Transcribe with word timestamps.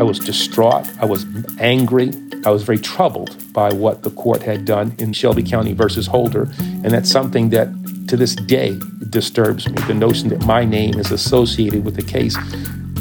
I 0.00 0.02
was 0.02 0.18
distraught. 0.18 0.88
I 0.98 1.04
was 1.04 1.26
angry. 1.58 2.10
I 2.46 2.50
was 2.50 2.62
very 2.62 2.78
troubled 2.78 3.36
by 3.52 3.70
what 3.70 4.02
the 4.02 4.10
court 4.10 4.42
had 4.42 4.64
done 4.64 4.94
in 4.98 5.12
Shelby 5.12 5.42
County 5.42 5.74
versus 5.74 6.06
Holder. 6.06 6.48
And 6.58 6.86
that's 6.86 7.10
something 7.10 7.50
that 7.50 7.68
to 8.08 8.16
this 8.16 8.34
day 8.34 8.80
disturbs 9.10 9.68
me 9.68 9.74
the 9.86 9.92
notion 9.92 10.30
that 10.30 10.46
my 10.46 10.64
name 10.64 10.98
is 10.98 11.10
associated 11.10 11.84
with 11.84 11.98
a 11.98 12.02
case 12.02 12.34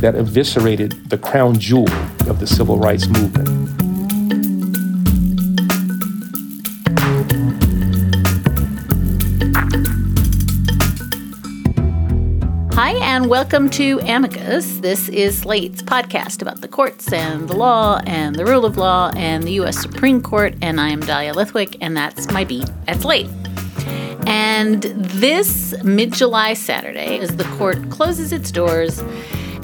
that 0.01 0.15
eviscerated 0.15 1.09
the 1.09 1.17
crown 1.17 1.57
jewel 1.57 1.89
of 2.27 2.41
the 2.41 2.47
civil 2.47 2.77
rights 2.77 3.07
movement. 3.07 3.88
And 13.19 13.29
welcome 13.29 13.69
to 13.69 13.99
Amicus. 14.03 14.77
This 14.77 15.09
is 15.09 15.39
Slate's 15.39 15.81
podcast 15.81 16.41
about 16.41 16.61
the 16.61 16.69
courts 16.69 17.11
and 17.11 17.49
the 17.49 17.55
law 17.55 17.99
and 18.05 18.33
the 18.33 18.45
rule 18.45 18.65
of 18.65 18.77
law 18.77 19.11
and 19.13 19.43
the 19.43 19.51
U.S. 19.53 19.77
Supreme 19.77 20.21
Court. 20.21 20.55
And 20.61 20.79
I 20.79 20.87
am 20.87 21.01
Dahlia 21.01 21.33
Lithwick, 21.33 21.75
and 21.81 21.97
that's 21.97 22.31
my 22.31 22.45
beat 22.45 22.69
at 22.87 23.01
Slate. 23.01 23.29
And 24.25 24.83
this 24.83 25.75
mid 25.83 26.13
July 26.13 26.53
Saturday, 26.53 27.19
as 27.19 27.35
the 27.35 27.43
court 27.57 27.89
closes 27.89 28.31
its 28.31 28.51
doors 28.51 28.99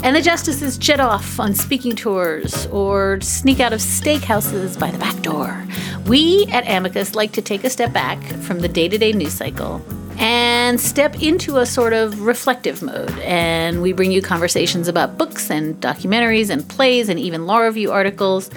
and 0.03 0.17
the 0.17 0.21
justices 0.21 0.77
jet 0.77 0.99
off 0.99 1.39
on 1.39 1.55
speaking 1.55 1.95
tours 1.95 2.67
or 2.73 3.21
sneak 3.21 3.61
out 3.61 3.71
of 3.71 3.79
steakhouses 3.79 4.77
by 4.77 4.91
the 4.91 4.97
back 4.97 5.17
door, 5.21 5.65
we 6.07 6.45
at 6.51 6.67
Amicus 6.67 7.15
like 7.15 7.31
to 7.31 7.41
take 7.41 7.63
a 7.63 7.69
step 7.69 7.93
back 7.93 8.21
from 8.41 8.59
the 8.59 8.67
day 8.67 8.89
to 8.89 8.97
day 8.97 9.13
news 9.13 9.31
cycle 9.31 9.81
and 10.17 10.79
step 10.79 11.21
into 11.21 11.57
a 11.57 11.65
sort 11.65 11.93
of 11.93 12.21
reflective 12.21 12.81
mode. 12.81 13.11
And 13.19 13.81
we 13.81 13.93
bring 13.93 14.11
you 14.11 14.21
conversations 14.21 14.87
about 14.87 15.17
books 15.17 15.49
and 15.49 15.79
documentaries 15.81 16.49
and 16.49 16.67
plays 16.67 17.09
and 17.09 17.19
even 17.19 17.45
law 17.45 17.59
review 17.59 17.91
articles 17.91 18.49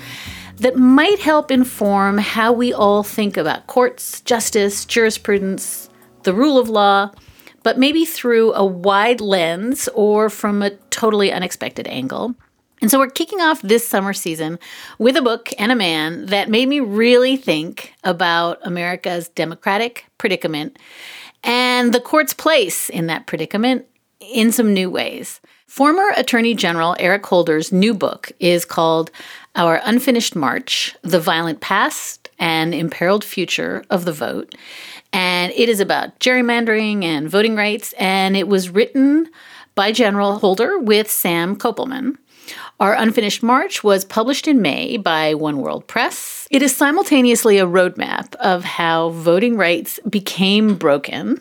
that 0.57 0.77
might 0.77 1.19
help 1.21 1.51
inform 1.51 2.19
how 2.19 2.53
we 2.53 2.73
all 2.73 3.03
think 3.03 3.37
about 3.37 3.67
courts, 3.67 4.21
justice, 4.23 4.85
jurisprudence, 4.85 5.89
the 6.25 6.35
rule 6.35 6.59
of 6.59 6.69
law, 6.69 7.11
but 7.63 7.79
maybe 7.79 8.05
through 8.05 8.53
a 8.55 8.65
wide 8.65 9.21
lens 9.21 9.89
or 9.95 10.29
from 10.29 10.63
a 10.63 10.71
totally 10.91 11.33
unexpected 11.33 11.87
angle. 11.87 12.35
And 12.81 12.91
so 12.91 12.99
we're 12.99 13.11
kicking 13.11 13.41
off 13.41 13.61
this 13.63 13.87
summer 13.87 14.13
season 14.13 14.59
with 14.99 15.17
a 15.17 15.23
book 15.23 15.51
and 15.59 15.73
a 15.73 15.77
man 15.77 16.27
that 16.27 16.49
made 16.49 16.69
me 16.69 16.81
really 16.81 17.37
think 17.37 17.93
about 18.05 18.59
America's 18.63 19.29
democratic 19.31 20.07
predicament 20.17 20.79
and 21.49 21.95
the 21.95 22.01
court's 22.01 22.35
place 22.35 22.91
in 22.91 23.07
that 23.07 23.27
predicament 23.27 23.87
in 24.21 24.53
some 24.53 24.75
new 24.75 24.91
ways. 24.91 25.41
Former 25.67 26.13
Attorney 26.15 26.55
General 26.55 26.95
Eric 26.99 27.25
Holder's 27.25 27.73
new 27.73 27.95
book 27.95 28.31
is 28.39 28.67
called 28.67 29.11
Our 29.57 29.81
Unfinished 29.85 30.37
March 30.37 30.95
The 31.03 31.19
Violent 31.19 31.61
Past 31.61 32.29
and 32.39 32.75
Imperiled 32.75 33.25
Future 33.25 33.83
of 33.89 34.05
the 34.05 34.13
Vote. 34.13 34.55
And 35.11 35.51
it 35.57 35.71
is 35.71 35.81
about 35.81 36.21
gerrymandering 36.21 37.03
and 37.03 37.31
voting 37.31 37.57
rights, 37.57 37.95
and 37.95 38.37
it 38.37 38.47
was 38.47 38.69
written 38.69 39.31
by 39.75 39.91
General 39.91 40.39
Holder 40.41 40.79
with 40.79 41.11
Sam 41.11 41.57
Koppelman. 41.57 42.19
Our 42.81 42.95
Unfinished 42.95 43.43
March 43.43 43.83
was 43.83 44.05
published 44.05 44.47
in 44.47 44.63
May 44.63 44.99
by 44.99 45.35
One 45.35 45.59
World 45.59 45.89
Press. 45.89 46.47
It 46.49 46.63
is 46.63 46.77
simultaneously 46.77 47.59
a 47.59 47.67
roadmap 47.67 48.37
of 48.37 48.63
how 48.63 49.09
voting 49.09 49.57
rights 49.57 49.99
became 50.09 50.77
broken. 50.77 51.41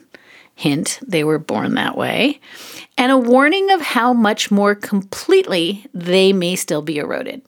Hint, 0.56 0.98
they 1.06 1.24
were 1.24 1.38
born 1.38 1.76
that 1.76 1.96
way. 1.96 2.40
And 2.98 3.12
a 3.12 3.20
warning 3.20 3.70
of 3.70 3.82
how 3.82 4.14
much 4.14 4.50
more 4.50 4.74
completely 4.74 5.86
they 5.94 6.34
may 6.34 6.56
still 6.56 6.82
be 6.82 6.98
eroded. 6.98 7.44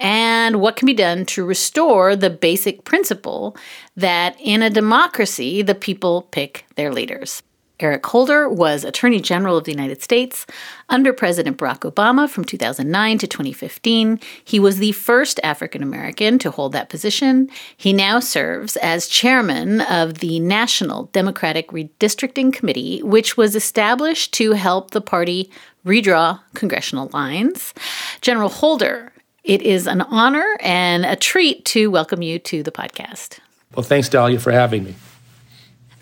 And 0.00 0.62
what 0.62 0.76
can 0.76 0.86
be 0.86 0.94
done 0.94 1.26
to 1.26 1.44
restore 1.44 2.16
the 2.16 2.30
basic 2.30 2.84
principle 2.84 3.54
that 3.96 4.34
in 4.40 4.62
a 4.62 4.70
democracy, 4.70 5.60
the 5.60 5.74
people 5.74 6.22
pick 6.30 6.64
their 6.76 6.90
leaders. 6.90 7.42
Eric 7.78 8.06
Holder 8.06 8.48
was 8.48 8.84
Attorney 8.84 9.20
General 9.20 9.58
of 9.58 9.64
the 9.64 9.72
United 9.72 10.02
States 10.02 10.46
under 10.88 11.12
President 11.12 11.58
Barack 11.58 11.80
Obama 11.80 12.28
from 12.28 12.44
2009 12.44 13.18
to 13.18 13.26
2015. 13.26 14.18
He 14.42 14.58
was 14.58 14.78
the 14.78 14.92
first 14.92 15.38
African 15.42 15.82
American 15.82 16.38
to 16.38 16.50
hold 16.50 16.72
that 16.72 16.88
position. 16.88 17.50
He 17.76 17.92
now 17.92 18.18
serves 18.18 18.76
as 18.78 19.08
chairman 19.08 19.82
of 19.82 20.18
the 20.18 20.40
National 20.40 21.04
Democratic 21.12 21.68
Redistricting 21.68 22.50
Committee, 22.50 23.02
which 23.02 23.36
was 23.36 23.54
established 23.54 24.32
to 24.34 24.52
help 24.52 24.92
the 24.92 25.02
party 25.02 25.50
redraw 25.84 26.40
congressional 26.54 27.10
lines. 27.12 27.74
General 28.22 28.48
Holder, 28.48 29.12
it 29.44 29.60
is 29.60 29.86
an 29.86 30.00
honor 30.00 30.56
and 30.60 31.04
a 31.04 31.14
treat 31.14 31.66
to 31.66 31.90
welcome 31.90 32.22
you 32.22 32.38
to 32.38 32.62
the 32.62 32.72
podcast. 32.72 33.38
Well, 33.74 33.84
thanks, 33.84 34.08
Dahlia, 34.08 34.40
for 34.40 34.50
having 34.50 34.84
me. 34.84 34.94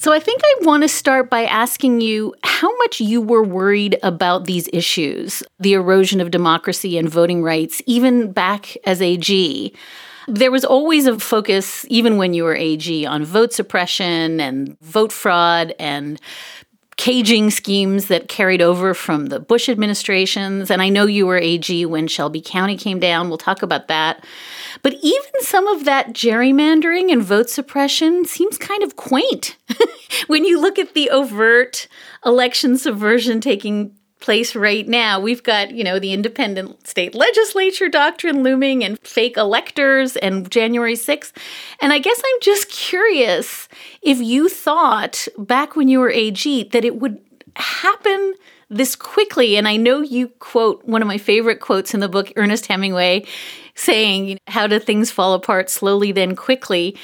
So 0.05 0.13
I 0.13 0.21
think 0.21 0.43
I 0.45 0.67
want 0.67 0.83
to 0.83 0.89
start 0.91 1.31
by 1.31 1.47
asking 1.47 2.03
you 2.03 2.35
how 2.43 2.77
much 2.77 3.01
you 3.01 3.23
were 3.23 3.43
worried 3.43 3.99
about 4.03 4.45
these 4.45 4.69
issues, 4.71 5.43
the 5.59 5.73
erosion 5.73 6.21
of 6.21 6.31
democracy 6.31 6.99
and 6.99 7.09
voting 7.09 7.43
rights, 7.43 7.81
even 7.87 8.31
back 8.31 8.77
as 8.85 9.01
AG. 9.01 9.73
There 10.29 10.51
was 10.51 10.63
always 10.63 11.07
a 11.07 11.19
focus, 11.19 11.87
even 11.89 12.19
when 12.19 12.35
you 12.35 12.45
were 12.45 12.55
AG, 12.55 13.07
on 13.07 13.25
vote 13.25 13.55
suppression 13.55 14.41
and 14.41 14.79
vote 14.81 15.11
fraud 15.11 15.75
and 15.79 16.21
caging 16.99 17.51
schemes 17.51 18.09
that 18.09 18.29
carried 18.29 18.61
over 18.61 18.93
from 18.93 19.27
the 19.29 19.41
Bush 19.41 19.71
administrations. 19.71 20.71
And 20.71 20.83
I 20.83 20.91
know 20.91 21.07
you 21.07 21.27
were 21.27 21.39
AG 21.39 21.87
when 21.87 22.09
Shelby 22.09 22.43
County 22.43 22.77
came 22.77 23.01
down. 23.01 23.31
We'll 23.31 23.39
talk 23.39 23.63
about 23.63 23.89
that. 23.89 24.23
But 24.83 24.95
even 25.03 25.33
some 25.41 25.67
of 25.67 25.85
that 25.85 26.13
gerrymandering 26.13 27.13
and 27.13 27.23
vote 27.23 27.51
suppression 27.51 28.25
seems 28.25 28.59
kind 28.59 28.83
of 28.83 28.97
quaint 28.97 29.57
when 30.27 30.45
you 30.45 30.61
look 30.61 30.79
at 30.79 30.95
the 30.95 31.11
overt 31.11 31.89
election 32.25 32.77
subversion 32.77 33.41
taking 33.41 33.95
place 34.25 34.55
right 34.57 34.89
now. 34.89 35.21
We've 35.21 35.43
got, 35.43 35.73
you 35.73 35.85
know, 35.85 35.99
the 35.99 36.15
independent 36.15 36.87
state 36.87 37.15
legislature 37.15 37.91
doctrine 37.91 38.43
looming 38.43 38.83
and 38.83 38.99
fake 39.01 39.37
electors 39.37 40.17
and 40.17 40.51
January 40.51 40.95
6th. 40.95 41.33
And 41.83 41.93
I 41.93 41.99
guess 41.99 42.23
I'm 42.25 42.41
just 42.41 42.71
curious 42.71 43.69
if 44.01 44.19
you 44.19 44.49
thought 44.49 45.29
back 45.37 45.77
when 45.77 45.89
you 45.89 46.01
were 46.01 46.11
AG 46.11 46.71
that 46.71 46.87
it 46.87 46.97
would 46.97 47.21
happen 47.57 48.35
this 48.71 48.97
quickly. 48.97 49.57
And 49.57 49.69
I 49.69 49.77
know 49.77 50.01
you 50.01 50.29
quote 50.29 50.85
one 50.85 51.03
of 51.03 51.09
my 51.09 51.19
favorite 51.19 51.61
quotes 51.61 51.95
in 51.95 52.01
the 52.01 52.09
book, 52.09 52.33
Ernest 52.37 52.67
Hemingway, 52.67 53.27
saying, 53.75 54.39
How 54.47 54.67
do 54.67 54.79
things 54.79 55.11
fall 55.11 55.35
apart 55.35 55.71
slowly, 55.71 56.13
then 56.13 56.37
quickly? 56.37 56.97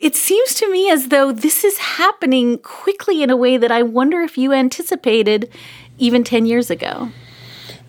It 0.00 0.14
seems 0.14 0.54
to 0.54 0.70
me 0.70 0.90
as 0.90 1.08
though 1.08 1.32
this 1.32 1.64
is 1.64 1.78
happening 1.78 2.58
quickly 2.58 3.22
in 3.22 3.30
a 3.30 3.36
way 3.36 3.56
that 3.56 3.72
I 3.72 3.82
wonder 3.82 4.20
if 4.20 4.38
you 4.38 4.52
anticipated 4.52 5.50
even 5.98 6.24
10 6.24 6.46
years 6.46 6.70
ago? 6.70 7.10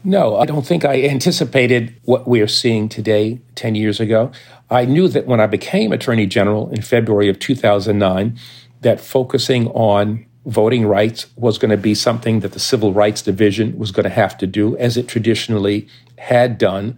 No, 0.03 0.37
I 0.37 0.45
don't 0.45 0.65
think 0.65 0.85
I 0.85 1.03
anticipated 1.03 1.93
what 2.03 2.27
we 2.27 2.41
are 2.41 2.47
seeing 2.47 2.89
today 2.89 3.39
10 3.55 3.75
years 3.75 3.99
ago. 3.99 4.31
I 4.69 4.85
knew 4.85 5.07
that 5.09 5.25
when 5.25 5.39
I 5.39 5.47
became 5.47 5.91
Attorney 5.91 6.25
General 6.25 6.69
in 6.69 6.81
February 6.81 7.29
of 7.29 7.39
2009, 7.39 8.37
that 8.81 9.01
focusing 9.01 9.67
on 9.69 10.25
voting 10.45 10.85
rights 10.85 11.27
was 11.35 11.57
going 11.57 11.71
to 11.71 11.77
be 11.77 11.93
something 11.93 12.39
that 12.39 12.53
the 12.53 12.59
Civil 12.59 12.93
Rights 12.93 13.21
Division 13.21 13.77
was 13.77 13.91
going 13.91 14.05
to 14.05 14.09
have 14.09 14.37
to 14.37 14.47
do, 14.47 14.77
as 14.77 14.97
it 14.97 15.07
traditionally 15.07 15.87
had 16.17 16.57
done. 16.57 16.97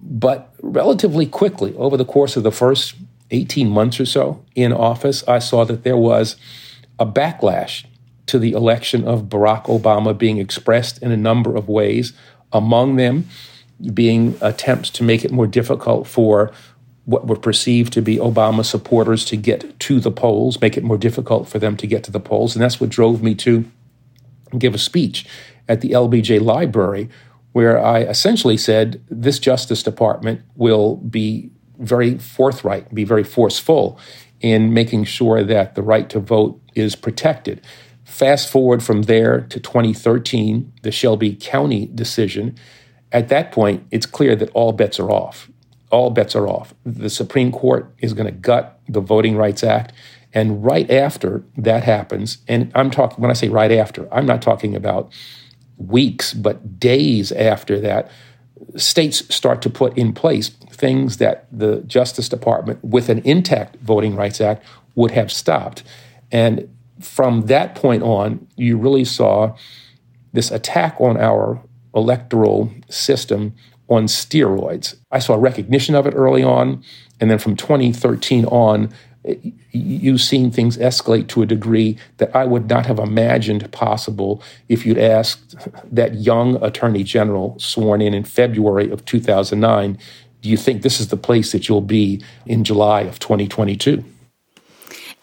But 0.00 0.52
relatively 0.60 1.26
quickly, 1.26 1.74
over 1.76 1.96
the 1.96 2.04
course 2.04 2.36
of 2.36 2.42
the 2.42 2.52
first 2.52 2.94
18 3.30 3.68
months 3.68 3.98
or 4.00 4.06
so 4.06 4.44
in 4.54 4.72
office, 4.72 5.26
I 5.26 5.38
saw 5.38 5.64
that 5.64 5.82
there 5.82 5.96
was 5.96 6.36
a 6.98 7.06
backlash 7.06 7.86
to 8.26 8.38
the 8.38 8.52
election 8.52 9.04
of 9.06 9.24
Barack 9.24 9.64
Obama 9.64 10.16
being 10.16 10.38
expressed 10.38 11.02
in 11.02 11.10
a 11.10 11.16
number 11.16 11.56
of 11.56 11.68
ways, 11.68 12.12
among 12.52 12.96
them 12.96 13.28
being 13.92 14.36
attempts 14.40 14.88
to 14.90 15.02
make 15.02 15.24
it 15.24 15.32
more 15.32 15.46
difficult 15.46 16.06
for 16.06 16.52
what 17.04 17.26
were 17.26 17.36
perceived 17.36 17.92
to 17.92 18.02
be 18.02 18.16
Obama 18.16 18.64
supporters 18.64 19.24
to 19.26 19.36
get 19.36 19.78
to 19.80 20.00
the 20.00 20.10
polls, 20.10 20.60
make 20.60 20.76
it 20.76 20.84
more 20.84 20.96
difficult 20.96 21.48
for 21.48 21.58
them 21.58 21.76
to 21.76 21.86
get 21.86 22.02
to 22.04 22.10
the 22.10 22.20
polls. 22.20 22.54
And 22.54 22.62
that's 22.62 22.80
what 22.80 22.90
drove 22.90 23.22
me 23.22 23.34
to 23.36 23.70
give 24.58 24.74
a 24.74 24.78
speech 24.78 25.26
at 25.68 25.80
the 25.80 25.90
LBJ 25.90 26.40
Library 26.40 27.08
where 27.52 27.82
I 27.82 28.00
essentially 28.00 28.56
said 28.56 29.00
this 29.08 29.38
Justice 29.38 29.82
Department 29.82 30.42
will 30.56 30.96
be 30.96 31.50
very 31.78 32.18
forthright, 32.18 32.92
be 32.92 33.04
very 33.04 33.22
forceful 33.22 33.98
in 34.40 34.74
making 34.74 35.04
sure 35.04 35.44
that 35.44 35.76
the 35.76 35.82
right 35.82 36.10
to 36.10 36.18
vote 36.18 36.60
is 36.74 36.96
protected. 36.96 37.60
Fast 38.04 38.50
forward 38.50 38.82
from 38.82 39.02
there 39.02 39.40
to 39.42 39.60
2013, 39.60 40.72
the 40.82 40.90
Shelby 40.90 41.36
County 41.36 41.86
decision. 41.86 42.56
At 43.12 43.28
that 43.28 43.52
point, 43.52 43.86
it's 43.92 44.04
clear 44.04 44.34
that 44.34 44.50
all 44.50 44.72
bets 44.72 44.98
are 44.98 45.10
off. 45.10 45.48
All 45.94 46.10
bets 46.10 46.34
are 46.34 46.48
off. 46.48 46.74
The 46.84 47.08
Supreme 47.08 47.52
Court 47.52 47.94
is 47.98 48.14
going 48.14 48.26
to 48.26 48.32
gut 48.32 48.80
the 48.88 49.00
Voting 49.00 49.36
Rights 49.36 49.62
Act. 49.62 49.92
And 50.32 50.64
right 50.64 50.90
after 50.90 51.44
that 51.56 51.84
happens, 51.84 52.38
and 52.48 52.72
I'm 52.74 52.90
talking, 52.90 53.22
when 53.22 53.30
I 53.30 53.34
say 53.34 53.48
right 53.48 53.70
after, 53.70 54.12
I'm 54.12 54.26
not 54.26 54.42
talking 54.42 54.74
about 54.74 55.12
weeks, 55.76 56.34
but 56.34 56.80
days 56.80 57.30
after 57.30 57.78
that, 57.78 58.10
states 58.74 59.32
start 59.32 59.62
to 59.62 59.70
put 59.70 59.96
in 59.96 60.12
place 60.12 60.48
things 60.48 61.18
that 61.18 61.46
the 61.52 61.82
Justice 61.82 62.28
Department, 62.28 62.82
with 62.84 63.08
an 63.08 63.20
intact 63.20 63.76
Voting 63.76 64.16
Rights 64.16 64.40
Act, 64.40 64.66
would 64.96 65.12
have 65.12 65.30
stopped. 65.30 65.84
And 66.32 66.68
from 66.98 67.46
that 67.46 67.76
point 67.76 68.02
on, 68.02 68.48
you 68.56 68.76
really 68.76 69.04
saw 69.04 69.56
this 70.32 70.50
attack 70.50 71.00
on 71.00 71.16
our 71.16 71.62
electoral 71.94 72.72
system 72.88 73.54
on 73.88 74.06
steroids. 74.06 74.96
I 75.10 75.18
saw 75.18 75.34
recognition 75.34 75.94
of 75.94 76.06
it 76.06 76.14
early 76.14 76.42
on, 76.42 76.82
and 77.20 77.30
then 77.30 77.38
from 77.38 77.56
2013 77.56 78.44
on, 78.46 78.92
you've 79.72 80.20
seen 80.20 80.50
things 80.50 80.76
escalate 80.76 81.28
to 81.28 81.42
a 81.42 81.46
degree 81.46 81.96
that 82.18 82.34
I 82.36 82.44
would 82.44 82.68
not 82.68 82.86
have 82.86 82.98
imagined 82.98 83.70
possible 83.72 84.42
if 84.68 84.84
you'd 84.84 84.98
asked 84.98 85.56
that 85.90 86.14
young 86.16 86.62
attorney 86.62 87.04
general 87.04 87.58
sworn 87.58 88.02
in 88.02 88.12
in 88.12 88.24
February 88.24 88.90
of 88.90 89.04
2009, 89.04 89.98
do 90.42 90.50
you 90.50 90.58
think 90.58 90.82
this 90.82 91.00
is 91.00 91.08
the 91.08 91.16
place 91.16 91.52
that 91.52 91.68
you'll 91.68 91.80
be 91.80 92.22
in 92.44 92.64
July 92.64 93.00
of 93.02 93.18
2022? 93.18 94.04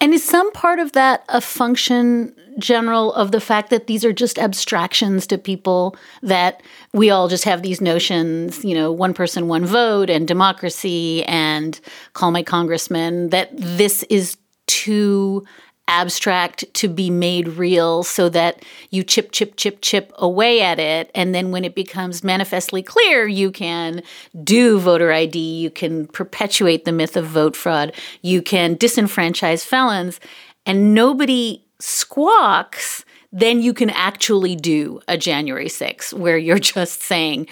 And 0.01 0.15
is 0.15 0.23
some 0.23 0.51
part 0.51 0.79
of 0.79 0.93
that 0.93 1.23
a 1.29 1.39
function, 1.39 2.35
General, 2.57 3.13
of 3.13 3.31
the 3.31 3.39
fact 3.39 3.69
that 3.69 3.85
these 3.85 4.03
are 4.03 4.11
just 4.11 4.39
abstractions 4.39 5.27
to 5.27 5.37
people, 5.37 5.95
that 6.23 6.63
we 6.91 7.11
all 7.11 7.27
just 7.27 7.43
have 7.43 7.61
these 7.61 7.79
notions, 7.79 8.65
you 8.65 8.73
know, 8.73 8.91
one 8.91 9.13
person, 9.13 9.47
one 9.47 9.63
vote, 9.63 10.09
and 10.09 10.27
democracy, 10.27 11.23
and 11.25 11.79
call 12.13 12.31
my 12.31 12.41
congressman, 12.41 13.29
that 13.29 13.51
this 13.53 14.01
is 14.09 14.37
too 14.65 15.45
abstract 15.91 16.63
to 16.73 16.87
be 16.87 17.09
made 17.09 17.49
real 17.49 18.01
so 18.01 18.29
that 18.29 18.63
you 18.89 19.03
chip, 19.03 19.31
chip, 19.31 19.55
chip, 19.57 19.79
chip 19.81 20.11
away 20.15 20.61
at 20.61 20.79
it. 20.79 21.11
And 21.13 21.35
then 21.35 21.51
when 21.51 21.65
it 21.65 21.75
becomes 21.75 22.23
manifestly 22.23 22.81
clear, 22.81 23.27
you 23.27 23.51
can 23.51 24.01
do 24.43 24.79
voter 24.79 25.11
ID, 25.11 25.37
you 25.37 25.69
can 25.69 26.07
perpetuate 26.07 26.85
the 26.85 26.93
myth 26.93 27.17
of 27.17 27.25
vote 27.25 27.55
fraud, 27.55 27.93
you 28.21 28.41
can 28.41 28.77
disenfranchise 28.77 29.65
felons, 29.65 30.19
and 30.65 30.93
nobody 30.93 31.63
squawks. 31.79 33.03
Then 33.33 33.61
you 33.61 33.73
can 33.73 33.89
actually 33.89 34.55
do 34.55 35.01
a 35.07 35.17
January 35.17 35.67
6th 35.67 36.13
where 36.13 36.37
you're 36.37 36.59
just 36.77 37.03
saying 37.03 37.47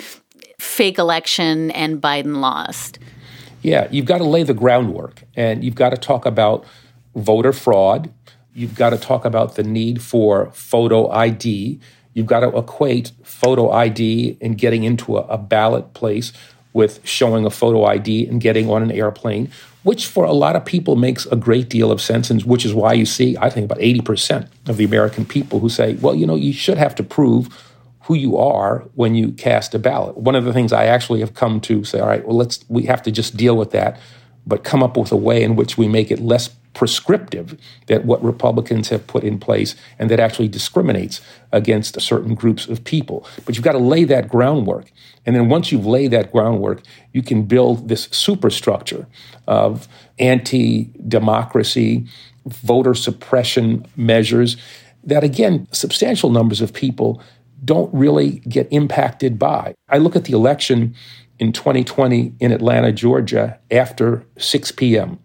fake 0.60 0.98
election 0.98 1.72
and 1.72 2.02
Biden 2.02 2.40
lost. 2.40 3.00
Yeah, 3.62 3.90
you've 3.92 4.06
got 4.06 4.20
to 4.20 4.24
lay 4.24 4.44
the 4.44 4.54
groundwork 4.54 5.24
and 5.36 5.64
you've 5.64 5.76
got 5.76 5.90
to 5.90 5.98
talk 5.98 6.26
about 6.26 6.66
voter 7.16 7.52
fraud 7.52 8.12
You've 8.60 8.76
got 8.76 8.90
to 8.90 8.98
talk 8.98 9.24
about 9.24 9.56
the 9.56 9.64
need 9.64 10.02
for 10.02 10.52
photo 10.52 11.10
ID. 11.12 11.80
You've 12.14 12.26
got 12.26 12.42
to 12.42 12.58
equate 12.58 13.14
photo 13.24 13.72
ID 13.72 14.38
and 14.42 14.58
getting 14.58 14.84
into 14.84 15.16
a, 15.16 15.22
a 15.28 15.38
ballot 15.38 15.94
place 15.94 16.34
with 16.74 17.00
showing 17.08 17.46
a 17.46 17.50
photo 17.50 17.86
ID 17.86 18.28
and 18.28 18.42
getting 18.42 18.70
on 18.70 18.84
an 18.84 18.92
airplane, 18.92 19.50
which 19.84 20.08
for 20.08 20.26
a 20.26 20.34
lot 20.34 20.58
of 20.58 20.66
people 20.66 20.98
makes 20.98 21.26
a 21.28 21.38
great 21.38 21.70
deal 21.70 21.90
of 21.90 22.02
sense, 22.02 22.30
and 22.30 22.44
which 22.44 22.66
is 22.66 22.74
why 22.74 22.92
you 22.92 23.06
see, 23.06 23.38
I 23.38 23.50
think, 23.50 23.64
about 23.64 23.80
80% 23.80 24.50
of 24.68 24.76
the 24.76 24.84
American 24.84 25.26
people 25.26 25.62
who 25.62 25.70
say, 25.70 25.94
well, 25.94 26.14
you 26.14 26.28
know, 26.28 26.36
you 26.36 26.52
should 26.52 26.78
have 26.78 26.96
to 26.96 27.04
prove 27.04 27.48
who 28.02 28.16
you 28.16 28.36
are 28.36 28.80
when 28.96 29.16
you 29.16 29.32
cast 29.32 29.74
a 29.74 29.80
ballot. 29.80 30.18
One 30.18 30.36
of 30.36 30.44
the 30.44 30.52
things 30.52 30.74
I 30.74 30.84
actually 30.88 31.22
have 31.22 31.34
come 31.34 31.62
to 31.62 31.86
say, 31.86 32.02
all 32.02 32.08
right, 32.08 32.28
well, 32.28 32.36
let's, 32.36 32.66
we 32.68 32.84
have 32.84 33.04
to 33.04 33.12
just 33.12 33.38
deal 33.38 33.56
with 33.56 33.72
that, 33.72 33.98
but 34.46 34.66
come 34.66 34.84
up 34.84 34.98
with 34.98 35.14
a 35.14 35.16
way 35.16 35.44
in 35.44 35.56
which 35.56 35.78
we 35.78 35.88
make 35.88 36.12
it 36.12 36.20
less 36.20 36.50
prescriptive 36.74 37.60
that 37.88 38.06
what 38.06 38.24
Republicans 38.24 38.90
have 38.90 39.08
put 39.08 39.24
in 39.24 39.40
place 39.40 39.76
and 39.98 40.10
that 40.10 40.20
actually 40.20 40.48
discriminates 40.48 41.22
against 41.52 42.00
certain 42.00 42.36
groups 42.36 42.68
of 42.68 42.84
people. 42.84 43.26
But 43.46 43.56
you've 43.56 43.64
got 43.64 43.74
to 43.74 43.80
lay 43.80 44.04
that 44.06 44.30
groundwork. 44.30 44.92
And 45.26 45.36
then 45.36 45.50
once 45.50 45.72
you've 45.72 45.86
laid 45.86 46.12
that 46.12 46.32
groundwork, 46.32 46.82
you 47.12 47.22
can 47.22 47.44
build 47.44 47.90
this 47.90 48.04
superstructure 48.12 49.08
of 49.48 49.88
anti 50.20 50.92
democracy, 51.08 52.06
voter 52.46 52.94
suppression 52.94 53.86
measures 53.96 54.58
that, 55.04 55.24
again, 55.24 55.68
substantial 55.72 56.30
numbers 56.30 56.62
of 56.62 56.74
people 56.74 57.22
don't 57.64 57.94
really 57.94 58.40
get 58.48 58.68
impacted 58.72 59.38
by. 59.38 59.74
I 59.90 59.98
look 59.98 60.16
at 60.16 60.26
the 60.26 60.34
election 60.34 60.96
in 61.40 61.52
2020 61.52 62.34
in 62.40 62.52
Atlanta, 62.52 62.92
Georgia, 62.92 63.60
after 63.72 64.26
6 64.38 64.72
p.m 64.74 65.20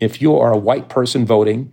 if 0.00 0.20
you 0.20 0.36
are 0.36 0.52
a 0.52 0.58
white 0.58 0.88
person 0.88 1.24
voting, 1.24 1.72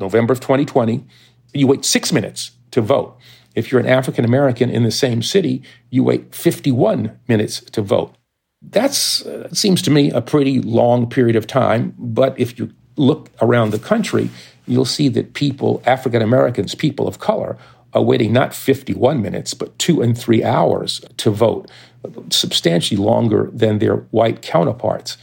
November 0.00 0.32
of 0.32 0.40
2020, 0.40 1.06
you 1.54 1.66
wait 1.66 1.84
six 1.84 2.12
minutes 2.12 2.52
to 2.70 2.80
vote. 2.80 3.16
If 3.54 3.70
you're 3.70 3.80
an 3.80 3.88
African 3.88 4.24
American 4.24 4.70
in 4.70 4.82
the 4.82 4.90
same 4.90 5.22
city, 5.22 5.62
you 5.90 6.02
wait 6.02 6.34
51 6.34 7.18
minutes 7.28 7.60
to 7.60 7.82
vote. 7.82 8.14
That 8.62 8.90
uh, 8.90 9.52
seems 9.52 9.82
to 9.82 9.90
me 9.90 10.10
a 10.10 10.20
pretty 10.20 10.60
long 10.60 11.08
period 11.08 11.36
of 11.36 11.46
time. 11.46 11.94
But 11.98 12.38
if 12.38 12.58
you 12.58 12.72
look 12.96 13.30
around 13.40 13.70
the 13.70 13.78
country, 13.78 14.30
you'll 14.66 14.84
see 14.84 15.08
that 15.08 15.34
people, 15.34 15.82
African 15.84 16.22
Americans, 16.22 16.74
people 16.74 17.08
of 17.08 17.18
color, 17.18 17.58
are 17.92 18.02
waiting 18.02 18.32
not 18.32 18.54
51 18.54 19.20
minutes, 19.20 19.52
but 19.52 19.78
two 19.78 20.00
and 20.00 20.16
three 20.16 20.42
hours 20.42 21.00
to 21.18 21.30
vote, 21.30 21.70
substantially 22.30 22.98
longer 22.98 23.50
than 23.52 23.78
their 23.78 23.96
white 24.12 24.40
counterparts. 24.40 25.18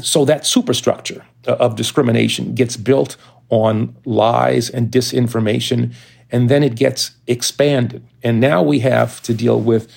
So 0.00 0.24
that 0.24 0.46
superstructure 0.46 1.24
uh, 1.46 1.52
of 1.52 1.76
discrimination 1.76 2.54
gets 2.54 2.76
built 2.76 3.16
on 3.50 3.96
lies 4.04 4.70
and 4.70 4.90
disinformation, 4.90 5.94
and 6.30 6.48
then 6.48 6.62
it 6.62 6.74
gets 6.74 7.12
expanded. 7.26 8.04
And 8.22 8.40
now 8.40 8.62
we 8.62 8.80
have 8.80 9.22
to 9.22 9.34
deal 9.34 9.60
with 9.60 9.92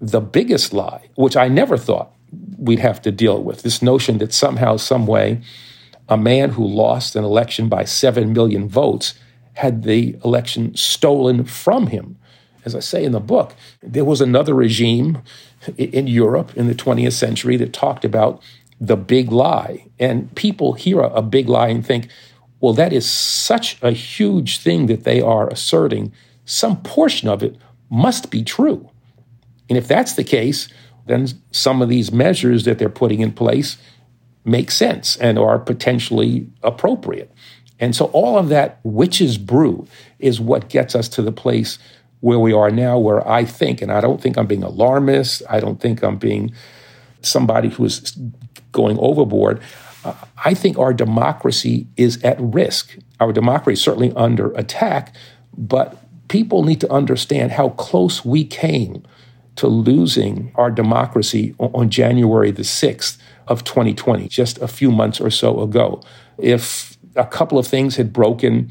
the 0.00 0.20
biggest 0.20 0.72
lie, 0.72 1.08
which 1.14 1.36
I 1.36 1.48
never 1.48 1.76
thought 1.76 2.12
we'd 2.58 2.78
have 2.78 3.02
to 3.02 3.12
deal 3.12 3.42
with 3.42 3.62
this 3.62 3.82
notion 3.82 4.18
that 4.18 4.32
somehow, 4.32 4.76
some 4.76 5.06
way, 5.06 5.42
a 6.08 6.16
man 6.16 6.50
who 6.50 6.66
lost 6.66 7.16
an 7.16 7.24
election 7.24 7.68
by 7.68 7.84
7 7.84 8.32
million 8.32 8.68
votes 8.68 9.14
had 9.54 9.82
the 9.82 10.16
election 10.24 10.74
stolen 10.74 11.44
from 11.44 11.88
him. 11.88 12.18
As 12.64 12.74
I 12.74 12.80
say 12.80 13.04
in 13.04 13.12
the 13.12 13.20
book, 13.20 13.54
there 13.82 14.04
was 14.04 14.20
another 14.20 14.54
regime 14.54 15.22
in 15.76 16.06
Europe 16.06 16.56
in 16.56 16.68
the 16.68 16.74
20th 16.74 17.12
century 17.12 17.56
that 17.56 17.72
talked 17.72 18.04
about 18.04 18.42
the 18.82 18.96
big 18.96 19.30
lie. 19.30 19.86
And 20.00 20.34
people 20.34 20.72
hear 20.72 21.00
a, 21.00 21.08
a 21.14 21.22
big 21.22 21.48
lie 21.48 21.68
and 21.68 21.86
think, 21.86 22.08
well, 22.60 22.72
that 22.74 22.92
is 22.92 23.08
such 23.08 23.78
a 23.80 23.92
huge 23.92 24.58
thing 24.58 24.86
that 24.86 25.04
they 25.04 25.20
are 25.20 25.48
asserting. 25.48 26.12
Some 26.44 26.82
portion 26.82 27.28
of 27.28 27.44
it 27.44 27.56
must 27.88 28.30
be 28.30 28.42
true. 28.42 28.90
And 29.68 29.78
if 29.78 29.86
that's 29.86 30.14
the 30.14 30.24
case, 30.24 30.68
then 31.06 31.28
some 31.52 31.80
of 31.80 31.88
these 31.88 32.10
measures 32.10 32.64
that 32.64 32.78
they're 32.78 32.88
putting 32.88 33.20
in 33.20 33.32
place 33.32 33.78
make 34.44 34.72
sense 34.72 35.16
and 35.16 35.38
are 35.38 35.60
potentially 35.60 36.48
appropriate. 36.64 37.32
And 37.78 37.94
so 37.94 38.06
all 38.06 38.36
of 38.36 38.48
that 38.48 38.80
witch's 38.82 39.38
brew 39.38 39.86
is 40.18 40.40
what 40.40 40.68
gets 40.68 40.96
us 40.96 41.08
to 41.10 41.22
the 41.22 41.32
place 41.32 41.78
where 42.18 42.38
we 42.38 42.52
are 42.52 42.70
now, 42.70 42.98
where 42.98 43.26
I 43.28 43.44
think, 43.44 43.80
and 43.80 43.92
I 43.92 44.00
don't 44.00 44.20
think 44.20 44.36
I'm 44.36 44.46
being 44.46 44.62
alarmist, 44.64 45.42
I 45.48 45.60
don't 45.60 45.80
think 45.80 46.02
I'm 46.02 46.16
being 46.16 46.52
somebody 47.22 47.68
who 47.68 47.84
is 47.84 48.16
going 48.72 48.98
overboard, 48.98 49.60
uh, 50.04 50.14
I 50.44 50.54
think 50.54 50.78
our 50.78 50.92
democracy 50.92 51.86
is 51.96 52.22
at 52.22 52.36
risk. 52.40 52.96
Our 53.20 53.32
democracy 53.32 53.74
is 53.74 53.82
certainly 53.82 54.12
under 54.14 54.52
attack, 54.52 55.14
but 55.56 55.96
people 56.28 56.64
need 56.64 56.80
to 56.80 56.90
understand 56.92 57.52
how 57.52 57.70
close 57.70 58.24
we 58.24 58.44
came 58.44 59.04
to 59.56 59.66
losing 59.66 60.50
our 60.54 60.70
democracy 60.70 61.54
on, 61.58 61.70
on 61.74 61.90
January 61.90 62.50
the 62.50 62.62
6th 62.62 63.18
of 63.46 63.64
2020, 63.64 64.28
just 64.28 64.58
a 64.58 64.68
few 64.68 64.90
months 64.90 65.20
or 65.20 65.30
so 65.30 65.60
ago. 65.60 66.02
If 66.38 66.96
a 67.16 67.26
couple 67.26 67.58
of 67.58 67.66
things 67.66 67.96
had 67.96 68.12
broken 68.12 68.70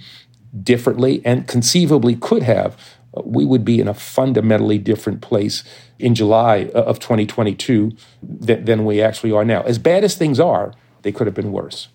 differently 0.63 1.21
and 1.23 1.47
conceivably 1.47 2.15
could 2.15 2.43
have, 2.43 2.77
we 3.23 3.45
would 3.45 3.65
be 3.65 3.79
in 3.79 3.87
a 3.87 3.93
fundamentally 3.93 4.77
different 4.77 5.21
place 5.21 5.63
in 5.99 6.15
July 6.15 6.71
uh, 6.73 6.83
of 6.83 6.99
2022 6.99 7.91
than, 8.23 8.65
than 8.65 8.85
we 8.85 9.01
actually 9.01 9.31
are 9.31 9.45
now. 9.45 9.61
As 9.63 9.77
bad 9.77 10.03
as 10.03 10.15
things 10.15 10.39
are, 10.39 10.73
they 11.01 11.11
could 11.11 11.27
have 11.27 11.35
been 11.35 11.51
worse. 11.51 11.89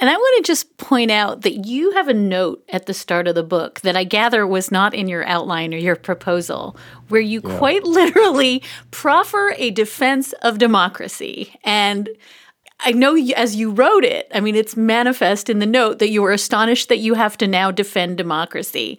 And 0.00 0.08
I 0.08 0.16
want 0.16 0.44
to 0.44 0.50
just 0.50 0.78
point 0.78 1.10
out 1.10 1.42
that 1.42 1.66
you 1.66 1.90
have 1.92 2.08
a 2.08 2.14
note 2.14 2.64
at 2.70 2.86
the 2.86 2.94
start 2.94 3.28
of 3.28 3.34
the 3.34 3.42
book 3.42 3.80
that 3.82 3.96
I 3.96 4.04
gather 4.04 4.46
was 4.46 4.70
not 4.70 4.94
in 4.94 5.08
your 5.08 5.26
outline 5.26 5.74
or 5.74 5.76
your 5.76 5.96
proposal, 5.96 6.74
where 7.08 7.20
you 7.20 7.42
yeah. 7.44 7.58
quite 7.58 7.84
literally 7.84 8.62
proffer 8.90 9.54
a 9.58 9.70
defense 9.70 10.32
of 10.40 10.56
democracy. 10.56 11.54
And 11.64 12.08
I 12.82 12.92
know 12.92 13.14
as 13.36 13.56
you 13.56 13.72
wrote 13.72 14.04
it, 14.04 14.26
I 14.34 14.40
mean, 14.40 14.56
it's 14.56 14.74
manifest 14.74 15.50
in 15.50 15.58
the 15.58 15.66
note 15.66 15.98
that 15.98 16.08
you 16.08 16.22
were 16.22 16.32
astonished 16.32 16.88
that 16.88 16.98
you 16.98 17.12
have 17.12 17.36
to 17.38 17.46
now 17.46 17.70
defend 17.70 18.16
democracy. 18.16 18.98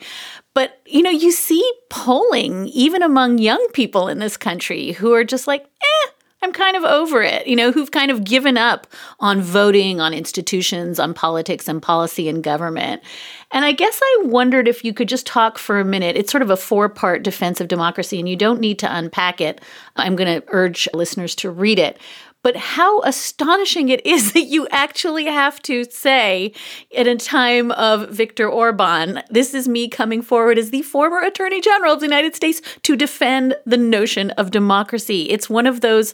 But, 0.54 0.82
you 0.86 1.02
know, 1.02 1.10
you 1.10 1.32
see 1.32 1.64
polling 1.90 2.68
even 2.68 3.02
among 3.02 3.38
young 3.38 3.66
people 3.74 4.08
in 4.08 4.20
this 4.20 4.38
country 4.38 4.92
who 4.92 5.14
are 5.14 5.24
just 5.24 5.48
like, 5.48 5.64
eh, 5.64 6.12
I'm 6.44 6.52
kind 6.52 6.76
of 6.76 6.84
over 6.84 7.22
it, 7.22 7.46
you 7.46 7.56
know, 7.56 7.72
who've 7.72 7.92
kind 7.92 8.10
of 8.10 8.24
given 8.24 8.58
up 8.58 8.88
on 9.20 9.42
voting, 9.42 10.02
on 10.02 10.12
institutions, 10.12 11.00
on 11.00 11.14
politics 11.14 11.68
and 11.68 11.82
policy 11.82 12.28
and 12.28 12.44
government. 12.44 13.04
And 13.52 13.64
I 13.64 13.74
guess 13.74 14.00
I 14.02 14.24
wondered 14.24 14.68
if 14.68 14.84
you 14.84 14.92
could 14.92 15.08
just 15.08 15.28
talk 15.28 15.60
for 15.60 15.80
a 15.80 15.86
minute. 15.86 16.18
It's 16.18 16.32
sort 16.32 16.42
of 16.42 16.50
a 16.50 16.58
four 16.58 16.90
part 16.90 17.22
defense 17.22 17.62
of 17.62 17.68
democracy, 17.68 18.18
and 18.18 18.28
you 18.28 18.36
don't 18.36 18.60
need 18.60 18.80
to 18.80 18.96
unpack 18.96 19.40
it. 19.40 19.62
I'm 19.96 20.16
going 20.16 20.42
to 20.42 20.48
urge 20.48 20.90
listeners 20.94 21.36
to 21.36 21.52
read 21.52 21.78
it 21.78 22.00
but 22.44 22.56
how 22.56 23.02
astonishing 23.02 23.90
it 23.90 24.06
is 24.06 24.34
that 24.34 24.46
you 24.46 24.68
actually 24.72 25.26
have 25.26 25.62
to 25.64 25.84
say, 25.86 26.54
in 26.90 27.08
a 27.08 27.16
time 27.16 27.72
of 27.72 28.10
Viktor 28.10 28.50
Orban, 28.50 29.22
this 29.30 29.54
is 29.54 29.68
me 29.68 29.88
coming 29.88 30.22
forward 30.22 30.58
as 30.58 30.72
the 30.72 30.82
former 30.82 31.20
Attorney 31.20 31.62
General 31.62 31.94
of 31.94 32.00
the 32.00 32.06
United 32.06 32.36
States 32.36 32.62
to 32.84 32.96
defend 32.96 33.56
the 33.66 33.78
notion 33.78 34.32
of 34.32 34.52
democracy. 34.52 35.30
It's 35.30 35.50
one 35.50 35.68
of 35.68 35.82
those 35.82 36.14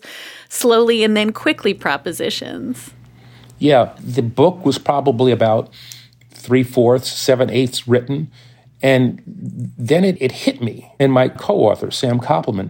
slowly 0.49 1.03
and 1.03 1.15
then 1.15 1.31
quickly 1.31 1.73
propositions. 1.73 2.91
Yeah, 3.59 3.95
the 3.99 4.21
book 4.21 4.65
was 4.65 4.77
probably 4.77 5.31
about 5.31 5.73
three 6.31 6.63
fourths, 6.63 7.11
seven 7.11 7.49
eighths 7.49 7.87
written. 7.87 8.31
And 8.81 9.23
then 9.25 10.03
it, 10.03 10.21
it 10.21 10.31
hit 10.31 10.61
me 10.61 10.91
and 10.99 11.11
my 11.11 11.29
co 11.29 11.55
author, 11.61 11.89
Sam 11.89 12.19
Koppelman. 12.19 12.69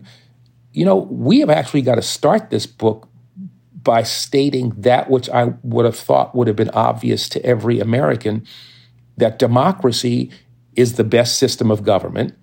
You 0.72 0.86
know, 0.86 0.96
we 0.96 1.40
have 1.40 1.50
actually 1.50 1.82
got 1.82 1.96
to 1.96 2.02
start 2.02 2.50
this 2.50 2.66
book 2.66 3.10
by 3.88 4.04
stating 4.04 4.74
that 4.76 5.10
which 5.10 5.30
I 5.30 5.54
would 5.64 5.86
have 5.86 5.96
thought 5.96 6.36
would 6.36 6.48
have 6.48 6.58
been 6.58 6.72
obvious 6.72 7.30
to 7.30 7.46
every 7.46 7.80
American 7.80 8.46
that 9.16 9.40
democracy 9.40 10.30
is 10.76 10.96
the 10.96 11.06
best 11.06 11.38
system 11.38 11.72
of 11.72 11.84
government, 11.84 12.36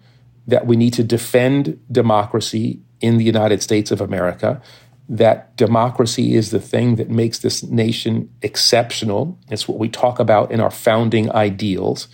that 0.46 0.66
we 0.66 0.74
need 0.74 0.94
to 0.94 1.04
defend 1.04 1.78
democracy 1.92 2.80
in 3.02 3.18
the 3.18 3.24
United 3.24 3.62
States 3.62 3.90
of 3.90 4.00
America, 4.00 4.62
that 5.06 5.54
democracy 5.58 6.34
is 6.34 6.50
the 6.50 6.58
thing 6.58 6.96
that 6.96 7.10
makes 7.10 7.40
this 7.40 7.62
nation 7.62 8.30
exceptional. 8.40 9.38
It's 9.50 9.68
what 9.68 9.78
we 9.78 9.90
talk 9.90 10.18
about 10.18 10.50
in 10.50 10.60
our 10.60 10.70
founding 10.70 11.30
ideals, 11.30 12.08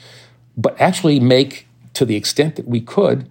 but 0.56 0.78
actually 0.80 1.20
make, 1.20 1.68
to 1.94 2.04
the 2.04 2.16
extent 2.16 2.56
that 2.56 2.66
we 2.66 2.80
could, 2.80 3.30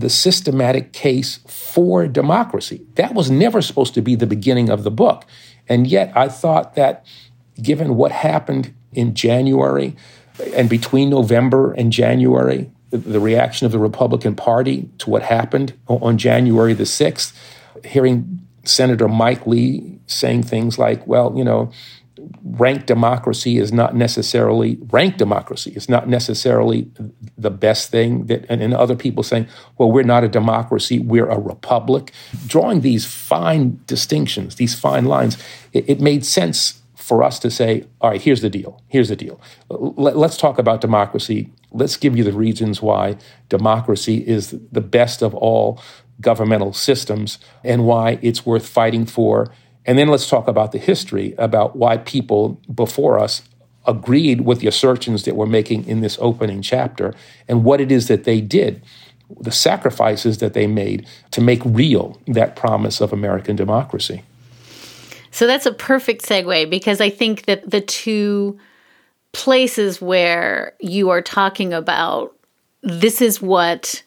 the 0.00 0.10
systematic 0.10 0.92
case 0.92 1.40
for 1.46 2.06
democracy. 2.06 2.86
That 2.94 3.14
was 3.14 3.30
never 3.30 3.62
supposed 3.62 3.94
to 3.94 4.02
be 4.02 4.14
the 4.14 4.26
beginning 4.26 4.68
of 4.68 4.84
the 4.84 4.90
book. 4.90 5.24
And 5.68 5.86
yet, 5.86 6.12
I 6.14 6.28
thought 6.28 6.74
that 6.74 7.04
given 7.60 7.96
what 7.96 8.12
happened 8.12 8.74
in 8.92 9.14
January 9.14 9.96
and 10.54 10.68
between 10.68 11.10
November 11.10 11.72
and 11.72 11.92
January, 11.92 12.70
the 12.90 13.20
reaction 13.20 13.66
of 13.66 13.72
the 13.72 13.78
Republican 13.78 14.34
Party 14.34 14.88
to 14.98 15.10
what 15.10 15.22
happened 15.22 15.74
on 15.88 16.18
January 16.18 16.74
the 16.74 16.84
6th, 16.84 17.32
hearing 17.84 18.40
Senator 18.64 19.08
Mike 19.08 19.46
Lee 19.46 19.98
saying 20.06 20.42
things 20.42 20.78
like, 20.78 21.06
well, 21.06 21.32
you 21.36 21.44
know, 21.44 21.72
rank 22.42 22.86
democracy 22.86 23.58
is 23.58 23.72
not 23.72 23.94
necessarily 23.94 24.78
rank 24.90 25.16
democracy 25.16 25.72
is 25.72 25.88
not 25.88 26.08
necessarily 26.08 26.90
the 27.36 27.50
best 27.50 27.90
thing 27.90 28.26
that 28.26 28.44
and, 28.48 28.62
and, 28.62 28.74
other 28.74 28.96
people 28.96 29.22
saying 29.22 29.46
well 29.78 29.90
we're 29.90 30.02
not 30.02 30.24
a 30.24 30.28
democracy 30.28 30.98
we're 30.98 31.28
a 31.28 31.38
republic. 31.38 32.12
Drawing 32.46 32.80
these 32.80 33.04
fine 33.04 33.80
distinctions 33.86 34.56
these 34.56 34.78
fine 34.78 35.04
lines 35.04 35.36
it, 35.72 35.88
it 35.88 36.00
made 36.00 36.24
sense 36.24 36.80
for 36.94 37.22
us 37.22 37.38
to 37.38 37.50
say 37.50 37.84
all 38.00 38.10
right 38.10 38.20
here's 38.20 38.40
the 38.40 38.50
deal 38.50 38.82
here's 38.88 39.08
the 39.08 39.16
deal. 39.16 39.40
Let, 39.68 40.16
let's 40.16 40.36
talk 40.36 40.58
about 40.58 40.80
democracy. 40.80 41.50
Let's 41.72 41.96
give 41.96 42.16
you 42.16 42.24
the 42.24 42.32
reasons 42.32 42.80
why 42.80 43.16
democracy 43.48 44.26
is 44.26 44.58
the 44.72 44.80
best 44.80 45.22
of 45.22 45.34
all 45.34 45.80
governmental 46.20 46.72
systems 46.72 47.38
and 47.62 47.84
why 47.84 48.18
it's 48.22 48.46
worth 48.46 48.66
fighting 48.66 49.04
for 49.04 49.52
and 49.86 49.96
then 49.96 50.08
let's 50.08 50.28
talk 50.28 50.48
about 50.48 50.72
the 50.72 50.78
history 50.78 51.34
about 51.38 51.76
why 51.76 51.96
people 51.98 52.60
before 52.72 53.18
us 53.18 53.42
agreed 53.86 54.40
with 54.42 54.60
the 54.60 54.66
assertions 54.66 55.22
that 55.24 55.36
we're 55.36 55.46
making 55.46 55.86
in 55.86 56.00
this 56.00 56.18
opening 56.20 56.60
chapter 56.60 57.14
and 57.48 57.64
what 57.64 57.80
it 57.80 57.92
is 57.92 58.08
that 58.08 58.24
they 58.24 58.40
did, 58.40 58.82
the 59.40 59.52
sacrifices 59.52 60.38
that 60.38 60.54
they 60.54 60.66
made 60.66 61.06
to 61.30 61.40
make 61.40 61.62
real 61.64 62.20
that 62.26 62.56
promise 62.56 63.00
of 63.00 63.12
American 63.12 63.54
democracy. 63.54 64.24
So 65.30 65.46
that's 65.46 65.66
a 65.66 65.72
perfect 65.72 66.24
segue 66.24 66.68
because 66.68 67.00
I 67.00 67.10
think 67.10 67.44
that 67.44 67.70
the 67.70 67.80
two 67.80 68.58
places 69.32 70.00
where 70.00 70.72
you 70.80 71.10
are 71.10 71.22
talking 71.22 71.72
about 71.72 72.34
this 72.82 73.20
is 73.20 73.40
what 73.40 74.02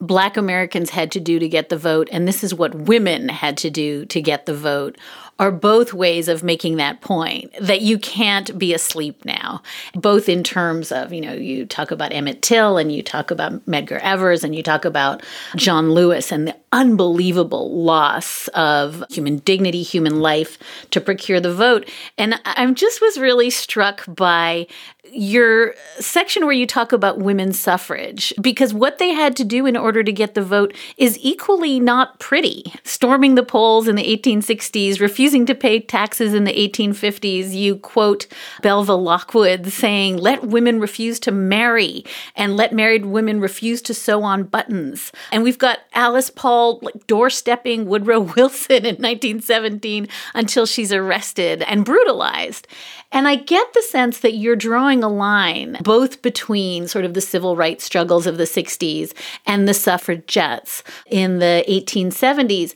black 0.00 0.36
Americans 0.36 0.90
had 0.90 1.10
to 1.12 1.20
do 1.20 1.38
to 1.38 1.48
get 1.48 1.68
the 1.68 1.78
vote, 1.78 2.08
and 2.12 2.26
this 2.28 2.44
is 2.44 2.54
what 2.54 2.74
women 2.74 3.28
had 3.28 3.56
to 3.58 3.70
do 3.70 4.04
to 4.06 4.20
get 4.20 4.46
the 4.46 4.54
vote, 4.54 4.98
are 5.38 5.50
both 5.50 5.92
ways 5.92 6.28
of 6.28 6.44
making 6.44 6.76
that 6.76 7.00
point 7.00 7.52
that 7.60 7.80
you 7.80 7.98
can't 7.98 8.56
be 8.56 8.72
asleep 8.72 9.24
now, 9.24 9.60
both 9.94 10.28
in 10.28 10.44
terms 10.44 10.92
of, 10.92 11.12
you 11.12 11.20
know, 11.20 11.32
you 11.32 11.66
talk 11.66 11.90
about 11.90 12.12
Emmett 12.12 12.40
Till 12.40 12.78
and 12.78 12.92
you 12.92 13.02
talk 13.02 13.32
about 13.32 13.66
Medgar 13.66 13.98
Evers 14.00 14.44
and 14.44 14.54
you 14.54 14.62
talk 14.62 14.84
about 14.84 15.24
John 15.56 15.90
Lewis 15.90 16.30
and 16.30 16.46
the 16.46 16.56
unbelievable 16.70 17.82
loss 17.82 18.46
of 18.48 19.04
human 19.10 19.38
dignity, 19.38 19.82
human 19.82 20.20
life 20.20 20.56
to 20.90 21.00
procure 21.00 21.40
the 21.40 21.52
vote. 21.52 21.90
And 22.16 22.40
I 22.44 22.70
just 22.70 23.00
was 23.00 23.18
really 23.18 23.50
struck 23.50 24.04
by 24.06 24.68
your 25.14 25.74
section 25.98 26.44
where 26.44 26.54
you 26.54 26.66
talk 26.66 26.92
about 26.92 27.18
women's 27.18 27.58
suffrage, 27.58 28.32
because 28.40 28.74
what 28.74 28.98
they 28.98 29.10
had 29.10 29.36
to 29.36 29.44
do 29.44 29.66
in 29.66 29.76
order 29.76 30.02
to 30.02 30.12
get 30.12 30.34
the 30.34 30.42
vote 30.42 30.74
is 30.96 31.18
equally 31.20 31.78
not 31.80 32.18
pretty. 32.18 32.64
Storming 32.84 33.34
the 33.34 33.42
polls 33.42 33.88
in 33.88 33.96
the 33.96 34.16
1860s, 34.16 35.00
refusing 35.00 35.46
to 35.46 35.54
pay 35.54 35.80
taxes 35.80 36.34
in 36.34 36.44
the 36.44 36.52
1850s, 36.52 37.52
you 37.52 37.76
quote 37.76 38.26
Belva 38.62 38.94
Lockwood 38.94 39.68
saying, 39.68 40.16
Let 40.16 40.44
women 40.44 40.80
refuse 40.80 41.20
to 41.20 41.30
marry, 41.30 42.04
and 42.36 42.56
let 42.56 42.72
married 42.72 43.06
women 43.06 43.40
refuse 43.40 43.80
to 43.82 43.94
sew 43.94 44.22
on 44.22 44.44
buttons. 44.44 45.12
And 45.32 45.42
we've 45.42 45.58
got 45.58 45.80
Alice 45.94 46.30
Paul 46.30 46.80
like, 46.82 47.06
doorstepping 47.06 47.86
Woodrow 47.86 48.20
Wilson 48.36 48.84
in 48.84 48.96
1917 48.96 50.08
until 50.34 50.66
she's 50.66 50.92
arrested 50.92 51.62
and 51.62 51.84
brutalized. 51.84 52.66
And 53.14 53.28
I 53.28 53.36
get 53.36 53.72
the 53.72 53.82
sense 53.82 54.20
that 54.20 54.34
you're 54.34 54.56
drawing 54.56 55.04
a 55.04 55.08
line 55.08 55.78
both 55.82 56.20
between 56.20 56.88
sort 56.88 57.04
of 57.04 57.14
the 57.14 57.20
civil 57.20 57.56
rights 57.56 57.84
struggles 57.84 58.26
of 58.26 58.36
the 58.38 58.44
60s 58.44 59.12
and 59.46 59.68
the 59.68 59.72
suffragettes 59.72 60.82
in 61.06 61.38
the 61.38 61.64
1870s 61.68 62.74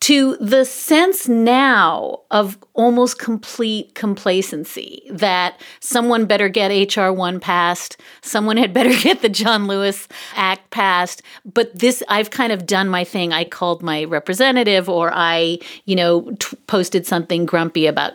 to 0.00 0.36
the 0.36 0.64
sense 0.64 1.28
now 1.28 2.20
of 2.30 2.58
almost 2.74 3.18
complete 3.18 3.94
complacency 3.94 5.02
that 5.10 5.58
someone 5.80 6.26
better 6.26 6.48
get 6.48 6.94
HR 6.94 7.10
1 7.10 7.40
passed, 7.40 7.96
someone 8.20 8.58
had 8.58 8.74
better 8.74 8.92
get 9.02 9.22
the 9.22 9.28
John 9.28 9.66
Lewis 9.66 10.06
Act 10.36 10.70
passed, 10.70 11.22
but 11.46 11.76
this 11.78 12.02
I've 12.08 12.30
kind 12.30 12.52
of 12.52 12.66
done 12.66 12.88
my 12.88 13.02
thing. 13.02 13.32
I 13.32 13.44
called 13.44 13.82
my 13.82 14.04
representative 14.04 14.88
or 14.88 15.10
I, 15.12 15.58
you 15.86 15.96
know, 15.96 16.30
t- 16.38 16.56
posted 16.66 17.06
something 17.06 17.46
grumpy 17.46 17.86
about 17.86 18.12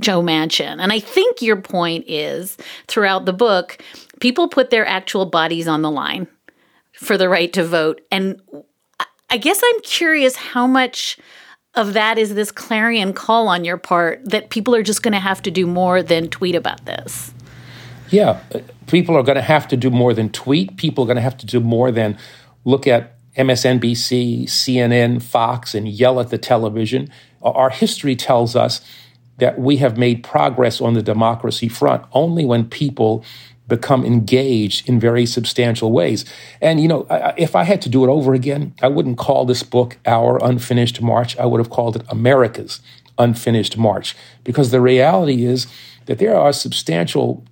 Joe 0.00 0.22
Manchin. 0.22 0.80
And 0.80 0.92
I 0.92 1.00
think 1.00 1.42
your 1.42 1.56
point 1.56 2.04
is 2.06 2.56
throughout 2.86 3.24
the 3.24 3.32
book, 3.32 3.78
people 4.20 4.48
put 4.48 4.70
their 4.70 4.86
actual 4.86 5.26
bodies 5.26 5.68
on 5.68 5.82
the 5.82 5.90
line 5.90 6.26
for 6.92 7.18
the 7.18 7.28
right 7.28 7.52
to 7.52 7.64
vote. 7.64 8.00
And 8.10 8.40
I 9.30 9.36
guess 9.36 9.60
I'm 9.64 9.80
curious 9.82 10.36
how 10.36 10.66
much 10.66 11.18
of 11.74 11.92
that 11.92 12.18
is 12.18 12.34
this 12.34 12.50
clarion 12.50 13.12
call 13.12 13.48
on 13.48 13.64
your 13.64 13.76
part 13.76 14.30
that 14.30 14.50
people 14.50 14.74
are 14.74 14.82
just 14.82 15.02
going 15.02 15.12
to 15.12 15.20
have 15.20 15.42
to 15.42 15.50
do 15.50 15.66
more 15.66 16.02
than 16.02 16.28
tweet 16.28 16.54
about 16.54 16.86
this. 16.86 17.32
Yeah, 18.08 18.40
people 18.86 19.16
are 19.16 19.22
going 19.22 19.36
to 19.36 19.42
have 19.42 19.68
to 19.68 19.76
do 19.76 19.90
more 19.90 20.14
than 20.14 20.30
tweet. 20.30 20.76
People 20.76 21.04
are 21.04 21.06
going 21.06 21.16
to 21.16 21.22
have 21.22 21.36
to 21.38 21.46
do 21.46 21.60
more 21.60 21.90
than 21.90 22.16
look 22.64 22.86
at 22.86 23.16
MSNBC, 23.36 24.44
CNN, 24.44 25.22
Fox, 25.22 25.74
and 25.74 25.86
yell 25.86 26.18
at 26.20 26.30
the 26.30 26.38
television. 26.38 27.10
Our 27.42 27.70
history 27.70 28.16
tells 28.16 28.56
us 28.56 28.80
that 29.38 29.58
we 29.58 29.76
have 29.76 29.98
made 29.98 30.22
progress 30.22 30.80
on 30.80 30.94
the 30.94 31.02
democracy 31.02 31.68
front 31.68 32.04
only 32.12 32.44
when 32.44 32.68
people 32.68 33.24
become 33.68 34.04
engaged 34.04 34.88
in 34.88 35.00
very 35.00 35.26
substantial 35.26 35.90
ways. 35.90 36.24
And, 36.60 36.80
you 36.80 36.86
know, 36.86 37.06
if 37.36 37.56
I 37.56 37.64
had 37.64 37.82
to 37.82 37.88
do 37.88 38.04
it 38.04 38.08
over 38.08 38.32
again, 38.32 38.74
I 38.80 38.88
wouldn't 38.88 39.18
call 39.18 39.44
this 39.44 39.62
book 39.62 39.98
Our 40.06 40.38
Unfinished 40.42 41.02
March. 41.02 41.36
I 41.36 41.46
would 41.46 41.58
have 41.58 41.70
called 41.70 41.96
it 41.96 42.02
America's 42.08 42.80
unfinished 43.18 43.76
march. 43.76 44.14
Because 44.44 44.70
the 44.70 44.80
reality 44.80 45.44
is 45.44 45.66
that 46.04 46.18
there 46.18 46.36
are 46.36 46.52
substantial 46.52 47.44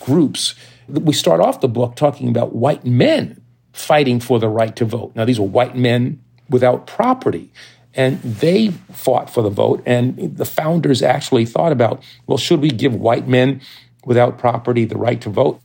groups. 0.00 0.54
We 0.88 1.14
start 1.14 1.40
off 1.40 1.60
the 1.60 1.68
book 1.68 1.96
talking 1.96 2.28
about 2.28 2.54
white 2.54 2.84
men 2.84 3.40
fighting 3.72 4.20
for 4.20 4.38
the 4.38 4.48
right 4.48 4.74
to 4.76 4.84
vote. 4.84 5.12
Now, 5.14 5.24
these 5.24 5.38
are 5.38 5.46
white 5.46 5.76
men 5.76 6.22
without 6.50 6.86
property. 6.86 7.52
And 7.94 8.22
they 8.22 8.68
fought 8.92 9.30
for 9.30 9.42
the 9.42 9.50
vote. 9.50 9.82
And 9.84 10.36
the 10.36 10.44
founders 10.44 11.02
actually 11.02 11.44
thought 11.44 11.72
about 11.72 12.02
well, 12.26 12.38
should 12.38 12.60
we 12.60 12.70
give 12.70 12.94
white 12.94 13.26
men 13.26 13.60
without 14.04 14.38
property 14.38 14.84
the 14.84 14.98
right 14.98 15.20
to 15.20 15.30
vote? 15.30 15.60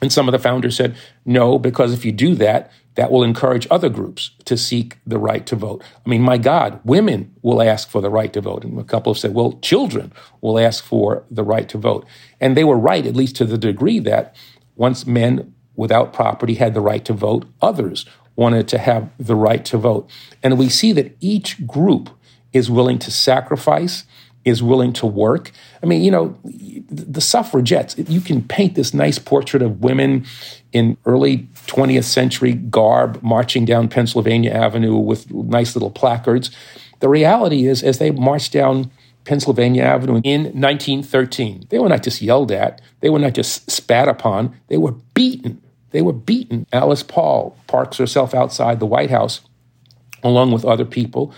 And 0.00 0.12
some 0.12 0.28
of 0.28 0.32
the 0.32 0.38
founders 0.38 0.76
said, 0.76 0.94
no, 1.24 1.58
because 1.58 1.92
if 1.92 2.04
you 2.04 2.12
do 2.12 2.34
that, 2.36 2.70
that 2.96 3.10
will 3.10 3.22
encourage 3.22 3.66
other 3.70 3.88
groups 3.88 4.30
to 4.44 4.56
seek 4.56 4.98
the 5.06 5.18
right 5.18 5.46
to 5.46 5.56
vote. 5.56 5.82
I 6.04 6.08
mean, 6.08 6.22
my 6.22 6.38
God, 6.38 6.80
women 6.84 7.34
will 7.42 7.62
ask 7.62 7.88
for 7.88 8.00
the 8.00 8.10
right 8.10 8.32
to 8.32 8.40
vote. 8.40 8.64
And 8.64 8.78
a 8.78 8.84
couple 8.84 9.12
have 9.12 9.20
said, 9.20 9.34
well, 9.34 9.58
children 9.60 10.12
will 10.40 10.58
ask 10.58 10.82
for 10.82 11.24
the 11.30 11.44
right 11.44 11.68
to 11.68 11.78
vote. 11.78 12.06
And 12.40 12.56
they 12.56 12.64
were 12.64 12.78
right, 12.78 13.06
at 13.06 13.16
least 13.16 13.36
to 13.36 13.44
the 13.44 13.58
degree 13.58 13.98
that 14.00 14.34
once 14.76 15.06
men 15.06 15.54
without 15.74 16.12
property 16.12 16.54
had 16.54 16.72
the 16.72 16.80
right 16.80 17.04
to 17.04 17.12
vote, 17.12 17.46
others 17.60 18.06
wanted 18.36 18.68
to 18.68 18.78
have 18.78 19.10
the 19.18 19.34
right 19.34 19.64
to 19.64 19.78
vote. 19.78 20.08
And 20.42 20.58
we 20.58 20.68
see 20.68 20.92
that 20.92 21.16
each 21.20 21.66
group 21.66 22.10
is 22.52 22.70
willing 22.70 22.98
to 23.00 23.10
sacrifice, 23.10 24.04
is 24.44 24.62
willing 24.62 24.92
to 24.92 25.06
work. 25.06 25.50
I 25.82 25.86
mean, 25.86 26.02
you 26.02 26.10
know, 26.10 26.38
the 26.44 27.20
suffragettes, 27.20 27.96
you 27.98 28.20
can 28.20 28.42
paint 28.42 28.76
this 28.76 28.94
nice 28.94 29.18
portrait 29.18 29.62
of 29.62 29.80
women 29.80 30.24
in 30.72 30.96
early 31.04 31.48
20th 31.66 32.04
century 32.04 32.52
garb 32.52 33.20
marching 33.22 33.64
down 33.64 33.88
Pennsylvania 33.88 34.52
Avenue 34.52 34.96
with 34.96 35.32
nice 35.32 35.74
little 35.74 35.90
placards. 35.90 36.50
The 37.00 37.08
reality 37.08 37.66
is, 37.66 37.82
as 37.82 37.98
they 37.98 38.10
marched 38.10 38.52
down 38.52 38.90
Pennsylvania 39.24 39.82
Avenue 39.82 40.20
in 40.22 40.44
1913, 40.44 41.66
they 41.68 41.78
were 41.78 41.88
not 41.88 42.04
just 42.04 42.22
yelled 42.22 42.52
at, 42.52 42.80
they 43.00 43.10
were 43.10 43.18
not 43.18 43.34
just 43.34 43.68
spat 43.70 44.08
upon, 44.08 44.54
they 44.68 44.76
were 44.76 44.92
beaten. 45.14 45.60
They 45.90 46.02
were 46.02 46.12
beaten. 46.12 46.66
Alice 46.72 47.02
Paul 47.02 47.56
parks 47.66 47.96
herself 47.96 48.34
outside 48.34 48.80
the 48.80 48.86
White 48.86 49.10
House 49.10 49.40
along 50.26 50.50
with 50.50 50.64
other 50.64 50.84
people, 50.84 51.32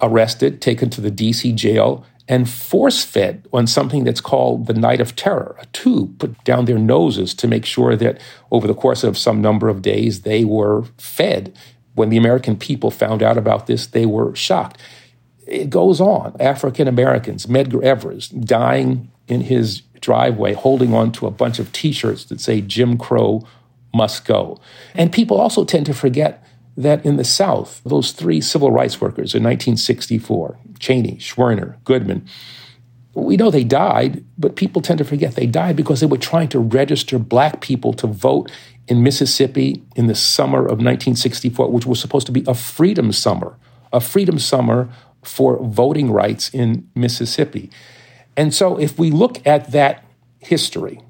arrested, 0.00 0.60
taken 0.60 0.88
to 0.90 1.00
the 1.00 1.10
DC 1.10 1.54
jail, 1.54 2.04
and 2.28 2.48
force 2.48 3.04
fed 3.04 3.46
on 3.52 3.66
something 3.66 4.04
that's 4.04 4.20
called 4.20 4.66
the 4.66 4.74
Night 4.74 5.00
of 5.00 5.16
Terror, 5.16 5.56
a 5.58 5.66
tube 5.66 6.18
put 6.20 6.42
down 6.44 6.64
their 6.64 6.78
noses 6.78 7.34
to 7.34 7.48
make 7.48 7.66
sure 7.66 7.96
that 7.96 8.20
over 8.52 8.68
the 8.68 8.74
course 8.74 9.02
of 9.02 9.18
some 9.18 9.42
number 9.42 9.68
of 9.68 9.82
days 9.82 10.22
they 10.22 10.44
were 10.44 10.84
fed. 10.96 11.56
When 11.94 12.08
the 12.08 12.16
American 12.16 12.56
people 12.56 12.92
found 12.92 13.22
out 13.22 13.36
about 13.36 13.66
this, 13.66 13.88
they 13.88 14.06
were 14.06 14.34
shocked. 14.36 14.80
It 15.46 15.70
goes 15.70 16.00
on. 16.00 16.36
African 16.38 16.86
Americans, 16.86 17.46
Medgar 17.46 17.82
Evers, 17.82 18.28
dying 18.28 19.10
in 19.26 19.40
his 19.40 19.80
driveway, 20.00 20.52
holding 20.54 20.94
on 20.94 21.10
to 21.12 21.26
a 21.26 21.32
bunch 21.32 21.58
of 21.58 21.72
t 21.72 21.90
shirts 21.90 22.24
that 22.26 22.40
say 22.40 22.60
Jim 22.60 22.96
Crow 22.96 23.44
must 23.94 24.24
go. 24.24 24.60
And 24.94 25.12
people 25.12 25.40
also 25.40 25.64
tend 25.64 25.86
to 25.86 25.94
forget 25.94 26.44
that 26.76 27.04
in 27.04 27.16
the 27.16 27.24
South, 27.24 27.82
those 27.84 28.12
three 28.12 28.40
civil 28.40 28.70
rights 28.70 29.00
workers 29.00 29.34
in 29.34 29.42
1964, 29.42 30.58
Chaney, 30.78 31.16
Schwerner, 31.16 31.82
Goodman, 31.84 32.26
we 33.12 33.36
know 33.36 33.50
they 33.50 33.64
died, 33.64 34.24
but 34.38 34.56
people 34.56 34.80
tend 34.80 34.98
to 34.98 35.04
forget 35.04 35.34
they 35.34 35.46
died 35.46 35.76
because 35.76 36.00
they 36.00 36.06
were 36.06 36.16
trying 36.16 36.48
to 36.48 36.60
register 36.60 37.18
black 37.18 37.60
people 37.60 37.92
to 37.94 38.06
vote 38.06 38.50
in 38.86 39.02
Mississippi 39.02 39.82
in 39.96 40.06
the 40.06 40.14
summer 40.14 40.60
of 40.60 40.78
1964, 40.78 41.70
which 41.70 41.86
was 41.86 42.00
supposed 42.00 42.26
to 42.26 42.32
be 42.32 42.44
a 42.46 42.54
freedom 42.54 43.12
summer, 43.12 43.56
a 43.92 44.00
freedom 44.00 44.38
summer 44.38 44.88
for 45.22 45.58
voting 45.58 46.10
rights 46.10 46.50
in 46.50 46.88
Mississippi. 46.94 47.70
And 48.36 48.54
so 48.54 48.78
if 48.78 48.98
we 48.98 49.10
look 49.10 49.44
at 49.46 49.72
that 49.72 50.04
history, 50.38 51.00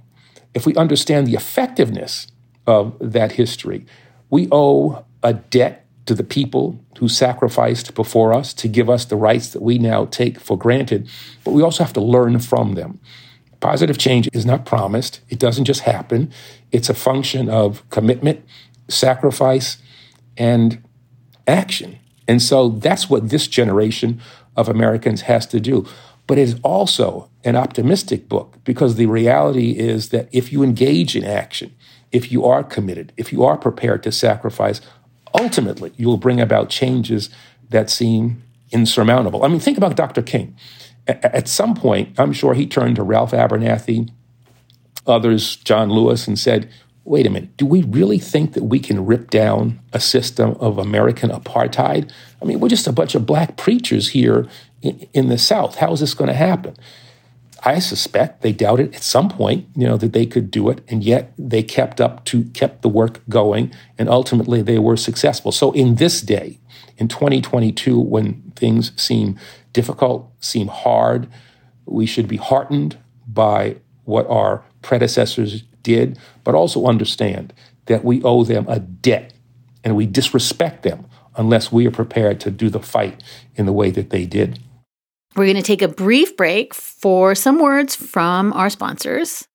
if 0.54 0.66
we 0.66 0.74
understand 0.74 1.26
the 1.26 1.34
effectiveness 1.34 2.26
of 2.70 2.96
that 3.00 3.32
history, 3.32 3.84
we 4.30 4.48
owe 4.50 5.04
a 5.22 5.34
debt 5.34 5.86
to 6.06 6.14
the 6.14 6.24
people 6.24 6.82
who 6.98 7.08
sacrificed 7.08 7.94
before 7.94 8.32
us 8.32 8.54
to 8.54 8.68
give 8.68 8.88
us 8.88 9.04
the 9.04 9.16
rights 9.16 9.52
that 9.52 9.62
we 9.62 9.78
now 9.78 10.06
take 10.06 10.40
for 10.40 10.56
granted, 10.56 11.08
but 11.44 11.52
we 11.52 11.62
also 11.62 11.84
have 11.84 11.92
to 11.92 12.00
learn 12.00 12.38
from 12.38 12.74
them. 12.74 12.98
Positive 13.60 13.98
change 13.98 14.28
is 14.32 14.46
not 14.46 14.64
promised, 14.64 15.20
it 15.28 15.38
doesn't 15.38 15.66
just 15.66 15.82
happen. 15.82 16.32
It's 16.72 16.88
a 16.88 16.94
function 16.94 17.50
of 17.50 17.88
commitment, 17.90 18.44
sacrifice, 18.88 19.76
and 20.36 20.82
action. 21.46 21.98
And 22.26 22.40
so 22.40 22.70
that's 22.70 23.10
what 23.10 23.28
this 23.28 23.46
generation 23.46 24.20
of 24.56 24.68
Americans 24.68 25.22
has 25.22 25.46
to 25.48 25.60
do. 25.60 25.86
But 26.26 26.38
it 26.38 26.42
is 26.42 26.60
also 26.62 27.28
an 27.44 27.56
optimistic 27.56 28.28
book 28.28 28.56
because 28.64 28.94
the 28.94 29.06
reality 29.06 29.72
is 29.72 30.10
that 30.10 30.28
if 30.32 30.52
you 30.52 30.62
engage 30.62 31.16
in 31.16 31.24
action, 31.24 31.74
if 32.12 32.32
you 32.32 32.44
are 32.44 32.62
committed, 32.62 33.12
if 33.16 33.32
you 33.32 33.44
are 33.44 33.56
prepared 33.56 34.02
to 34.02 34.12
sacrifice, 34.12 34.80
ultimately 35.34 35.92
you 35.96 36.06
will 36.06 36.16
bring 36.16 36.40
about 36.40 36.68
changes 36.68 37.30
that 37.68 37.90
seem 37.90 38.42
insurmountable. 38.72 39.44
I 39.44 39.48
mean, 39.48 39.60
think 39.60 39.78
about 39.78 39.96
Dr. 39.96 40.22
King. 40.22 40.56
A- 41.06 41.36
at 41.36 41.48
some 41.48 41.74
point, 41.74 42.18
I'm 42.18 42.32
sure 42.32 42.54
he 42.54 42.66
turned 42.66 42.96
to 42.96 43.02
Ralph 43.02 43.32
Abernathy, 43.32 44.10
others, 45.06 45.56
John 45.56 45.90
Lewis, 45.90 46.26
and 46.26 46.38
said, 46.38 46.70
wait 47.04 47.26
a 47.26 47.30
minute, 47.30 47.56
do 47.56 47.66
we 47.66 47.82
really 47.82 48.18
think 48.18 48.52
that 48.52 48.64
we 48.64 48.78
can 48.78 49.06
rip 49.06 49.30
down 49.30 49.80
a 49.92 50.00
system 50.00 50.50
of 50.60 50.78
American 50.78 51.30
apartheid? 51.30 52.10
I 52.40 52.44
mean, 52.44 52.60
we're 52.60 52.68
just 52.68 52.86
a 52.86 52.92
bunch 52.92 53.14
of 53.14 53.26
black 53.26 53.56
preachers 53.56 54.10
here 54.10 54.46
in, 54.82 55.08
in 55.12 55.28
the 55.28 55.38
South. 55.38 55.76
How 55.76 55.92
is 55.92 56.00
this 56.00 56.14
going 56.14 56.28
to 56.28 56.36
happen? 56.36 56.76
I 57.62 57.78
suspect 57.78 58.40
they 58.40 58.52
doubted 58.52 58.94
at 58.94 59.02
some 59.02 59.28
point, 59.28 59.66
you 59.76 59.86
know, 59.86 59.96
that 59.98 60.12
they 60.12 60.24
could 60.26 60.50
do 60.50 60.70
it, 60.70 60.80
and 60.88 61.04
yet 61.04 61.32
they 61.38 61.62
kept 61.62 62.00
up 62.00 62.24
to 62.26 62.44
kept 62.44 62.82
the 62.82 62.88
work 62.88 63.20
going, 63.28 63.72
and 63.98 64.08
ultimately 64.08 64.62
they 64.62 64.78
were 64.78 64.96
successful. 64.96 65.52
So 65.52 65.72
in 65.72 65.96
this 65.96 66.20
day, 66.22 66.58
in 66.96 67.08
2022, 67.08 67.98
when 67.98 68.52
things 68.56 68.92
seem 69.00 69.38
difficult, 69.72 70.30
seem 70.40 70.68
hard, 70.68 71.28
we 71.84 72.06
should 72.06 72.28
be 72.28 72.36
heartened 72.36 72.98
by 73.26 73.76
what 74.04 74.26
our 74.28 74.64
predecessors 74.82 75.62
did, 75.82 76.18
but 76.44 76.54
also 76.54 76.86
understand 76.86 77.52
that 77.86 78.04
we 78.04 78.22
owe 78.22 78.44
them 78.44 78.66
a 78.68 78.80
debt, 78.80 79.34
and 79.84 79.96
we 79.96 80.06
disrespect 80.06 80.82
them 80.82 81.06
unless 81.36 81.70
we 81.70 81.86
are 81.86 81.90
prepared 81.90 82.40
to 82.40 82.50
do 82.50 82.68
the 82.68 82.80
fight 82.80 83.22
in 83.54 83.66
the 83.66 83.72
way 83.72 83.90
that 83.90 84.10
they 84.10 84.26
did. 84.26 84.58
We're 85.36 85.44
going 85.44 85.56
to 85.56 85.62
take 85.62 85.82
a 85.82 85.86
brief 85.88 86.36
break 86.36 86.74
for 86.74 87.36
some 87.36 87.60
words 87.60 87.94
from 87.94 88.52
our 88.52 88.68
sponsors. 88.68 89.46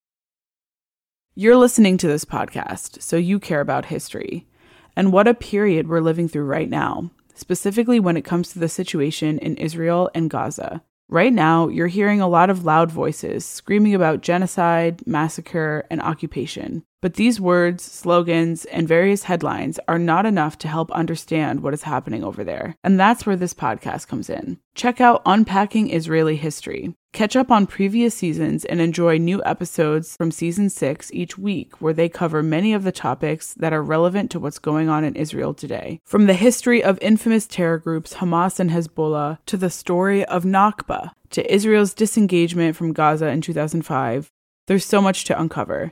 You're 1.36 1.58
listening 1.58 1.98
to 1.98 2.08
this 2.08 2.24
podcast, 2.24 3.02
so 3.02 3.18
you 3.18 3.40
care 3.40 3.60
about 3.60 3.86
history. 3.86 4.48
And 4.96 5.12
what 5.12 5.28
a 5.28 5.34
period 5.34 5.90
we're 5.90 6.00
living 6.00 6.30
through 6.30 6.46
right 6.46 6.70
now, 6.70 7.12
specifically 7.34 8.00
when 8.00 8.16
it 8.16 8.24
comes 8.24 8.54
to 8.54 8.60
the 8.60 8.70
situation 8.70 9.38
in 9.40 9.58
Israel 9.58 10.10
and 10.16 10.30
Gaza. 10.30 10.82
Right 11.10 11.34
now, 11.34 11.68
you're 11.68 11.88
hearing 11.88 12.22
a 12.22 12.30
lot 12.30 12.50
of 12.50 12.64
loud 12.64 12.90
voices 12.90 13.46
screaming 13.46 13.94
about 13.94 14.22
genocide, 14.22 15.06
massacre, 15.06 15.86
and 15.92 16.02
occupation. 16.02 16.86
But 17.06 17.14
these 17.14 17.40
words, 17.40 17.84
slogans, 17.84 18.66
and 18.66 18.88
various 18.88 19.22
headlines 19.22 19.80
are 19.88 20.00
not 20.00 20.26
enough 20.26 20.58
to 20.58 20.68
help 20.68 20.90
understand 20.92 21.62
what 21.62 21.76
is 21.76 21.84
happening 21.84 22.24
over 22.24 22.44
there. 22.44 22.76
And 22.84 23.00
that's 23.00 23.28
where 23.28 23.36
this 23.36 23.54
podcast 23.54 24.08
comes 24.08 24.28
in. 24.28 24.58
Check 24.74 25.00
out 25.00 25.22
Unpacking 25.24 25.92
Israeli 25.92 26.36
History. 26.36 26.96
Catch 27.14 27.36
up 27.36 27.52
on 27.52 27.68
previous 27.68 28.16
seasons 28.16 28.66
and 28.66 28.82
enjoy 28.82 29.20
new 29.20 29.40
episodes 29.46 30.16
from 30.18 30.32
season 30.32 30.68
six 30.68 31.14
each 31.14 31.38
week, 31.38 31.80
where 31.80 31.94
they 31.94 32.10
cover 32.10 32.42
many 32.42 32.74
of 32.74 32.84
the 32.84 32.92
topics 32.92 33.54
that 33.54 33.72
are 33.72 33.84
relevant 33.84 34.32
to 34.32 34.40
what's 34.40 34.58
going 34.58 34.90
on 34.90 35.04
in 35.04 35.16
Israel 35.16 35.54
today. 35.54 36.00
From 36.06 36.26
the 36.26 36.34
history 36.34 36.84
of 36.84 36.98
infamous 37.04 37.46
terror 37.46 37.78
groups 37.78 38.16
Hamas 38.16 38.60
and 38.60 38.72
Hezbollah 38.72 39.38
to 39.46 39.58
the 39.58 39.70
story 39.70 40.26
of 40.26 40.44
Nakba 40.44 41.12
to 41.30 41.54
Israel's 41.54 41.94
disengagement 41.94 42.76
from 42.76 42.94
Gaza 42.94 43.28
in 43.28 43.42
2005, 43.42 44.32
there's 44.66 44.86
so 44.86 45.00
much 45.00 45.26
to 45.26 45.40
uncover. 45.40 45.92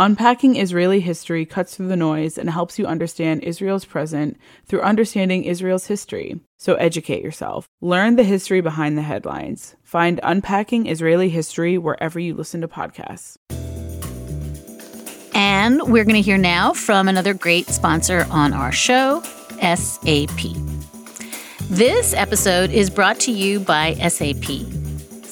Unpacking 0.00 0.56
Israeli 0.56 1.00
history 1.00 1.44
cuts 1.44 1.76
through 1.76 1.88
the 1.88 1.94
noise 1.94 2.38
and 2.38 2.48
helps 2.48 2.78
you 2.78 2.86
understand 2.86 3.44
Israel's 3.44 3.84
present 3.84 4.38
through 4.64 4.80
understanding 4.80 5.44
Israel's 5.44 5.88
history. 5.88 6.40
So 6.56 6.76
educate 6.76 7.22
yourself. 7.22 7.68
Learn 7.82 8.16
the 8.16 8.24
history 8.24 8.62
behind 8.62 8.96
the 8.96 9.02
headlines. 9.02 9.76
Find 9.82 10.18
Unpacking 10.22 10.86
Israeli 10.86 11.28
History 11.28 11.76
wherever 11.76 12.18
you 12.18 12.32
listen 12.32 12.62
to 12.62 12.68
podcasts. 12.68 13.36
And 15.34 15.82
we're 15.82 16.04
going 16.04 16.14
to 16.14 16.22
hear 16.22 16.38
now 16.38 16.72
from 16.72 17.06
another 17.06 17.34
great 17.34 17.66
sponsor 17.66 18.26
on 18.30 18.54
our 18.54 18.72
show, 18.72 19.20
SAP. 19.60 20.56
This 21.68 22.14
episode 22.14 22.70
is 22.70 22.88
brought 22.88 23.20
to 23.20 23.32
you 23.32 23.60
by 23.60 23.92
SAP. 23.96 24.79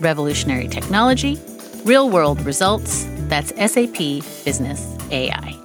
Revolutionary 0.00 0.68
technology, 0.68 1.40
real 1.84 2.10
world 2.10 2.40
results. 2.42 3.06
That's 3.28 3.50
SAP 3.72 3.96
Business 4.44 4.96
AI. 5.10 5.58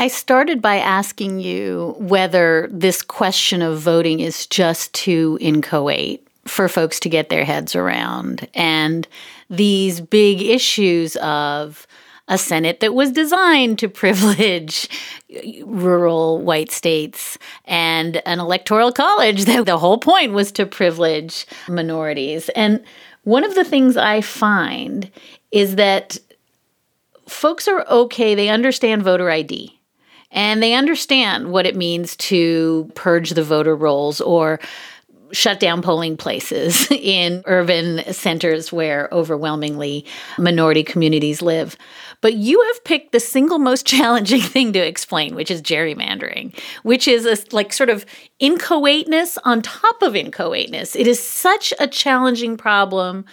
I 0.00 0.06
started 0.06 0.62
by 0.62 0.76
asking 0.76 1.40
you 1.40 1.96
whether 1.98 2.68
this 2.70 3.02
question 3.02 3.62
of 3.62 3.80
voting 3.80 4.20
is 4.20 4.46
just 4.46 4.94
too 4.94 5.36
inchoate 5.40 6.24
for 6.46 6.68
folks 6.68 7.00
to 7.00 7.08
get 7.08 7.28
their 7.30 7.44
heads 7.44 7.74
around 7.74 8.46
and 8.54 9.08
these 9.50 10.00
big 10.00 10.40
issues 10.40 11.16
of 11.16 11.87
a 12.28 12.38
Senate 12.38 12.80
that 12.80 12.94
was 12.94 13.10
designed 13.10 13.78
to 13.78 13.88
privilege 13.88 14.88
rural 15.64 16.40
white 16.40 16.70
states 16.70 17.38
and 17.64 18.22
an 18.26 18.38
electoral 18.38 18.92
college 18.92 19.44
that 19.46 19.66
the 19.66 19.78
whole 19.78 19.98
point 19.98 20.32
was 20.32 20.52
to 20.52 20.66
privilege 20.66 21.46
minorities. 21.68 22.48
And 22.50 22.84
one 23.24 23.44
of 23.44 23.54
the 23.54 23.64
things 23.64 23.96
I 23.96 24.20
find 24.20 25.10
is 25.50 25.76
that 25.76 26.18
folks 27.26 27.68
are 27.68 27.86
okay, 27.88 28.34
they 28.34 28.48
understand 28.48 29.02
voter 29.02 29.30
ID 29.30 29.78
and 30.30 30.62
they 30.62 30.74
understand 30.74 31.50
what 31.50 31.66
it 31.66 31.76
means 31.76 32.16
to 32.16 32.90
purge 32.94 33.30
the 33.30 33.42
voter 33.42 33.74
rolls 33.74 34.20
or 34.20 34.60
shut 35.32 35.60
down 35.60 35.82
polling 35.82 36.16
places 36.16 36.90
in 36.90 37.42
urban 37.46 38.02
centers 38.12 38.72
where 38.72 39.08
overwhelmingly 39.12 40.04
minority 40.38 40.82
communities 40.82 41.42
live. 41.42 41.76
But 42.20 42.34
you 42.34 42.60
have 42.62 42.84
picked 42.84 43.12
the 43.12 43.20
single 43.20 43.58
most 43.58 43.86
challenging 43.94 44.40
thing 44.40 44.72
to 44.72 44.78
explain, 44.78 45.34
which 45.34 45.50
is 45.50 45.62
gerrymandering, 45.62 46.58
which 46.82 47.08
is 47.08 47.26
a 47.26 47.36
like 47.54 47.72
sort 47.72 47.90
of 47.90 48.04
inchoateness 48.40 49.38
on 49.44 49.62
top 49.62 50.02
of 50.02 50.14
inchoateness. 50.14 50.96
It 50.96 51.06
is 51.06 51.22
such 51.22 51.72
a 51.78 51.86
challenging 51.86 52.56
problem 52.56 53.24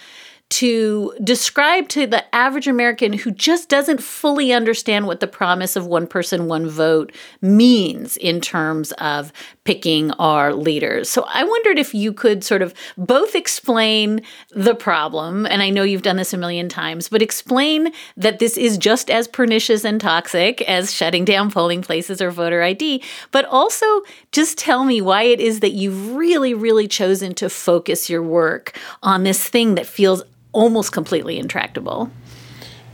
to 0.48 1.12
describe 1.24 1.88
to 1.88 2.06
the 2.06 2.34
average 2.34 2.68
American 2.68 3.12
who 3.12 3.32
just 3.32 3.68
doesn't 3.68 4.02
fully 4.02 4.52
understand 4.52 5.06
what 5.06 5.18
the 5.18 5.26
promise 5.26 5.74
of 5.74 5.86
one 5.86 6.06
person, 6.06 6.46
one 6.46 6.68
vote 6.68 7.12
means 7.40 8.16
in 8.16 8.40
terms 8.40 8.92
of 8.92 9.32
picking 9.66 10.12
our 10.12 10.54
leaders. 10.54 11.10
So 11.10 11.26
I 11.28 11.42
wondered 11.42 11.76
if 11.76 11.92
you 11.92 12.12
could 12.12 12.44
sort 12.44 12.62
of 12.62 12.72
both 12.96 13.34
explain 13.34 14.22
the 14.52 14.76
problem, 14.76 15.44
and 15.44 15.60
I 15.60 15.70
know 15.70 15.82
you've 15.82 16.02
done 16.02 16.16
this 16.16 16.32
a 16.32 16.38
million 16.38 16.68
times, 16.68 17.08
but 17.08 17.20
explain 17.20 17.92
that 18.16 18.38
this 18.38 18.56
is 18.56 18.78
just 18.78 19.10
as 19.10 19.26
pernicious 19.26 19.84
and 19.84 20.00
toxic 20.00 20.62
as 20.62 20.94
shutting 20.94 21.24
down 21.24 21.50
polling 21.50 21.82
places 21.82 22.22
or 22.22 22.30
voter 22.30 22.62
ID, 22.62 23.02
but 23.32 23.44
also 23.46 23.86
just 24.30 24.56
tell 24.56 24.84
me 24.84 25.00
why 25.00 25.24
it 25.24 25.40
is 25.40 25.58
that 25.60 25.72
you've 25.72 26.14
really, 26.14 26.54
really 26.54 26.86
chosen 26.86 27.34
to 27.34 27.50
focus 27.50 28.08
your 28.08 28.22
work 28.22 28.78
on 29.02 29.24
this 29.24 29.48
thing 29.48 29.74
that 29.74 29.86
feels 29.86 30.22
almost 30.52 30.92
completely 30.92 31.40
intractable. 31.40 32.08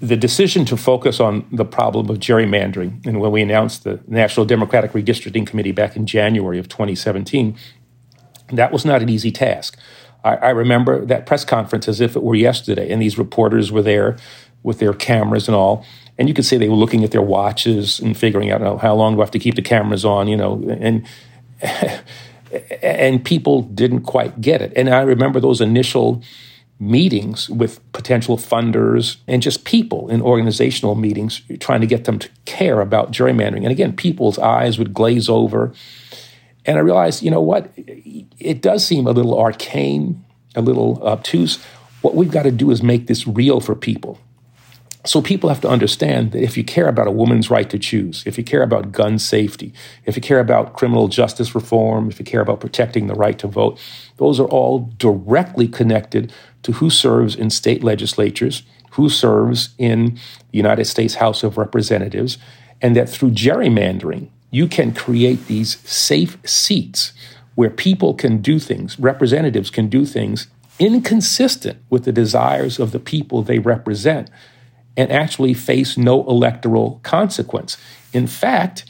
The 0.02 0.16
decision 0.16 0.64
to 0.64 0.76
focus 0.76 1.20
on 1.20 1.46
the 1.52 1.64
problem 1.64 2.10
of 2.10 2.18
gerrymandering, 2.18 3.06
and 3.06 3.20
when 3.20 3.30
we 3.30 3.40
announced 3.40 3.84
the 3.84 4.00
National 4.08 4.44
Democratic 4.44 4.90
Redistricting 4.94 5.46
Committee 5.46 5.70
back 5.70 5.94
in 5.94 6.06
January 6.06 6.58
of 6.58 6.68
2017, 6.68 7.56
that 8.48 8.72
was 8.72 8.84
not 8.84 9.00
an 9.00 9.08
easy 9.08 9.30
task. 9.30 9.78
I, 10.24 10.34
I 10.34 10.50
remember 10.50 11.04
that 11.06 11.24
press 11.24 11.44
conference 11.44 11.86
as 11.86 12.00
if 12.00 12.16
it 12.16 12.22
were 12.24 12.34
yesterday, 12.34 12.90
and 12.90 13.00
these 13.00 13.16
reporters 13.16 13.70
were 13.70 13.80
there 13.80 14.16
with 14.64 14.80
their 14.80 14.92
cameras 14.92 15.46
and 15.46 15.54
all. 15.54 15.86
And 16.18 16.28
you 16.28 16.34
could 16.34 16.44
say 16.44 16.56
they 16.56 16.68
were 16.68 16.74
looking 16.74 17.04
at 17.04 17.12
their 17.12 17.22
watches 17.22 18.00
and 18.00 18.16
figuring 18.16 18.50
out 18.50 18.60
oh, 18.60 18.78
how 18.78 18.96
long 18.96 19.14
do 19.14 19.20
I 19.20 19.24
have 19.24 19.30
to 19.30 19.38
keep 19.38 19.54
the 19.54 19.62
cameras 19.62 20.04
on, 20.04 20.26
you 20.26 20.36
know, 20.36 20.64
and 20.80 21.06
and 22.82 23.24
people 23.24 23.62
didn't 23.62 24.02
quite 24.02 24.40
get 24.40 24.62
it. 24.62 24.72
And 24.74 24.90
I 24.90 25.02
remember 25.02 25.38
those 25.38 25.60
initial 25.60 26.24
meetings 26.82 27.48
with 27.48 27.80
potential 27.92 28.36
funders 28.36 29.18
and 29.28 29.40
just 29.40 29.64
people 29.64 30.08
in 30.08 30.20
organizational 30.20 30.96
meetings 30.96 31.40
trying 31.60 31.80
to 31.80 31.86
get 31.86 32.04
them 32.04 32.18
to 32.18 32.28
care 32.44 32.80
about 32.80 33.12
gerrymandering. 33.12 33.62
And 33.62 33.70
again, 33.70 33.94
people's 33.94 34.38
eyes 34.38 34.78
would 34.78 34.92
glaze 34.92 35.28
over. 35.28 35.72
And 36.66 36.78
I 36.78 36.80
realized, 36.80 37.22
you 37.22 37.30
know 37.30 37.40
what? 37.40 37.72
It 37.76 38.60
does 38.62 38.84
seem 38.84 39.06
a 39.06 39.12
little 39.12 39.38
arcane, 39.38 40.24
a 40.56 40.60
little 40.60 41.00
obtuse. 41.06 41.62
What 42.00 42.16
we've 42.16 42.32
got 42.32 42.42
to 42.42 42.50
do 42.50 42.70
is 42.72 42.82
make 42.82 43.06
this 43.06 43.28
real 43.28 43.60
for 43.60 43.76
people. 43.76 44.18
So 45.04 45.20
people 45.20 45.48
have 45.48 45.60
to 45.62 45.68
understand 45.68 46.30
that 46.30 46.42
if 46.42 46.56
you 46.56 46.62
care 46.62 46.86
about 46.86 47.08
a 47.08 47.10
woman's 47.10 47.50
right 47.50 47.68
to 47.70 47.78
choose, 47.78 48.22
if 48.24 48.38
you 48.38 48.44
care 48.44 48.62
about 48.62 48.92
gun 48.92 49.18
safety, 49.18 49.72
if 50.04 50.14
you 50.14 50.22
care 50.22 50.38
about 50.38 50.74
criminal 50.74 51.08
justice 51.08 51.56
reform, 51.56 52.08
if 52.08 52.20
you 52.20 52.24
care 52.24 52.40
about 52.40 52.60
protecting 52.60 53.08
the 53.08 53.14
right 53.14 53.36
to 53.40 53.48
vote, 53.48 53.80
those 54.22 54.38
are 54.38 54.46
all 54.46 54.88
directly 54.98 55.66
connected 55.66 56.32
to 56.62 56.70
who 56.74 56.90
serves 56.90 57.34
in 57.34 57.50
state 57.50 57.82
legislatures, 57.82 58.62
who 58.92 59.08
serves 59.08 59.70
in 59.78 60.14
the 60.52 60.58
United 60.58 60.84
States 60.84 61.16
House 61.16 61.42
of 61.42 61.58
Representatives, 61.58 62.38
and 62.80 62.94
that 62.94 63.08
through 63.08 63.32
gerrymandering, 63.32 64.28
you 64.52 64.68
can 64.68 64.94
create 64.94 65.48
these 65.48 65.80
safe 65.80 66.38
seats 66.48 67.12
where 67.56 67.68
people 67.68 68.14
can 68.14 68.40
do 68.40 68.60
things, 68.60 68.96
representatives 68.96 69.70
can 69.70 69.88
do 69.88 70.06
things 70.06 70.46
inconsistent 70.78 71.78
with 71.90 72.04
the 72.04 72.12
desires 72.12 72.78
of 72.78 72.92
the 72.92 73.00
people 73.00 73.42
they 73.42 73.58
represent 73.58 74.30
and 74.96 75.10
actually 75.10 75.52
face 75.52 75.98
no 75.98 76.24
electoral 76.28 77.00
consequence. 77.02 77.76
In 78.12 78.28
fact, 78.28 78.84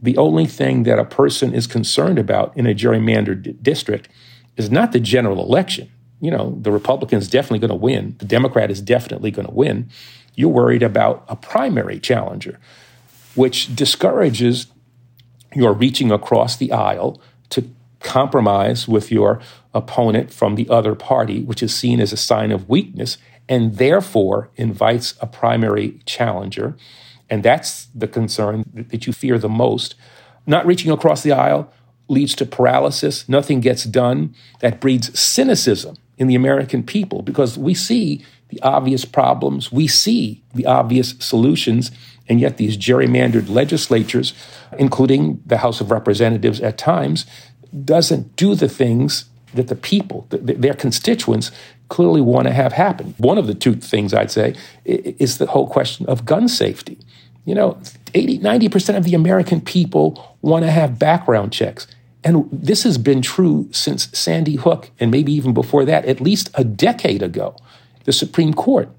the 0.00 0.16
only 0.16 0.46
thing 0.46 0.84
that 0.84 0.98
a 0.98 1.04
person 1.04 1.52
is 1.52 1.66
concerned 1.66 2.18
about 2.18 2.56
in 2.56 2.66
a 2.66 2.74
gerrymandered 2.74 3.62
district 3.62 4.08
is 4.56 4.70
not 4.70 4.92
the 4.92 5.00
general 5.00 5.42
election. 5.44 5.90
You 6.20 6.30
know, 6.30 6.58
the 6.60 6.70
Republican 6.70 7.18
is 7.18 7.28
definitely 7.28 7.60
going 7.60 7.70
to 7.70 7.74
win, 7.74 8.16
the 8.18 8.26
Democrat 8.26 8.70
is 8.70 8.80
definitely 8.80 9.30
going 9.30 9.48
to 9.48 9.54
win. 9.54 9.88
You're 10.34 10.50
worried 10.50 10.82
about 10.82 11.24
a 11.28 11.36
primary 11.36 11.98
challenger, 11.98 12.58
which 13.34 13.74
discourages 13.74 14.66
your 15.54 15.72
reaching 15.72 16.12
across 16.12 16.56
the 16.56 16.72
aisle 16.72 17.20
to 17.50 17.68
compromise 18.00 18.86
with 18.86 19.10
your 19.10 19.40
opponent 19.74 20.32
from 20.32 20.54
the 20.54 20.68
other 20.68 20.94
party, 20.94 21.42
which 21.42 21.62
is 21.62 21.74
seen 21.74 22.00
as 22.00 22.12
a 22.12 22.16
sign 22.16 22.52
of 22.52 22.68
weakness 22.68 23.18
and 23.48 23.76
therefore 23.78 24.48
invites 24.56 25.14
a 25.20 25.26
primary 25.26 26.00
challenger. 26.06 26.76
And 27.28 27.42
that's 27.42 27.86
the 27.86 28.08
concern 28.08 28.64
that 28.72 29.06
you 29.06 29.12
fear 29.12 29.38
the 29.38 29.48
most. 29.48 29.96
Not 30.46 30.64
reaching 30.66 30.90
across 30.90 31.22
the 31.22 31.32
aisle 31.32 31.70
leads 32.10 32.34
to 32.34 32.44
paralysis, 32.44 33.28
nothing 33.28 33.60
gets 33.60 33.84
done. 33.84 34.34
That 34.60 34.80
breeds 34.80 35.18
cynicism 35.18 35.96
in 36.18 36.26
the 36.26 36.34
American 36.34 36.82
people 36.82 37.22
because 37.22 37.56
we 37.56 37.72
see 37.72 38.24
the 38.48 38.60
obvious 38.62 39.04
problems, 39.04 39.70
we 39.72 39.86
see 39.86 40.42
the 40.54 40.66
obvious 40.66 41.14
solutions, 41.20 41.92
and 42.28 42.40
yet 42.40 42.56
these 42.56 42.76
gerrymandered 42.76 43.48
legislatures, 43.48 44.34
including 44.76 45.40
the 45.46 45.58
House 45.58 45.80
of 45.80 45.90
Representatives 45.90 46.60
at 46.60 46.76
times, 46.76 47.26
doesn't 47.84 48.34
do 48.36 48.54
the 48.54 48.68
things 48.68 49.26
that 49.54 49.68
the 49.68 49.76
people, 49.76 50.26
their 50.30 50.74
constituents, 50.74 51.50
clearly 51.88 52.20
want 52.20 52.46
to 52.46 52.52
have 52.52 52.72
happen. 52.72 53.14
One 53.18 53.38
of 53.38 53.46
the 53.46 53.54
two 53.54 53.74
things 53.74 54.12
I'd 54.12 54.30
say 54.30 54.54
is 54.84 55.38
the 55.38 55.46
whole 55.46 55.68
question 55.68 56.06
of 56.06 56.24
gun 56.24 56.48
safety. 56.48 56.98
You 57.44 57.54
know, 57.54 57.80
80, 58.14 58.38
90% 58.40 58.96
of 58.96 59.04
the 59.04 59.14
American 59.14 59.60
people 59.60 60.36
want 60.42 60.64
to 60.64 60.70
have 60.70 60.98
background 60.98 61.52
checks. 61.52 61.86
And 62.22 62.48
this 62.52 62.82
has 62.82 62.98
been 62.98 63.22
true 63.22 63.68
since 63.72 64.08
Sandy 64.16 64.56
Hook, 64.56 64.90
and 65.00 65.10
maybe 65.10 65.32
even 65.32 65.54
before 65.54 65.84
that, 65.86 66.04
at 66.04 66.20
least 66.20 66.50
a 66.54 66.64
decade 66.64 67.22
ago. 67.22 67.56
The 68.04 68.12
Supreme 68.12 68.54
Court 68.54 68.90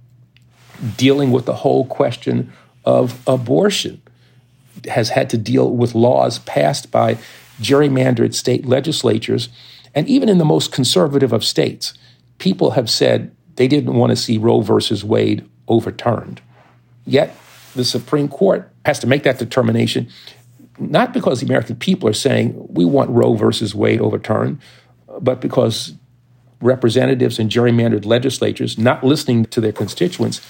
dealing 0.98 1.32
with 1.32 1.46
the 1.46 1.56
whole 1.56 1.86
question 1.86 2.52
of 2.86 3.22
abortion 3.28 4.02
has 4.90 5.10
had 5.10 5.30
to 5.30 5.38
deal 5.38 5.70
with 5.70 5.94
laws 5.94 6.40
passed 6.40 6.90
by 6.92 7.18
gerrymandered 7.60 8.34
state 8.34 8.66
legislatures. 8.66 9.50
And 9.94 10.08
even 10.08 10.30
in 10.30 10.40
the 10.40 10.46
most 10.46 10.72
conservative 10.72 11.34
of 11.34 11.44
states, 11.44 11.94
people 12.40 12.72
have 12.72 12.90
said 12.90 13.36
they 13.56 13.68
didn't 13.68 13.94
want 13.94 14.10
to 14.12 14.16
see 14.16 14.38
Roe 14.38 14.62
versus 14.62 15.04
Wade 15.04 15.48
overturned. 15.68 16.42
Yet 17.06 17.36
the 17.76 17.86
Supreme 17.86 18.28
Court 18.28 18.72
has 18.86 18.98
to 19.00 19.08
make 19.08 19.24
that 19.24 19.38
determination, 19.38 20.10
not 20.82 21.13
because 21.13 21.39
the 21.39 21.46
American 21.46 21.76
people 21.76 22.10
are 22.10 22.13
saying 22.13 22.56
we 22.70 22.86
want 22.86 23.10
Roe 23.10 23.36
versus 23.36 23.76
Wade 23.76 24.02
overturned, 24.02 24.60
but 25.20 25.41
because 25.41 25.94
representatives 26.62 27.39
and 27.39 27.50
gerrymandered 27.50 28.06
legislatures, 28.06 28.78
not 28.78 29.04
listening 29.04 29.46
to 29.46 29.62
their 29.62 29.72
constituents, 29.72 30.41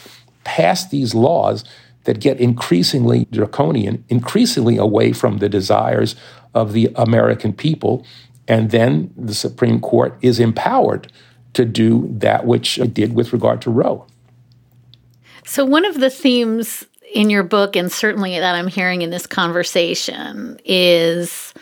pass 0.43 0.87
these 0.87 1.13
laws 1.13 1.63
that 2.03 2.19
get 2.19 2.39
increasingly 2.39 3.25
draconian, 3.31 4.03
increasingly 4.09 4.77
away 4.77 5.13
from 5.13 5.37
the 5.37 5.49
desires 5.49 6.15
of 6.53 6.73
the 6.73 6.89
American 6.95 7.53
people. 7.53 8.05
And 8.47 8.71
then 8.71 9.13
the 9.15 9.35
Supreme 9.35 9.79
Court 9.79 10.17
is 10.21 10.39
empowered 10.39 11.11
to 11.53 11.65
do 11.65 12.09
that 12.17 12.45
which 12.45 12.79
it 12.79 12.93
did 12.93 13.13
with 13.13 13.33
regard 13.33 13.61
to 13.61 13.69
Roe. 13.69 14.07
So, 15.45 15.65
one 15.65 15.85
of 15.85 15.99
the 15.99 16.09
themes 16.09 16.85
in 17.13 17.29
your 17.29 17.43
book, 17.43 17.75
and 17.75 17.91
certainly 17.91 18.39
that 18.39 18.55
I'm 18.55 18.67
hearing 18.67 19.01
in 19.01 19.09
this 19.09 19.27
conversation, 19.27 20.59
is 20.65 21.53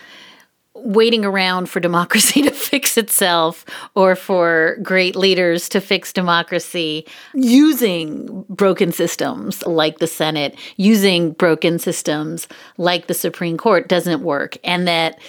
waiting 0.83 1.25
around 1.25 1.69
for 1.69 1.79
democracy 1.79 2.41
to 2.43 2.51
fix 2.51 2.97
itself 2.97 3.65
or 3.95 4.15
for 4.15 4.77
great 4.81 5.15
leaders 5.15 5.69
to 5.69 5.81
fix 5.81 6.13
democracy 6.13 7.05
using 7.33 8.45
broken 8.49 8.91
systems 8.91 9.65
like 9.65 9.99
the 9.99 10.07
Senate, 10.07 10.57
using 10.77 11.31
broken 11.33 11.79
systems 11.79 12.47
like 12.77 13.07
the 13.07 13.13
Supreme 13.13 13.57
Court 13.57 13.87
doesn't 13.87 14.23
work. 14.23 14.57
And 14.63 14.87
that 14.87 15.19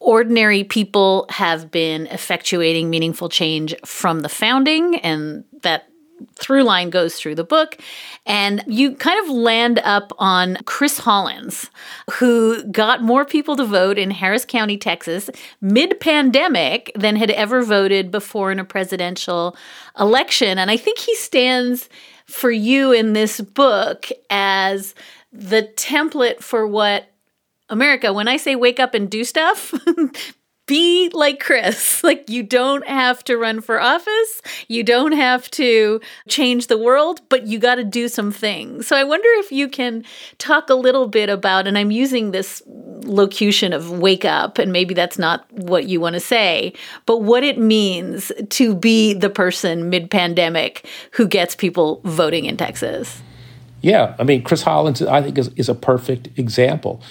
ordinary 0.00 0.64
people 0.64 1.26
have 1.30 1.70
been 1.70 2.06
effectuating 2.06 2.86
meaningful 2.86 3.28
change 3.28 3.74
from 3.84 4.20
the 4.20 4.28
founding 4.28 4.96
and 4.96 5.44
that 5.62 5.88
through 6.36 6.62
line 6.62 6.90
goes 6.90 7.16
through 7.16 7.34
the 7.34 7.44
book. 7.44 7.78
And 8.26 8.62
you 8.66 8.94
kind 8.96 9.22
of 9.24 9.34
land 9.34 9.80
up 9.80 10.12
on 10.18 10.58
Chris 10.64 10.98
Hollins, 10.98 11.70
who 12.12 12.62
got 12.64 13.02
more 13.02 13.24
people 13.24 13.56
to 13.56 13.64
vote 13.64 13.98
in 13.98 14.10
Harris 14.10 14.44
County, 14.44 14.76
Texas, 14.76 15.30
mid 15.60 16.00
pandemic 16.00 16.90
than 16.94 17.16
had 17.16 17.30
ever 17.30 17.62
voted 17.62 18.10
before 18.10 18.50
in 18.52 18.58
a 18.58 18.64
presidential 18.64 19.56
election. 19.98 20.58
And 20.58 20.70
I 20.70 20.76
think 20.76 20.98
he 20.98 21.14
stands 21.16 21.88
for 22.26 22.50
you 22.50 22.92
in 22.92 23.12
this 23.12 23.40
book 23.40 24.08
as 24.30 24.94
the 25.32 25.64
template 25.76 26.42
for 26.42 26.66
what 26.66 27.06
America, 27.68 28.12
when 28.12 28.28
I 28.28 28.36
say 28.36 28.56
wake 28.56 28.78
up 28.78 28.94
and 28.94 29.10
do 29.10 29.24
stuff, 29.24 29.74
be 30.66 31.10
like 31.12 31.40
Chris. 31.40 32.02
Like, 32.14 32.28
you 32.28 32.42
don't 32.42 32.86
have 32.86 33.24
to 33.24 33.38
run 33.38 33.62
for 33.62 33.80
office. 33.80 34.42
You 34.68 34.82
don't 34.82 35.12
have 35.12 35.50
to 35.52 36.02
change 36.28 36.66
the 36.66 36.76
world, 36.76 37.22
but 37.30 37.46
you 37.46 37.58
got 37.58 37.76
to 37.76 37.84
do 37.84 38.08
some 38.08 38.30
things. 38.30 38.86
So, 38.86 38.94
I 38.94 39.04
wonder 39.04 39.28
if 39.36 39.50
you 39.50 39.68
can 39.68 40.04
talk 40.36 40.68
a 40.68 40.74
little 40.74 41.08
bit 41.08 41.30
about, 41.30 41.66
and 41.66 41.78
I'm 41.78 41.90
using 41.90 42.30
this 42.30 42.62
locution 42.66 43.72
of 43.72 43.90
wake 43.90 44.26
up, 44.26 44.58
and 44.58 44.70
maybe 44.70 44.92
that's 44.92 45.18
not 45.18 45.50
what 45.52 45.86
you 45.86 45.98
want 45.98 46.14
to 46.14 46.20
say, 46.20 46.74
but 47.06 47.22
what 47.22 47.42
it 47.42 47.58
means 47.58 48.30
to 48.50 48.74
be 48.74 49.14
the 49.14 49.30
person 49.30 49.88
mid 49.88 50.10
pandemic 50.10 50.86
who 51.12 51.26
gets 51.26 51.54
people 51.54 52.02
voting 52.04 52.44
in 52.44 52.56
Texas. 52.58 53.22
Yeah. 53.80 54.14
I 54.18 54.24
mean, 54.24 54.42
Chris 54.42 54.62
Hollins, 54.62 55.02
I 55.02 55.22
think, 55.22 55.38
is, 55.38 55.48
is 55.56 55.68
a 55.68 55.74
perfect 55.74 56.38
example. 56.38 57.02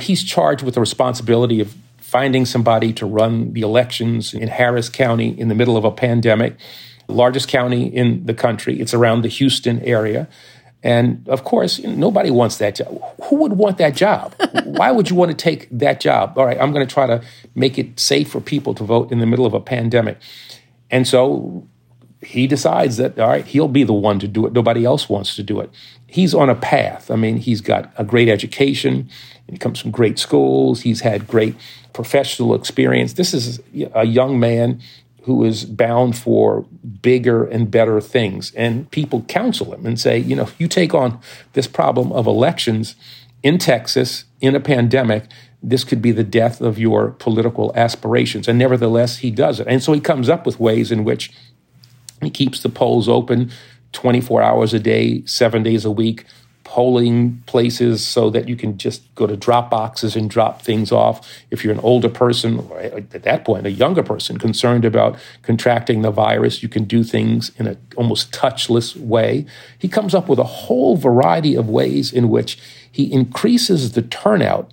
He's 0.00 0.24
charged 0.24 0.62
with 0.62 0.74
the 0.74 0.80
responsibility 0.80 1.60
of 1.60 1.74
finding 2.12 2.44
somebody 2.44 2.92
to 2.92 3.06
run 3.06 3.54
the 3.54 3.62
elections 3.62 4.34
in 4.34 4.46
Harris 4.46 4.90
County 4.90 5.28
in 5.40 5.48
the 5.48 5.54
middle 5.54 5.78
of 5.78 5.84
a 5.84 5.90
pandemic, 5.90 6.54
largest 7.08 7.48
county 7.48 7.86
in 7.86 8.26
the 8.26 8.34
country. 8.34 8.78
It's 8.78 8.92
around 8.92 9.22
the 9.22 9.28
Houston 9.28 9.80
area. 9.80 10.28
And 10.82 11.26
of 11.26 11.42
course, 11.44 11.78
nobody 11.78 12.30
wants 12.30 12.58
that 12.58 12.74
job. 12.74 13.00
Who 13.24 13.36
would 13.36 13.54
want 13.54 13.78
that 13.78 13.96
job? 13.96 14.34
Why 14.64 14.90
would 14.90 15.08
you 15.08 15.16
want 15.16 15.30
to 15.30 15.36
take 15.36 15.70
that 15.70 16.00
job? 16.00 16.36
All 16.36 16.44
right, 16.44 16.60
I'm 16.60 16.70
going 16.70 16.86
to 16.86 16.94
try 16.94 17.06
to 17.06 17.22
make 17.54 17.78
it 17.78 17.98
safe 17.98 18.30
for 18.30 18.42
people 18.42 18.74
to 18.74 18.84
vote 18.84 19.10
in 19.10 19.18
the 19.18 19.26
middle 19.26 19.46
of 19.46 19.54
a 19.54 19.60
pandemic. 19.60 20.18
And 20.90 21.08
so 21.08 21.66
he 22.20 22.46
decides 22.46 22.98
that, 22.98 23.18
all 23.18 23.28
right, 23.28 23.46
he'll 23.46 23.68
be 23.68 23.84
the 23.84 23.94
one 23.94 24.18
to 24.18 24.28
do 24.28 24.46
it. 24.46 24.52
Nobody 24.52 24.84
else 24.84 25.08
wants 25.08 25.34
to 25.36 25.42
do 25.42 25.60
it. 25.60 25.70
He's 26.06 26.34
on 26.34 26.50
a 26.50 26.54
path. 26.54 27.10
I 27.10 27.16
mean, 27.16 27.38
he's 27.38 27.62
got 27.62 27.90
a 27.96 28.04
great 28.04 28.28
education. 28.28 29.08
He 29.48 29.58
comes 29.58 29.80
from 29.80 29.90
great 29.90 30.18
schools. 30.18 30.82
He's 30.82 31.00
had 31.00 31.26
great 31.26 31.54
professional 31.92 32.54
experience. 32.54 33.14
This 33.14 33.34
is 33.34 33.60
a 33.94 34.06
young 34.06 34.40
man 34.40 34.80
who 35.22 35.44
is 35.44 35.64
bound 35.64 36.16
for 36.16 36.62
bigger 37.00 37.44
and 37.44 37.70
better 37.70 38.00
things. 38.00 38.52
And 38.54 38.90
people 38.90 39.22
counsel 39.22 39.72
him 39.72 39.86
and 39.86 39.98
say, 39.98 40.18
you 40.18 40.34
know, 40.34 40.48
you 40.58 40.66
take 40.68 40.94
on 40.94 41.20
this 41.52 41.66
problem 41.66 42.12
of 42.12 42.26
elections 42.26 42.96
in 43.42 43.58
Texas 43.58 44.24
in 44.40 44.54
a 44.54 44.60
pandemic, 44.60 45.24
this 45.62 45.84
could 45.84 46.02
be 46.02 46.12
the 46.12 46.24
death 46.24 46.60
of 46.60 46.78
your 46.78 47.10
political 47.12 47.72
aspirations. 47.76 48.48
And 48.48 48.58
nevertheless, 48.58 49.18
he 49.18 49.30
does 49.30 49.60
it. 49.60 49.66
And 49.68 49.82
so 49.82 49.92
he 49.92 50.00
comes 50.00 50.28
up 50.28 50.44
with 50.44 50.58
ways 50.58 50.90
in 50.90 51.04
which 51.04 51.32
he 52.20 52.30
keeps 52.30 52.62
the 52.62 52.68
polls 52.68 53.08
open 53.08 53.50
24 53.92 54.42
hours 54.42 54.74
a 54.74 54.78
day, 54.78 55.24
seven 55.26 55.62
days 55.62 55.84
a 55.84 55.90
week, 55.90 56.24
polling 56.72 57.42
places 57.44 58.02
so 58.02 58.30
that 58.30 58.48
you 58.48 58.56
can 58.56 58.78
just 58.78 59.14
go 59.14 59.26
to 59.26 59.36
drop 59.36 59.68
boxes 59.68 60.16
and 60.16 60.30
drop 60.30 60.62
things 60.62 60.90
off. 60.90 61.30
If 61.50 61.62
you're 61.62 61.74
an 61.74 61.80
older 61.80 62.08
person, 62.08 62.60
or 62.60 62.80
at 62.80 63.10
that 63.10 63.44
point, 63.44 63.66
a 63.66 63.70
younger 63.70 64.02
person 64.02 64.38
concerned 64.38 64.86
about 64.86 65.18
contracting 65.42 66.00
the 66.00 66.10
virus, 66.10 66.62
you 66.62 66.70
can 66.70 66.84
do 66.84 67.04
things 67.04 67.52
in 67.58 67.66
an 67.66 67.76
almost 67.94 68.32
touchless 68.32 68.96
way. 68.96 69.44
He 69.78 69.86
comes 69.86 70.14
up 70.14 70.30
with 70.30 70.38
a 70.38 70.44
whole 70.44 70.96
variety 70.96 71.54
of 71.56 71.68
ways 71.68 72.10
in 72.10 72.30
which 72.30 72.58
he 72.90 73.12
increases 73.12 73.92
the 73.92 74.00
turnout, 74.00 74.72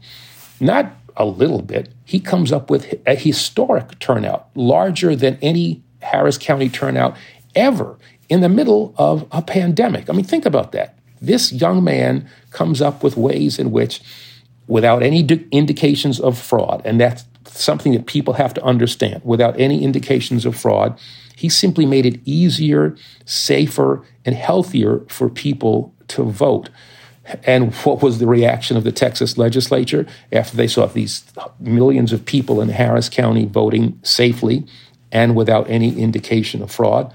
not 0.62 0.94
a 1.18 1.26
little 1.26 1.62
bit. 1.62 1.90
He 2.06 2.22
comes 2.22 2.54
up 2.54 2.70
with 2.70 2.98
a 3.06 3.16
historic 3.16 4.00
turnout, 4.00 4.48
larger 4.56 5.18
than 5.18 5.38
any 5.42 5.84
Harris 6.02 6.38
County 6.38 6.70
turnout 6.70 7.18
ever 7.56 7.98
in 8.30 8.40
the 8.40 8.48
middle 8.48 8.96
of 8.98 9.28
a 9.34 9.42
pandemic. 9.42 10.10
I 10.10 10.14
mean, 10.14 10.24
think 10.24 10.46
about 10.46 10.72
that. 10.72 10.96
This 11.22 11.52
young 11.52 11.84
man 11.84 12.30
comes 12.52 12.82
up 12.82 13.04
with 13.04 13.18
ways 13.18 13.60
in 13.60 13.72
which, 13.72 14.02
without 14.68 15.04
any 15.04 15.20
indications 15.52 16.20
of 16.20 16.38
fraud, 16.38 16.82
and 16.86 17.00
that's 17.00 17.26
something 17.46 17.94
that 17.94 18.06
people 18.06 18.36
have 18.36 18.54
to 18.54 18.64
understand, 18.64 19.22
without 19.24 19.60
any 19.60 19.84
indications 19.84 20.46
of 20.46 20.56
fraud, 20.56 20.98
he 21.36 21.50
simply 21.50 21.86
made 21.86 22.06
it 22.06 22.20
easier, 22.26 22.96
safer, 23.26 24.04
and 24.26 24.36
healthier 24.36 25.02
for 25.08 25.30
people 25.30 25.94
to 26.10 26.24
vote. 26.24 26.70
And 27.44 27.74
what 27.76 28.02
was 28.02 28.20
the 28.20 28.28
reaction 28.28 28.76
of 28.76 28.84
the 28.84 28.92
Texas 28.92 29.38
legislature 29.38 30.08
after 30.32 30.58
they 30.58 30.68
saw 30.68 30.88
these 30.88 31.24
millions 31.60 32.12
of 32.12 32.26
people 32.26 32.60
in 32.60 32.70
Harris 32.70 33.08
County 33.08 33.46
voting 33.46 34.00
safely 34.04 34.66
and 35.12 35.36
without 35.36 35.70
any 35.70 35.98
indication 35.98 36.62
of 36.62 36.72
fraud? 36.72 37.14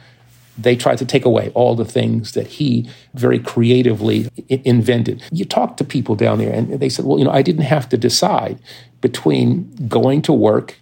They 0.57 0.77
tried 0.77 0.99
to 0.99 1.05
take 1.05 1.25
away 1.25 1.51
all 1.55 1.75
the 1.75 1.85
things 1.85 2.33
that 2.33 2.47
he 2.47 2.89
very 3.15 3.39
creatively 3.39 4.29
I- 4.51 4.63
invented. 4.65 5.23
You 5.33 5.45
talk 5.45 5.77
to 5.79 5.85
people 5.85 6.15
down 6.15 6.39
there, 6.39 6.53
and 6.53 6.81
they 6.81 6.89
said, 6.89 7.05
Well, 7.05 7.19
you 7.19 7.25
know, 7.25 7.31
I 7.31 7.43
didn't 7.43 7.65
have 7.65 7.89
to 7.91 7.97
decide 7.97 8.59
between 9.01 9.89
going 9.89 10.23
to 10.23 10.33
work 10.33 10.79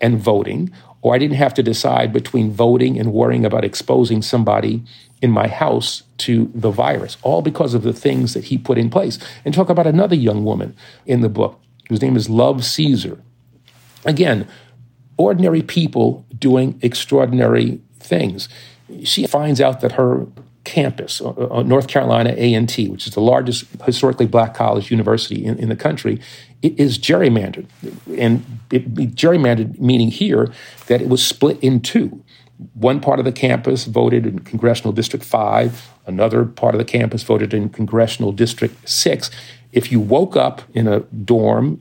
and 0.00 0.18
voting, 0.18 0.70
or 1.00 1.14
I 1.14 1.18
didn't 1.18 1.36
have 1.36 1.54
to 1.54 1.62
decide 1.62 2.12
between 2.12 2.50
voting 2.50 2.98
and 2.98 3.12
worrying 3.12 3.44
about 3.44 3.64
exposing 3.64 4.22
somebody 4.22 4.82
in 5.20 5.30
my 5.30 5.46
house 5.46 6.02
to 6.18 6.50
the 6.54 6.70
virus, 6.70 7.16
all 7.22 7.42
because 7.42 7.74
of 7.74 7.82
the 7.82 7.92
things 7.92 8.34
that 8.34 8.44
he 8.44 8.58
put 8.58 8.76
in 8.76 8.90
place. 8.90 9.18
And 9.44 9.54
talk 9.54 9.70
about 9.70 9.86
another 9.86 10.16
young 10.16 10.44
woman 10.44 10.76
in 11.06 11.20
the 11.20 11.28
book 11.28 11.60
whose 11.88 12.02
name 12.02 12.16
is 12.16 12.28
Love 12.28 12.64
Caesar. 12.64 13.22
Again, 14.04 14.48
ordinary 15.16 15.62
people 15.62 16.26
doing 16.38 16.78
extraordinary 16.82 17.80
things 18.00 18.48
she 19.04 19.26
finds 19.26 19.60
out 19.60 19.80
that 19.80 19.92
her 19.92 20.26
campus, 20.64 21.20
uh, 21.20 21.30
uh 21.30 21.62
North 21.62 21.88
Carolina 21.88 22.34
A&T, 22.36 22.88
which 22.88 23.06
is 23.06 23.14
the 23.14 23.20
largest 23.20 23.64
historically 23.84 24.26
black 24.26 24.54
college 24.54 24.90
university 24.90 25.44
in, 25.44 25.58
in 25.58 25.68
the 25.68 25.76
country, 25.76 26.20
it 26.62 26.78
is 26.78 26.98
gerrymandered. 26.98 27.66
And 28.16 28.44
it, 28.70 28.94
gerrymandered 29.14 29.80
meaning 29.80 30.10
here 30.10 30.52
that 30.86 31.00
it 31.00 31.08
was 31.08 31.24
split 31.24 31.58
in 31.60 31.80
two. 31.80 32.22
One 32.74 33.00
part 33.00 33.18
of 33.18 33.24
the 33.24 33.32
campus 33.32 33.86
voted 33.86 34.24
in 34.24 34.38
Congressional 34.40 34.92
District 34.92 35.24
5, 35.24 35.90
another 36.06 36.44
part 36.44 36.74
of 36.74 36.78
the 36.78 36.84
campus 36.84 37.24
voted 37.24 37.52
in 37.52 37.68
Congressional 37.68 38.30
District 38.30 38.88
6. 38.88 39.30
If 39.72 39.90
you 39.90 39.98
woke 39.98 40.36
up 40.36 40.62
in 40.72 40.86
a 40.86 41.00
dorm 41.00 41.80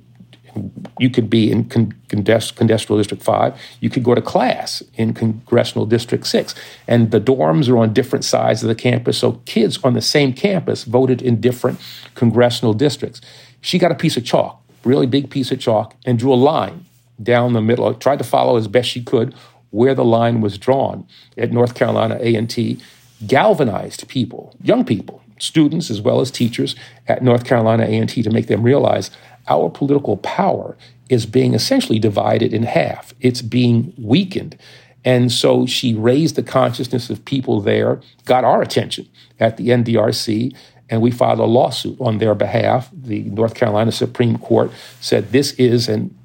you 1.00 1.10
could 1.10 1.30
be 1.30 1.52
in 1.52 1.66
con- 1.66 1.94
Congressional 2.08 2.98
District 2.98 3.24
5. 3.24 3.60
You 3.80 3.90
could 3.90 4.04
go 4.04 4.16
to 4.16 4.22
class 4.22 4.84
in 4.96 5.14
Congressional 5.14 5.86
District 5.86 6.26
6. 6.26 6.56
And 6.88 7.12
the 7.12 7.22
dorms 7.22 7.70
are 7.70 7.78
on 7.78 7.94
different 7.94 8.26
sides 8.26 8.64
of 8.64 8.68
the 8.70 8.76
campus. 8.76 9.18
So 9.18 9.34
kids 9.46 9.80
on 9.84 9.94
the 9.94 10.02
same 10.02 10.34
campus 10.34 10.84
voted 10.84 11.22
in 11.22 11.42
different 11.42 11.80
congressional 12.16 12.74
districts. 12.74 13.22
She 13.62 13.78
got 13.80 13.92
a 13.92 13.96
piece 13.96 14.18
of 14.18 14.26
chalk, 14.26 14.62
really 14.84 15.08
big 15.08 15.30
piece 15.30 15.52
of 15.52 15.60
chalk, 15.60 15.96
and 16.06 16.18
drew 16.18 16.34
a 16.34 16.36
line 16.36 16.86
down 17.22 17.54
the 17.54 17.62
middle. 17.62 17.94
Tried 17.94 18.20
to 18.20 18.26
follow 18.26 18.58
as 18.58 18.68
best 18.68 18.90
she 18.90 19.04
could 19.04 19.34
where 19.70 19.96
the 19.96 20.06
line 20.06 20.42
was 20.42 20.58
drawn 20.58 21.08
at 21.38 21.52
North 21.52 21.76
Carolina 21.76 22.18
A&T. 22.20 22.80
Galvanized 23.26 24.08
people, 24.08 24.56
young 24.62 24.84
people, 24.84 25.22
students 25.42 25.90
as 25.90 26.02
well 26.02 26.22
as 26.22 26.32
teachers 26.32 26.76
at 27.08 27.24
North 27.24 27.46
Carolina 27.46 27.84
A&T 27.84 28.22
to 28.22 28.30
make 28.30 28.48
them 28.48 28.64
realize 28.64 29.12
our 29.47 29.69
political 29.69 30.17
power 30.17 30.77
is 31.10 31.25
being 31.25 31.54
essentially 31.54 31.99
divided 31.99 32.54
in 32.54 32.63
half. 32.63 33.13
It's 33.19 33.41
being 33.41 33.93
weakened. 33.97 34.58
And 35.04 35.32
so 35.32 35.65
she 35.65 35.93
raised 35.93 36.36
the 36.36 36.43
consciousness 36.43 37.10
of 37.10 37.25
people 37.25 37.60
there, 37.60 38.01
got 38.25 38.43
our 38.43 38.62
attention 38.62 39.08
at 39.39 39.58
the 39.58 39.69
NDRC, 39.69 40.56
and 40.89 41.01
we 41.01 41.10
filed 41.10 41.39
a 41.39 41.45
lawsuit 41.45 41.99
on 41.99 42.19
their 42.19 42.36
behalf. 42.36 42.89
The 42.93 43.23
North 43.23 43.56
Carolina 43.56 43.91
Supreme 43.91 44.38
Court 44.38 44.71
said 44.99 45.32
this 45.32 45.54
is 45.54 45.89
an 45.89 46.15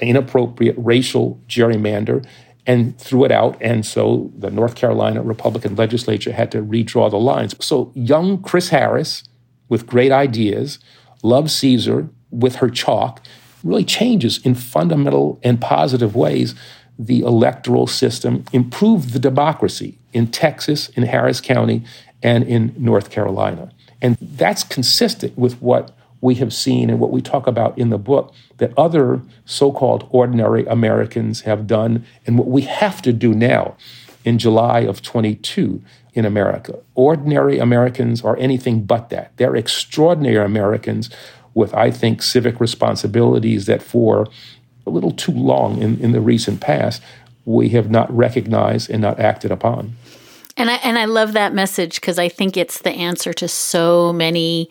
inappropriate 0.00 0.76
racial 0.78 1.40
gerrymander 1.48 2.24
and 2.66 2.96
threw 2.98 3.24
it 3.24 3.32
out. 3.32 3.56
And 3.60 3.84
so 3.84 4.30
the 4.38 4.50
North 4.50 4.76
Carolina 4.76 5.22
Republican 5.22 5.74
legislature 5.74 6.32
had 6.32 6.52
to 6.52 6.62
redraw 6.62 7.10
the 7.10 7.18
lines. 7.18 7.54
So 7.64 7.90
young 7.94 8.40
Chris 8.40 8.68
Harris, 8.68 9.24
with 9.68 9.86
great 9.86 10.12
ideas, 10.12 10.78
loves 11.22 11.54
Caesar 11.56 12.08
with 12.32 12.56
her 12.56 12.68
chalk, 12.68 13.22
really 13.62 13.84
changes 13.84 14.44
in 14.44 14.54
fundamental 14.54 15.38
and 15.44 15.60
positive 15.60 16.16
ways 16.16 16.54
the 16.98 17.20
electoral 17.20 17.86
system, 17.86 18.44
improved 18.52 19.12
the 19.12 19.18
democracy 19.18 19.98
in 20.12 20.26
Texas, 20.26 20.88
in 20.90 21.04
Harris 21.04 21.40
County, 21.40 21.84
and 22.22 22.44
in 22.44 22.74
North 22.76 23.10
Carolina. 23.10 23.70
And 24.00 24.16
that's 24.20 24.64
consistent 24.64 25.36
with 25.38 25.60
what 25.62 25.96
we 26.20 26.36
have 26.36 26.52
seen 26.52 26.88
and 26.88 27.00
what 27.00 27.10
we 27.10 27.20
talk 27.20 27.46
about 27.46 27.76
in 27.76 27.90
the 27.90 27.98
book 27.98 28.32
that 28.58 28.72
other 28.76 29.20
so 29.44 29.72
called 29.72 30.06
ordinary 30.10 30.64
Americans 30.66 31.42
have 31.42 31.66
done 31.66 32.04
and 32.26 32.38
what 32.38 32.48
we 32.48 32.62
have 32.62 33.02
to 33.02 33.12
do 33.12 33.34
now 33.34 33.76
in 34.24 34.38
July 34.38 34.80
of 34.80 35.02
22 35.02 35.82
in 36.14 36.24
America. 36.24 36.78
Ordinary 36.94 37.58
Americans 37.58 38.22
are 38.22 38.36
anything 38.36 38.84
but 38.84 39.08
that. 39.10 39.32
They're 39.36 39.56
extraordinary 39.56 40.44
Americans 40.44 41.10
with, 41.54 41.74
I 41.74 41.90
think, 41.90 42.22
civic 42.22 42.60
responsibilities 42.60 43.66
that 43.66 43.82
for 43.82 44.28
a 44.86 44.90
little 44.90 45.12
too 45.12 45.32
long 45.32 45.80
in, 45.80 45.98
in 46.00 46.12
the 46.12 46.20
recent 46.20 46.60
past 46.60 47.02
we 47.44 47.70
have 47.70 47.90
not 47.90 48.14
recognized 48.14 48.90
and 48.90 49.02
not 49.02 49.18
acted 49.18 49.50
upon. 49.50 49.96
And 50.56 50.70
I 50.70 50.74
and 50.76 50.98
I 50.98 51.06
love 51.06 51.32
that 51.32 51.54
message 51.54 52.00
because 52.00 52.18
I 52.18 52.28
think 52.28 52.56
it's 52.56 52.80
the 52.80 52.90
answer 52.90 53.32
to 53.32 53.48
so 53.48 54.12
many 54.12 54.68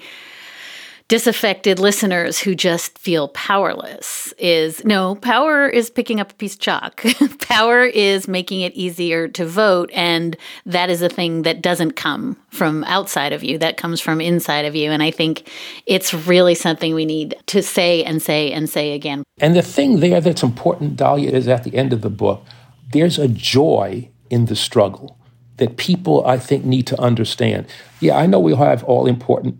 disaffected 1.11 1.77
listeners 1.77 2.39
who 2.39 2.55
just 2.55 2.97
feel 2.97 3.27
powerless 3.27 4.33
is 4.37 4.81
no 4.85 5.13
power 5.15 5.67
is 5.67 5.89
picking 5.89 6.21
up 6.21 6.31
a 6.31 6.35
piece 6.35 6.53
of 6.53 6.61
chalk. 6.61 7.03
Power 7.41 7.83
is 7.83 8.29
making 8.29 8.61
it 8.61 8.71
easier 8.75 9.27
to 9.27 9.45
vote 9.45 9.91
and 9.93 10.37
that 10.65 10.89
is 10.89 11.01
a 11.01 11.09
thing 11.09 11.41
that 11.41 11.61
doesn't 11.61 11.97
come 11.97 12.37
from 12.47 12.85
outside 12.85 13.33
of 13.33 13.43
you. 13.43 13.57
That 13.57 13.75
comes 13.75 13.99
from 13.99 14.21
inside 14.21 14.63
of 14.63 14.73
you 14.73 14.89
and 14.89 15.03
i 15.03 15.11
think 15.11 15.51
it's 15.85 16.13
really 16.13 16.55
something 16.55 16.95
we 16.95 17.05
need 17.05 17.35
to 17.47 17.61
say 17.61 18.05
and 18.05 18.21
say 18.21 18.49
and 18.53 18.69
say 18.69 18.93
again. 18.93 19.25
And 19.41 19.53
the 19.53 19.61
thing 19.61 19.99
there 19.99 20.21
that's 20.21 20.43
important 20.43 20.95
dahlia 20.95 21.31
is 21.31 21.45
at 21.49 21.65
the 21.65 21.75
end 21.75 21.91
of 21.91 21.99
the 22.03 22.09
book 22.09 22.45
there's 22.93 23.19
a 23.19 23.27
joy 23.27 24.09
in 24.29 24.45
the 24.45 24.55
struggle 24.55 25.19
that 25.57 25.75
people 25.75 26.25
i 26.25 26.37
think 26.37 26.63
need 26.63 26.87
to 26.87 26.97
understand. 27.01 27.67
Yeah 27.99 28.15
i 28.15 28.25
know 28.27 28.39
we 28.39 28.55
have 28.55 28.85
all 28.85 29.07
important 29.07 29.57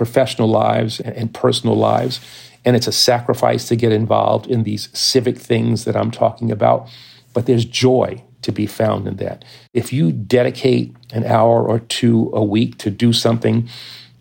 professional 0.00 0.48
lives 0.48 0.98
and 0.98 1.34
personal 1.34 1.76
lives. 1.76 2.20
And 2.64 2.74
it's 2.74 2.86
a 2.86 2.92
sacrifice 2.92 3.68
to 3.68 3.76
get 3.76 3.92
involved 3.92 4.46
in 4.46 4.62
these 4.62 4.88
civic 4.98 5.36
things 5.36 5.84
that 5.84 5.94
I'm 5.94 6.10
talking 6.10 6.50
about. 6.50 6.88
But 7.34 7.44
there's 7.44 7.66
joy 7.66 8.24
to 8.40 8.50
be 8.50 8.64
found 8.64 9.06
in 9.06 9.16
that. 9.16 9.44
If 9.74 9.92
you 9.92 10.10
dedicate 10.10 10.96
an 11.12 11.24
hour 11.24 11.62
or 11.62 11.80
two 11.80 12.30
a 12.32 12.42
week 12.42 12.78
to 12.78 12.90
do 12.90 13.12
something 13.12 13.68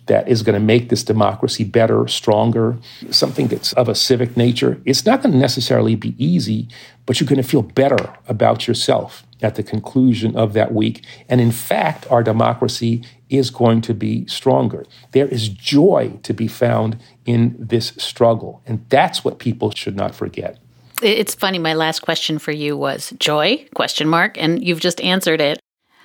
that 0.10 0.28
is 0.28 0.44
going 0.44 0.60
to 0.60 0.66
make 0.66 0.90
this 0.90 1.04
democracy 1.04 1.64
better, 1.64 2.08
stronger, 2.08 2.78
something 3.10 3.48
that's 3.48 3.72
of 3.74 3.88
a 3.88 3.96
civic 3.96 4.36
nature, 4.36 4.82
it's 4.84 5.06
not 5.06 5.22
going 5.22 5.32
to 5.32 5.38
necessarily 5.38 5.96
be 5.96 6.14
easy, 6.24 6.68
but 7.06 7.20
you're 7.20 7.30
going 7.30 7.42
to 7.42 7.48
feel 7.48 7.62
better 7.62 8.14
about 8.28 8.68
yourself 8.68 9.24
at 9.42 9.56
the 9.56 9.64
conclusion 9.64 10.36
of 10.36 10.54
that 10.54 10.74
week. 10.74 11.06
And 11.30 11.40
in 11.40 11.52
fact, 11.52 12.06
our 12.12 12.24
democracy 12.24 13.04
is 13.30 13.50
going 13.50 13.82
to 13.82 13.94
be 13.94 14.26
stronger. 14.28 14.86
There 15.12 15.28
is 15.28 15.48
joy 15.48 16.20
to 16.24 16.34
be 16.34 16.48
found 16.48 17.00
in 17.26 17.56
this 17.58 17.94
struggle. 17.98 18.62
And 18.66 18.86
that's 18.90 19.24
what 19.24 19.40
people 19.40 19.72
should 19.72 19.96
not 19.96 20.14
forget. 20.14 20.58
It's 21.02 21.36
funny, 21.36 21.60
my 21.60 21.76
last 21.76 22.02
question 22.02 22.40
for 22.40 22.52
you 22.52 22.76
was 22.76 23.14
joy, 23.20 23.66
question 23.74 24.10
mark, 24.10 24.38
and 24.38 24.62
you've 24.62 24.82
just 24.82 25.00
answered 25.00 25.40
it. 25.40 25.60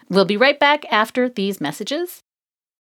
We'll 0.08 0.24
be 0.24 0.36
right 0.36 0.60
back 0.60 0.84
after 0.92 1.28
these 1.28 1.60
messages. 1.60 2.20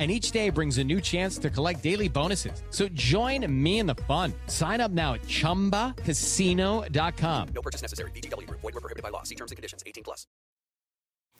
and 0.00 0.10
each 0.10 0.32
day 0.32 0.50
brings 0.50 0.78
a 0.78 0.84
new 0.84 1.00
chance 1.00 1.38
to 1.38 1.50
collect 1.50 1.84
daily 1.84 2.08
bonuses. 2.08 2.64
So 2.70 2.88
join 2.88 3.46
me 3.62 3.78
in 3.78 3.86
the 3.86 3.94
fun. 3.94 4.32
Sign 4.48 4.80
up 4.80 4.90
now 4.90 5.14
at 5.14 5.22
ChumbaCasino.com. 5.22 7.48
No 7.54 7.62
purchase 7.62 7.80
necessary. 7.80 8.10
VGW. 8.10 8.50
Void 8.50 8.64
were 8.64 8.72
prohibited 8.72 9.04
by 9.04 9.10
law. 9.10 9.22
See 9.22 9.36
terms 9.36 9.52
and 9.52 9.56
conditions. 9.56 9.84
18 9.86 10.02
plus. 10.02 10.26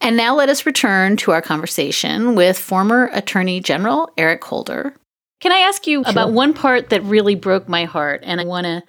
And 0.00 0.16
now 0.16 0.36
let 0.36 0.48
us 0.48 0.66
return 0.66 1.16
to 1.18 1.32
our 1.32 1.42
conversation 1.42 2.34
with 2.34 2.58
former 2.58 3.10
Attorney 3.12 3.60
General 3.60 4.10
Eric 4.18 4.44
Holder. 4.44 4.94
Can 5.40 5.52
I 5.52 5.58
ask 5.58 5.86
you 5.86 6.02
sure. 6.04 6.10
about 6.10 6.32
one 6.32 6.54
part 6.54 6.90
that 6.90 7.02
really 7.04 7.34
broke 7.34 7.68
my 7.68 7.84
heart? 7.84 8.20
And 8.24 8.40
I 8.40 8.44
want 8.44 8.66
to 8.66 8.82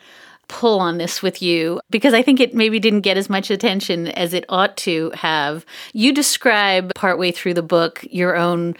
pull 0.48 0.80
on 0.80 0.98
this 0.98 1.22
with 1.22 1.42
you 1.42 1.80
because 1.90 2.14
I 2.14 2.22
think 2.22 2.40
it 2.40 2.54
maybe 2.54 2.80
didn't 2.80 3.02
get 3.02 3.18
as 3.18 3.30
much 3.30 3.50
attention 3.50 4.08
as 4.10 4.34
it 4.34 4.46
ought 4.50 4.78
to 4.78 5.12
have. 5.16 5.66
You 5.94 6.14
describe 6.14 6.92
partway 6.96 7.32
through 7.32 7.56
the 7.56 7.64
book 7.64 8.06
your 8.10 8.36
own 8.36 8.76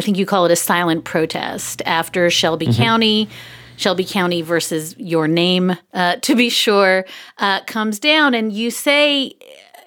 I 0.00 0.02
think 0.02 0.16
you 0.16 0.24
call 0.24 0.46
it 0.46 0.50
a 0.50 0.56
silent 0.56 1.04
protest 1.04 1.82
after 1.84 2.30
Shelby 2.30 2.68
mm-hmm. 2.68 2.82
County. 2.82 3.28
Shelby 3.76 4.06
County 4.06 4.40
versus 4.40 4.96
your 4.96 5.28
name, 5.28 5.76
uh, 5.92 6.16
to 6.16 6.34
be 6.34 6.48
sure, 6.48 7.04
uh, 7.36 7.60
comes 7.64 7.98
down. 7.98 8.32
And 8.32 8.50
you 8.50 8.70
say, 8.70 9.34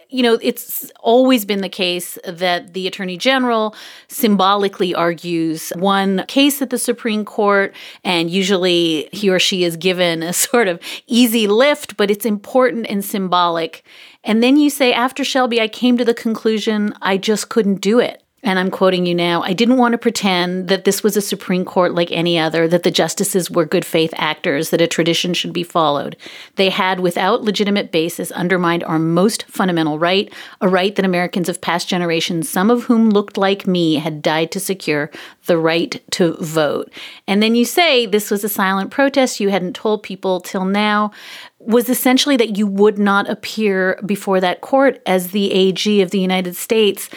you 0.09 0.21
know, 0.21 0.37
it's 0.39 0.91
always 0.99 1.45
been 1.45 1.61
the 1.61 1.69
case 1.69 2.19
that 2.27 2.75
the 2.75 2.85
attorney 2.85 3.17
general 3.17 3.75
symbolically 4.07 4.93
argues 4.93 5.71
one 5.77 6.25
case 6.27 6.61
at 6.61 6.69
the 6.69 6.77
Supreme 6.77 7.25
Court, 7.25 7.73
and 8.03 8.29
usually 8.29 9.09
he 9.11 9.31
or 9.31 9.39
she 9.39 9.63
is 9.63 9.77
given 9.77 10.21
a 10.21 10.33
sort 10.47 10.67
of 10.67 10.79
easy 11.07 11.47
lift, 11.47 11.97
but 11.97 12.11
it's 12.11 12.25
important 12.25 12.85
and 12.87 13.03
symbolic. 13.03 13.83
And 14.23 14.43
then 14.43 14.57
you 14.57 14.69
say, 14.69 14.93
after 14.93 15.23
Shelby, 15.23 15.59
I 15.59 15.67
came 15.67 15.97
to 15.97 16.05
the 16.05 16.13
conclusion 16.13 16.93
I 17.01 17.17
just 17.17 17.49
couldn't 17.49 17.81
do 17.81 17.97
it 17.99 18.22
and 18.43 18.59
I'm 18.59 18.69
quoting 18.69 19.05
you 19.05 19.15
now, 19.15 19.41
I 19.41 19.53
didn't 19.53 19.77
want 19.77 19.93
to 19.93 19.97
pretend 19.97 20.67
that 20.67 20.83
this 20.83 21.01
was 21.01 21.15
a 21.15 21.21
Supreme 21.21 21.63
Court 21.63 21.95
like 21.95 22.11
any 22.11 22.37
other, 22.37 22.67
that 22.67 22.83
the 22.83 22.91
justices 22.91 23.49
were 23.49 23.65
good 23.65 23.85
faith 23.85 24.13
actors, 24.17 24.69
that 24.69 24.81
a 24.81 24.87
tradition 24.87 25.33
should 25.33 25.53
be 25.53 25.63
followed. 25.63 26.17
They 26.55 26.69
had, 26.69 26.99
without 26.99 27.43
legitimate 27.43 27.91
basis, 27.91 28.31
undermined 28.31 28.83
our 28.83 28.99
most 28.99 29.43
fundamental 29.43 29.97
right, 29.97 30.31
a 30.59 30.67
right 30.67 30.93
that 30.95 31.05
Americans 31.05 31.47
of 31.47 31.61
past 31.61 31.87
generations, 31.87 32.49
some 32.49 32.69
of 32.69 32.83
whom 32.83 33.09
looked 33.09 33.37
like 33.37 33.65
me, 33.65 33.95
had 33.95 34.21
died 34.21 34.51
to 34.51 34.59
secure 34.59 35.09
the 35.45 35.57
right 35.57 36.03
to 36.11 36.35
vote. 36.41 36.91
And 37.27 37.41
then 37.41 37.55
you 37.55 37.63
say 37.63 38.05
this 38.05 38.29
was 38.29 38.43
a 38.43 38.49
silent 38.49 38.91
protest, 38.91 39.39
you 39.39 39.49
hadn't 39.49 39.75
told 39.75 40.03
people 40.03 40.41
till 40.41 40.65
now 40.65 41.11
was 41.59 41.87
essentially 41.87 42.35
that 42.35 42.57
you 42.57 42.67
would 42.67 42.97
not 42.99 43.29
appear 43.29 43.97
before 44.05 44.41
that 44.41 44.59
court 44.59 45.01
as 45.05 45.31
the 45.31 45.51
AG 45.53 46.01
of 46.01 46.11
the 46.11 46.19
United 46.19 46.57
States. 46.57 47.09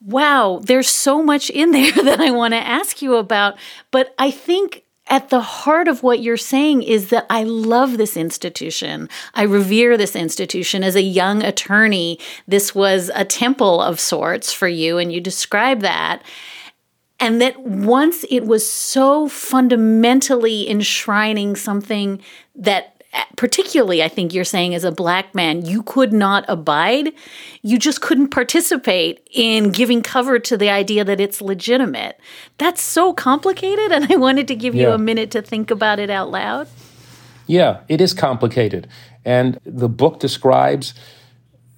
Wow, 0.00 0.60
there's 0.62 0.88
so 0.88 1.22
much 1.22 1.50
in 1.50 1.72
there 1.72 1.92
that 2.04 2.20
I 2.20 2.30
want 2.30 2.54
to 2.54 2.58
ask 2.58 3.02
you 3.02 3.16
about. 3.16 3.56
But 3.90 4.14
I 4.18 4.30
think 4.30 4.84
at 5.08 5.30
the 5.30 5.40
heart 5.40 5.88
of 5.88 6.02
what 6.02 6.20
you're 6.20 6.36
saying 6.36 6.82
is 6.82 7.08
that 7.08 7.26
I 7.30 7.42
love 7.42 7.96
this 7.96 8.16
institution. 8.16 9.08
I 9.34 9.42
revere 9.42 9.96
this 9.96 10.14
institution. 10.14 10.84
As 10.84 10.94
a 10.94 11.02
young 11.02 11.42
attorney, 11.42 12.18
this 12.46 12.74
was 12.74 13.10
a 13.14 13.24
temple 13.24 13.80
of 13.80 13.98
sorts 13.98 14.52
for 14.52 14.68
you, 14.68 14.98
and 14.98 15.12
you 15.12 15.20
describe 15.20 15.80
that. 15.80 16.22
And 17.20 17.40
that 17.40 17.58
once 17.60 18.24
it 18.30 18.44
was 18.46 18.70
so 18.70 19.28
fundamentally 19.28 20.70
enshrining 20.70 21.56
something 21.56 22.20
that 22.54 22.97
particularly 23.36 24.02
I 24.02 24.08
think 24.08 24.34
you're 24.34 24.44
saying 24.44 24.74
as 24.74 24.84
a 24.84 24.92
black 24.92 25.34
man, 25.34 25.64
you 25.64 25.82
could 25.82 26.12
not 26.12 26.44
abide. 26.48 27.12
You 27.62 27.78
just 27.78 28.00
couldn't 28.00 28.28
participate 28.28 29.26
in 29.30 29.70
giving 29.70 30.02
cover 30.02 30.38
to 30.40 30.56
the 30.56 30.70
idea 30.70 31.04
that 31.04 31.20
it's 31.20 31.40
legitimate. 31.40 32.18
That's 32.58 32.82
so 32.82 33.12
complicated. 33.12 33.92
And 33.92 34.12
I 34.12 34.16
wanted 34.16 34.48
to 34.48 34.54
give 34.54 34.74
you 34.74 34.90
a 34.90 34.98
minute 34.98 35.30
to 35.32 35.42
think 35.42 35.70
about 35.70 35.98
it 35.98 36.10
out 36.10 36.30
loud. 36.30 36.68
Yeah, 37.46 37.80
it 37.88 38.00
is 38.00 38.12
complicated. 38.12 38.88
And 39.24 39.58
the 39.64 39.88
book 39.88 40.20
describes 40.20 40.94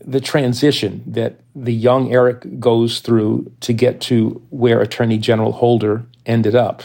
the 0.04 0.20
transition 0.20 1.02
that 1.06 1.40
the 1.54 1.74
young 1.74 2.12
Eric 2.12 2.58
goes 2.58 3.00
through 3.00 3.52
to 3.60 3.72
get 3.72 4.00
to 4.02 4.42
where 4.50 4.80
Attorney 4.80 5.18
General 5.18 5.52
Holder 5.52 6.04
ended 6.26 6.54
up. 6.54 6.82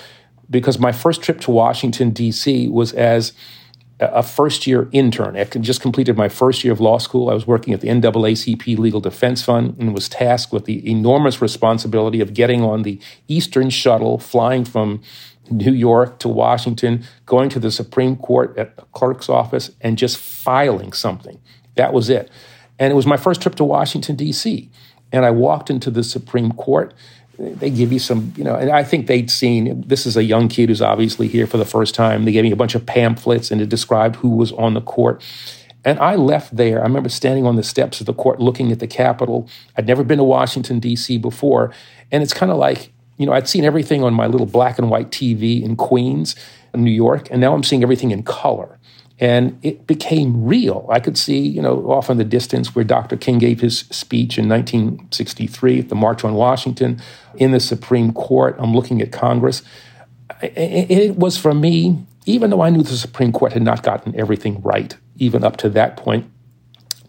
Because 0.49 0.77
my 0.77 0.91
first 0.91 1.23
trip 1.23 1.39
to 1.41 1.51
Washington, 1.51 2.11
D.C. 2.11 2.67
was 2.67 2.93
as 2.93 3.33
a 3.99 4.21
first 4.21 4.67
year 4.67 4.89
intern. 4.91 5.37
I 5.37 5.45
just 5.45 5.81
completed 5.81 6.17
my 6.17 6.27
first 6.27 6.63
year 6.63 6.73
of 6.73 6.81
law 6.81 6.97
school. 6.97 7.29
I 7.29 7.33
was 7.33 7.47
working 7.47 7.73
at 7.73 7.81
the 7.81 7.87
NAACP 7.87 8.77
Legal 8.77 8.99
Defense 8.99 9.43
Fund 9.43 9.75
and 9.79 9.93
was 9.93 10.09
tasked 10.09 10.51
with 10.51 10.65
the 10.65 10.89
enormous 10.89 11.41
responsibility 11.41 12.19
of 12.19 12.33
getting 12.33 12.61
on 12.61 12.83
the 12.83 12.99
Eastern 13.27 13.69
shuttle, 13.69 14.17
flying 14.17 14.65
from 14.65 15.01
New 15.49 15.71
York 15.71 16.19
to 16.19 16.27
Washington, 16.27 17.05
going 17.25 17.49
to 17.49 17.59
the 17.59 17.71
Supreme 17.71 18.17
Court 18.17 18.57
at 18.57 18.75
the 18.75 18.81
clerk's 18.91 19.29
office, 19.29 19.71
and 19.79 19.97
just 19.97 20.17
filing 20.17 20.91
something. 20.91 21.39
That 21.75 21.93
was 21.93 22.09
it. 22.09 22.29
And 22.77 22.91
it 22.91 22.95
was 22.95 23.05
my 23.05 23.17
first 23.17 23.41
trip 23.41 23.55
to 23.55 23.63
Washington, 23.63 24.17
D.C. 24.17 24.69
And 25.11 25.23
I 25.23 25.31
walked 25.31 25.69
into 25.69 25.89
the 25.89 26.03
Supreme 26.03 26.51
Court 26.51 26.93
they 27.37 27.69
give 27.69 27.91
you 27.91 27.99
some, 27.99 28.33
you 28.35 28.43
know, 28.43 28.55
and 28.55 28.71
I 28.71 28.83
think 28.83 29.07
they'd 29.07 29.29
seen 29.29 29.83
this 29.85 30.05
is 30.05 30.15
a 30.17 30.23
young 30.23 30.47
kid 30.47 30.69
who's 30.69 30.81
obviously 30.81 31.27
here 31.27 31.47
for 31.47 31.57
the 31.57 31.65
first 31.65 31.95
time. 31.95 32.25
They 32.25 32.31
gave 32.31 32.43
me 32.43 32.51
a 32.51 32.55
bunch 32.55 32.75
of 32.75 32.85
pamphlets 32.85 33.51
and 33.51 33.61
it 33.61 33.69
described 33.69 34.17
who 34.17 34.29
was 34.29 34.51
on 34.53 34.73
the 34.73 34.81
court. 34.81 35.23
And 35.83 35.99
I 35.99 36.15
left 36.15 36.55
there. 36.55 36.79
I 36.79 36.83
remember 36.83 37.09
standing 37.09 37.45
on 37.45 37.57
the 37.57 37.63
steps 37.63 37.99
of 37.99 38.07
the 38.07 38.13
court 38.13 38.39
looking 38.39 38.71
at 38.71 38.79
the 38.79 38.87
Capitol. 38.87 39.47
I'd 39.77 39.85
never 39.85 40.03
been 40.03 40.17
to 40.17 40.23
Washington, 40.23 40.79
D.C. 40.79 41.17
before. 41.17 41.71
And 42.11 42.23
it's 42.23 42.33
kind 42.33 42.51
of 42.51 42.57
like, 42.57 42.91
you 43.17 43.25
know, 43.25 43.33
I'd 43.33 43.47
seen 43.47 43.63
everything 43.63 44.03
on 44.03 44.13
my 44.13 44.25
little 44.27 44.47
black 44.47 44.79
and 44.79 44.89
white 44.89 45.11
TV 45.11 45.61
in 45.61 45.75
Queens, 45.75 46.35
New 46.73 46.91
York, 46.91 47.27
and 47.31 47.39
now 47.39 47.53
I'm 47.53 47.63
seeing 47.63 47.83
everything 47.83 48.11
in 48.11 48.23
color 48.23 48.77
and 49.19 49.57
it 49.63 49.87
became 49.87 50.45
real. 50.45 50.85
I 50.89 50.99
could 50.99 51.17
see, 51.17 51.39
you 51.39 51.61
know, 51.61 51.89
off 51.91 52.09
in 52.09 52.17
the 52.17 52.25
distance 52.25 52.75
where 52.75 52.83
Dr. 52.83 53.15
King 53.15 53.37
gave 53.37 53.61
his 53.61 53.79
speech 53.79 54.37
in 54.37 54.49
1963 54.49 55.79
at 55.79 55.89
the 55.89 55.95
March 55.95 56.25
on 56.25 56.33
Washington 56.33 57.01
in 57.35 57.51
the 57.51 57.61
Supreme 57.61 58.11
Court. 58.11 58.55
I'm 58.59 58.75
looking 58.75 59.01
at 59.01 59.13
Congress. 59.13 59.63
It 60.41 61.15
was 61.15 61.37
for 61.37 61.53
me, 61.53 62.05
even 62.25 62.49
though 62.49 62.61
I 62.61 62.69
knew 62.69 62.83
the 62.83 62.97
Supreme 62.97 63.31
Court 63.31 63.53
had 63.53 63.61
not 63.61 63.83
gotten 63.83 64.19
everything 64.19 64.61
right, 64.61 64.95
even 65.15 65.45
up 65.45 65.55
to 65.57 65.69
that 65.69 65.95
point, 65.95 66.29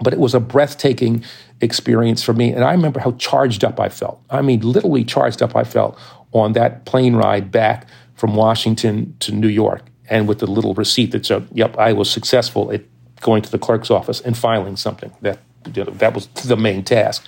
but 0.00 0.12
it 0.12 0.20
was 0.20 0.34
a 0.34 0.40
breathtaking 0.40 1.24
experience 1.60 2.22
for 2.22 2.34
me. 2.34 2.52
And 2.52 2.62
I 2.62 2.70
remember 2.70 3.00
how 3.00 3.12
charged 3.12 3.64
up 3.64 3.80
I 3.80 3.88
felt. 3.88 4.22
I 4.30 4.42
mean, 4.42 4.60
literally 4.60 5.04
charged 5.04 5.42
up 5.42 5.56
I 5.56 5.64
felt 5.64 5.98
on 6.32 6.52
that 6.52 6.84
plane 6.84 7.16
ride 7.16 7.50
back 7.50 7.88
from 8.14 8.36
Washington 8.36 9.16
to 9.20 9.32
New 9.32 9.48
York 9.48 9.82
and 10.08 10.28
with 10.28 10.38
the 10.38 10.46
little 10.46 10.74
receipt 10.74 11.12
that 11.12 11.26
said, 11.26 11.48
"Yep, 11.52 11.76
I 11.78 11.92
was 11.92 12.10
successful 12.10 12.72
at 12.72 12.82
going 13.20 13.42
to 13.42 13.50
the 13.50 13.58
clerk's 13.58 13.90
office 13.90 14.20
and 14.20 14.36
filing 14.36 14.76
something." 14.76 15.12
That 15.22 15.38
that 15.64 16.14
was 16.14 16.26
the 16.28 16.56
main 16.56 16.84
task. 16.84 17.24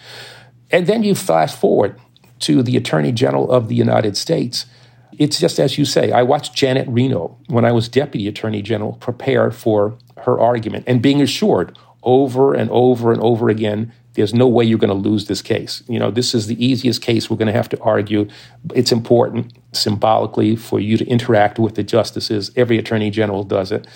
And 0.71 0.87
then 0.87 1.03
you 1.03 1.15
fast 1.15 1.59
forward 1.59 1.99
to 2.41 2.63
the 2.63 2.77
Attorney 2.77 3.13
General 3.13 3.51
of 3.51 3.69
the 3.69 3.75
United 3.75 4.17
States. 4.17 4.67
It's 5.19 5.41
just 5.41 5.59
as 5.59 5.79
you 5.79 5.85
say. 5.85 6.13
I 6.13 6.23
watched 6.23 6.55
Janet 6.55 6.87
Reno 6.89 7.37
when 7.49 7.65
I 7.65 7.73
was 7.73 7.89
Deputy 7.89 8.29
Attorney 8.29 8.63
General 8.63 8.93
prepare 8.93 9.51
for 9.51 9.97
her 10.19 10.39
argument 10.39 10.85
and 10.87 11.03
being 11.03 11.21
assured 11.21 11.77
over 12.03 12.55
and 12.55 12.71
over 12.71 13.13
and 13.13 13.21
over 13.21 13.49
again 13.49 13.93
there's 14.15 14.35
no 14.35 14.49
way 14.49 14.65
you're 14.65 14.79
going 14.79 14.89
to 14.89 15.09
lose 15.09 15.27
this 15.27 15.43
case. 15.43 15.85
You 15.89 16.01
know, 16.01 16.11
this 16.11 16.35
is 16.35 16.49
the 16.49 16.65
easiest 16.65 17.01
case 17.01 17.31
we're 17.31 17.37
going 17.37 17.47
to 17.47 17.53
have 17.53 17.69
to 17.69 17.81
argue. 17.81 18.27
It's 18.75 18.91
important 18.91 19.57
symbolically 19.79 20.57
for 20.57 20.81
you 20.81 20.97
to 20.97 21.07
interact 21.07 21.59
with 21.59 21.75
the 21.75 21.83
justices. 21.83 22.51
Every 22.57 22.79
attorney 22.79 23.11
general 23.11 23.45
does 23.45 23.73
it. 23.73 23.87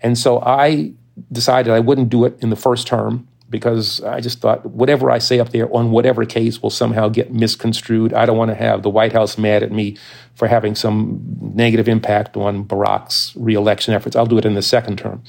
And 0.00 0.18
so 0.18 0.40
I 0.40 0.92
decided 1.32 1.72
I 1.72 1.80
wouldn't 1.80 2.10
do 2.10 2.24
it 2.24 2.38
in 2.40 2.50
the 2.50 2.56
first 2.56 2.86
term 2.86 3.26
because 3.50 4.02
I 4.02 4.20
just 4.20 4.40
thought 4.40 4.64
whatever 4.66 5.10
I 5.10 5.18
say 5.18 5.40
up 5.40 5.50
there 5.50 5.74
on 5.74 5.90
whatever 5.90 6.24
case 6.26 6.62
will 6.62 6.70
somehow 6.70 7.08
get 7.08 7.32
misconstrued. 7.32 8.12
I 8.12 8.26
don't 8.26 8.36
want 8.36 8.50
to 8.50 8.54
have 8.54 8.82
the 8.82 8.90
White 8.90 9.12
House 9.12 9.38
mad 9.38 9.62
at 9.62 9.72
me 9.72 9.96
for 10.34 10.48
having 10.48 10.74
some 10.74 11.20
negative 11.54 11.88
impact 11.88 12.36
on 12.36 12.64
Barack's 12.64 13.34
reelection 13.36 13.94
efforts. 13.94 14.16
I'll 14.16 14.26
do 14.26 14.38
it 14.38 14.44
in 14.44 14.54
the 14.54 14.62
second 14.62 14.98
term. 14.98 15.22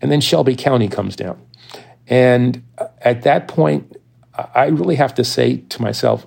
And 0.00 0.10
then 0.10 0.20
Shelby 0.20 0.56
County 0.56 0.88
comes 0.88 1.14
down. 1.14 1.40
And 2.08 2.64
at 3.00 3.22
that 3.22 3.46
point, 3.46 3.96
I 4.54 4.66
really 4.66 4.96
have 4.96 5.14
to 5.14 5.24
say 5.24 5.58
to 5.58 5.82
myself, 5.82 6.26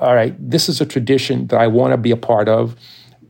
all 0.00 0.14
right, 0.14 0.34
this 0.38 0.68
is 0.68 0.80
a 0.80 0.86
tradition 0.86 1.46
that 1.48 1.60
I 1.60 1.66
want 1.66 1.92
to 1.92 1.96
be 1.96 2.10
a 2.10 2.16
part 2.16 2.48
of. 2.48 2.76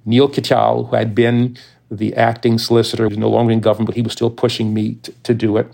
Neil 0.04 0.28
Katyal, 0.28 0.88
who 0.88 0.96
had 0.96 1.14
been 1.14 1.56
the 1.90 2.14
acting 2.14 2.58
solicitor, 2.58 3.08
was 3.08 3.18
no 3.18 3.28
longer 3.28 3.52
in 3.52 3.60
government, 3.60 3.86
but 3.86 3.96
he 3.96 4.02
was 4.02 4.12
still 4.12 4.30
pushing 4.30 4.74
me 4.74 4.94
to, 4.96 5.12
to 5.12 5.34
do 5.34 5.56
it. 5.56 5.66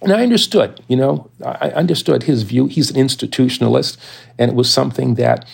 And 0.00 0.12
I 0.12 0.22
understood, 0.22 0.80
you 0.88 0.96
know, 0.96 1.30
I 1.44 1.70
understood 1.70 2.24
his 2.24 2.44
view. 2.44 2.66
He's 2.66 2.90
an 2.90 2.96
institutionalist, 2.96 3.96
and 4.38 4.50
it 4.50 4.54
was 4.54 4.72
something 4.72 5.16
that 5.16 5.44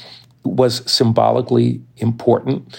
was 0.45 0.91
symbolically 0.91 1.81
important. 1.97 2.77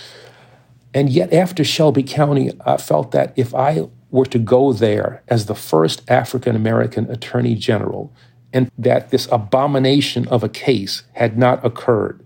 And 0.94 1.10
yet, 1.10 1.34
after 1.34 1.64
Shelby 1.64 2.04
County, 2.04 2.52
I 2.66 2.78
felt 2.78 3.12
that 3.12 3.34
if 3.36 3.54
I 3.56 3.90
were 4.12 4.28
to 4.28 4.40
go 4.40 4.74
there 4.74 5.24
as 5.28 5.48
the 5.48 5.56
first 5.56 6.10
African 6.10 6.56
American 6.56 7.10
attorney 7.10 7.56
general, 7.56 8.14
and 8.56 8.72
that 8.78 9.10
this 9.10 9.28
abomination 9.32 10.28
of 10.30 10.42
a 10.42 10.50
case 10.50 11.04
had 11.14 11.38
not 11.38 11.64
occurred, 11.64 12.24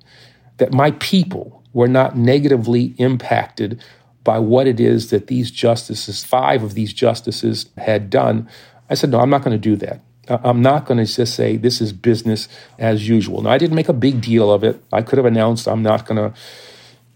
that 0.57 0.71
my 0.71 0.91
people 0.91 1.63
were 1.73 1.88
not 1.88 2.15
negatively 2.15 2.93
impacted 2.99 3.84
by 4.23 4.38
what 4.38 4.67
it 4.67 4.80
is 4.80 5.09
that 5.09 5.25
these 5.25 5.49
justices, 5.49 6.23
five 6.23 6.61
of 6.61 6.75
these 6.75 6.93
justices, 6.93 7.71
had 7.80 8.11
done. 8.11 8.47
I 8.91 8.93
said, 8.93 9.09
no, 9.09 9.19
I'm 9.19 9.32
not 9.32 9.43
going 9.43 9.59
to 9.59 9.69
do 9.69 9.75
that. 9.77 10.01
I'm 10.30 10.61
not 10.61 10.86
going 10.86 11.03
to 11.03 11.11
just 11.11 11.34
say 11.34 11.57
this 11.57 11.82
is 11.82 11.91
business 11.91 12.47
as 12.77 13.09
usual. 13.09 13.41
Now, 13.41 13.49
I 13.49 13.57
didn't 13.57 13.75
make 13.75 13.89
a 13.89 13.93
big 13.93 14.21
deal 14.21 14.51
of 14.51 14.63
it. 14.63 14.84
I 14.93 15.01
could 15.01 15.17
have 15.17 15.25
announced 15.25 15.67
I'm 15.67 15.82
not 15.82 16.05
going 16.05 16.17
to 16.17 16.38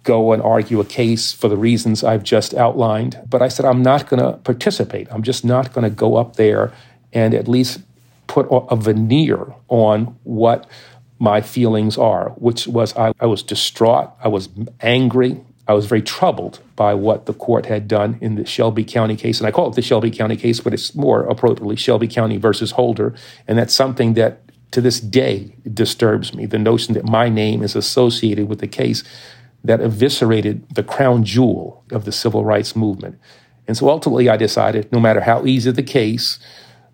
go 0.01 0.33
and 0.33 0.41
argue 0.41 0.79
a 0.79 0.85
case 0.85 1.31
for 1.31 1.47
the 1.47 1.55
reasons 1.55 2.03
I've 2.03 2.23
just 2.23 2.55
outlined. 2.55 3.19
But 3.29 3.43
I 3.43 3.47
said, 3.47 3.67
I'm 3.67 3.83
not 3.83 4.09
going 4.09 4.23
to 4.23 4.39
participate. 4.39 5.07
I'm 5.11 5.21
just 5.21 5.45
not 5.45 5.71
going 5.71 5.83
to 5.83 5.95
go 5.95 6.15
up 6.15 6.35
there 6.35 6.73
and 7.13 7.35
at 7.35 7.47
least 7.47 7.81
put 8.27 8.47
a 8.49 8.75
veneer 8.75 9.53
on 9.67 10.17
what 10.23 10.69
my 11.19 11.41
feelings 11.41 11.97
are, 11.97 12.29
which 12.31 12.67
was 12.67 12.95
I, 12.97 13.13
I 13.19 13.25
was 13.25 13.43
distraught, 13.43 14.11
I 14.23 14.27
was 14.27 14.49
angry, 14.81 15.41
I 15.67 15.73
was 15.73 15.85
very 15.85 16.01
troubled 16.01 16.59
by 16.75 16.93
what 16.93 17.25
the 17.25 17.33
court 17.33 17.67
had 17.67 17.87
done 17.87 18.17
in 18.19 18.35
the 18.35 18.45
Shelby 18.45 18.83
County 18.83 19.15
case. 19.15 19.39
And 19.39 19.47
I 19.47 19.51
call 19.51 19.69
it 19.69 19.75
the 19.75 19.81
Shelby 19.81 20.11
County 20.11 20.35
case, 20.35 20.59
but 20.59 20.73
it's 20.73 20.93
more 20.93 21.23
appropriately 21.23 21.77
Shelby 21.77 22.07
County 22.07 22.37
versus 22.37 22.71
Holder. 22.71 23.15
And 23.47 23.57
that's 23.57 23.73
something 23.73 24.15
that 24.15 24.41
to 24.71 24.81
this 24.81 24.99
day 24.99 25.55
disturbs 25.71 26.33
me 26.33 26.45
the 26.45 26.59
notion 26.59 26.95
that 26.95 27.05
my 27.05 27.29
name 27.29 27.63
is 27.63 27.75
associated 27.75 28.49
with 28.49 28.59
the 28.59 28.67
case 28.67 29.03
that 29.63 29.79
eviscerated 29.79 30.67
the 30.75 30.83
crown 30.83 31.23
jewel 31.23 31.85
of 31.91 32.03
the 32.03 32.11
civil 32.11 32.43
rights 32.43 32.75
movement. 32.75 33.17
And 33.65 33.77
so 33.77 33.89
ultimately, 33.89 34.27
I 34.27 34.35
decided 34.35 34.91
no 34.91 34.99
matter 34.99 35.21
how 35.21 35.45
easy 35.45 35.71
the 35.71 35.83
case, 35.83 36.39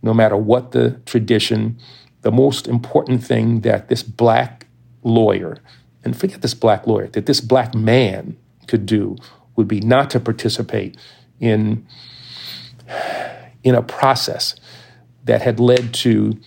no 0.02 0.14
matter 0.14 0.38
what 0.38 0.72
the 0.72 1.00
tradition, 1.06 1.78
the 2.22 2.32
most 2.32 2.68
important 2.68 3.24
thing 3.24 3.62
that 3.62 3.90
this 3.90 4.04
black 4.04 4.68
lawyer, 5.04 5.58
and 6.04 6.18
forget 6.18 6.42
this 6.42 6.54
black 6.54 6.88
lawyer, 6.88 7.08
that 7.08 7.26
this 7.26 7.42
black 7.42 7.74
man 7.74 8.38
could 8.68 8.86
do 8.86 9.16
would 9.56 9.68
be 9.68 9.82
not 9.82 10.10
to 10.12 10.20
participate 10.20 10.96
in, 11.40 11.86
in 13.64 13.76
a 13.76 13.82
process 13.82 14.56
that 15.26 15.42
had 15.42 15.60
led 15.60 15.94
to, 15.94 16.40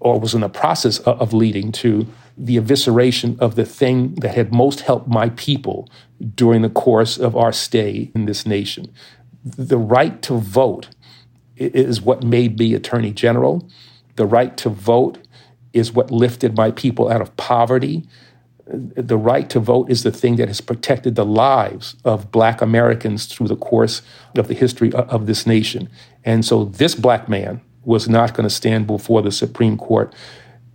or 0.00 0.18
was 0.18 0.34
in 0.34 0.40
the 0.40 0.48
process 0.48 0.98
of 1.00 1.32
leading 1.32 1.72
to, 1.72 2.06
the 2.36 2.56
evisceration 2.56 3.38
of 3.40 3.56
the 3.56 3.64
thing 3.64 4.14
that 4.16 4.34
had 4.34 4.54
most 4.54 4.80
helped 4.82 5.08
my 5.08 5.28
people 5.30 5.88
during 6.34 6.62
the 6.62 6.70
course 6.70 7.18
of 7.18 7.36
our 7.36 7.52
stay 7.52 8.10
in 8.14 8.26
this 8.26 8.46
nation. 8.46 8.92
The 9.44 9.78
right 9.78 10.20
to 10.22 10.34
vote 10.38 10.88
is 11.58 12.00
what 12.00 12.22
made 12.22 12.58
me 12.58 12.74
Attorney 12.74 13.12
General. 13.12 13.68
The 14.16 14.26
right 14.26 14.56
to 14.58 14.68
vote 14.68 15.18
is 15.72 15.92
what 15.92 16.10
lifted 16.10 16.56
my 16.56 16.70
people 16.70 17.10
out 17.10 17.20
of 17.20 17.36
poverty. 17.36 18.06
The 18.66 19.16
right 19.16 19.48
to 19.50 19.60
vote 19.60 19.90
is 19.90 20.02
the 20.02 20.12
thing 20.12 20.36
that 20.36 20.48
has 20.48 20.60
protected 20.60 21.14
the 21.14 21.24
lives 21.24 21.96
of 22.04 22.30
Black 22.30 22.60
Americans 22.60 23.26
through 23.26 23.48
the 23.48 23.56
course 23.56 24.02
of 24.36 24.48
the 24.48 24.54
history 24.54 24.92
of 24.92 25.26
this 25.26 25.46
nation. 25.46 25.88
And 26.24 26.44
so 26.44 26.64
this 26.64 26.94
black 26.94 27.28
man 27.28 27.60
was 27.84 28.08
not 28.08 28.34
going 28.34 28.46
to 28.46 28.54
stand 28.54 28.86
before 28.86 29.22
the 29.22 29.32
Supreme 29.32 29.78
Court 29.78 30.14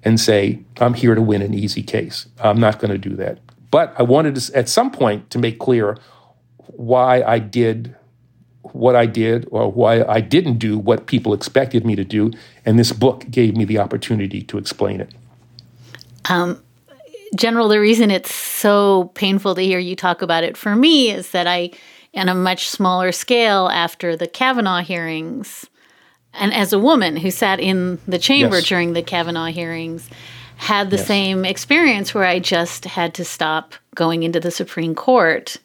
and 0.03 0.19
say, 0.19 0.59
I'm 0.79 0.95
here 0.95 1.15
to 1.15 1.21
win 1.21 1.41
an 1.41 1.53
easy 1.53 1.83
case. 1.83 2.27
I'm 2.39 2.59
not 2.59 2.79
going 2.79 2.91
to 2.91 2.97
do 2.97 3.15
that. 3.17 3.39
But 3.69 3.93
I 3.97 4.03
wanted 4.03 4.35
to, 4.35 4.57
at 4.57 4.69
some 4.69 4.91
point, 4.91 5.29
to 5.31 5.39
make 5.39 5.59
clear 5.59 5.97
why 6.57 7.21
I 7.21 7.39
did 7.39 7.95
what 8.71 8.95
I 8.95 9.05
did 9.05 9.47
or 9.51 9.71
why 9.71 10.03
I 10.03 10.21
didn't 10.21 10.57
do 10.57 10.77
what 10.77 11.05
people 11.05 11.33
expected 11.33 11.85
me 11.85 11.95
to 11.95 12.03
do. 12.03 12.31
And 12.65 12.79
this 12.79 12.91
book 12.91 13.25
gave 13.29 13.55
me 13.55 13.65
the 13.65 13.77
opportunity 13.77 14.41
to 14.43 14.57
explain 14.57 15.01
it. 15.01 15.13
Um, 16.29 16.63
General, 17.35 17.67
the 17.67 17.79
reason 17.79 18.11
it's 18.11 18.33
so 18.33 19.11
painful 19.15 19.55
to 19.55 19.61
hear 19.61 19.79
you 19.79 19.95
talk 19.95 20.21
about 20.21 20.43
it 20.43 20.55
for 20.55 20.75
me 20.75 21.09
is 21.09 21.31
that 21.31 21.47
I, 21.47 21.71
on 22.13 22.29
a 22.29 22.35
much 22.35 22.69
smaller 22.69 23.11
scale, 23.11 23.69
after 23.69 24.15
the 24.15 24.27
Kavanaugh 24.27 24.81
hearings, 24.81 25.67
and 26.33 26.53
as 26.53 26.73
a 26.73 26.79
woman 26.79 27.15
who 27.15 27.31
sat 27.31 27.59
in 27.59 27.99
the 28.07 28.19
chamber 28.19 28.57
yes. 28.57 28.67
during 28.67 28.93
the 28.93 29.01
Kavanaugh 29.01 29.47
hearings, 29.47 30.09
had 30.57 30.91
the 30.91 30.97
yes. 30.97 31.07
same 31.07 31.43
experience 31.43 32.13
where 32.13 32.25
I 32.25 32.39
just 32.39 32.85
had 32.85 33.15
to 33.15 33.25
stop 33.25 33.73
going 33.95 34.23
into 34.23 34.39
the 34.39 34.51
Supreme 34.51 34.93
Court 34.93 35.57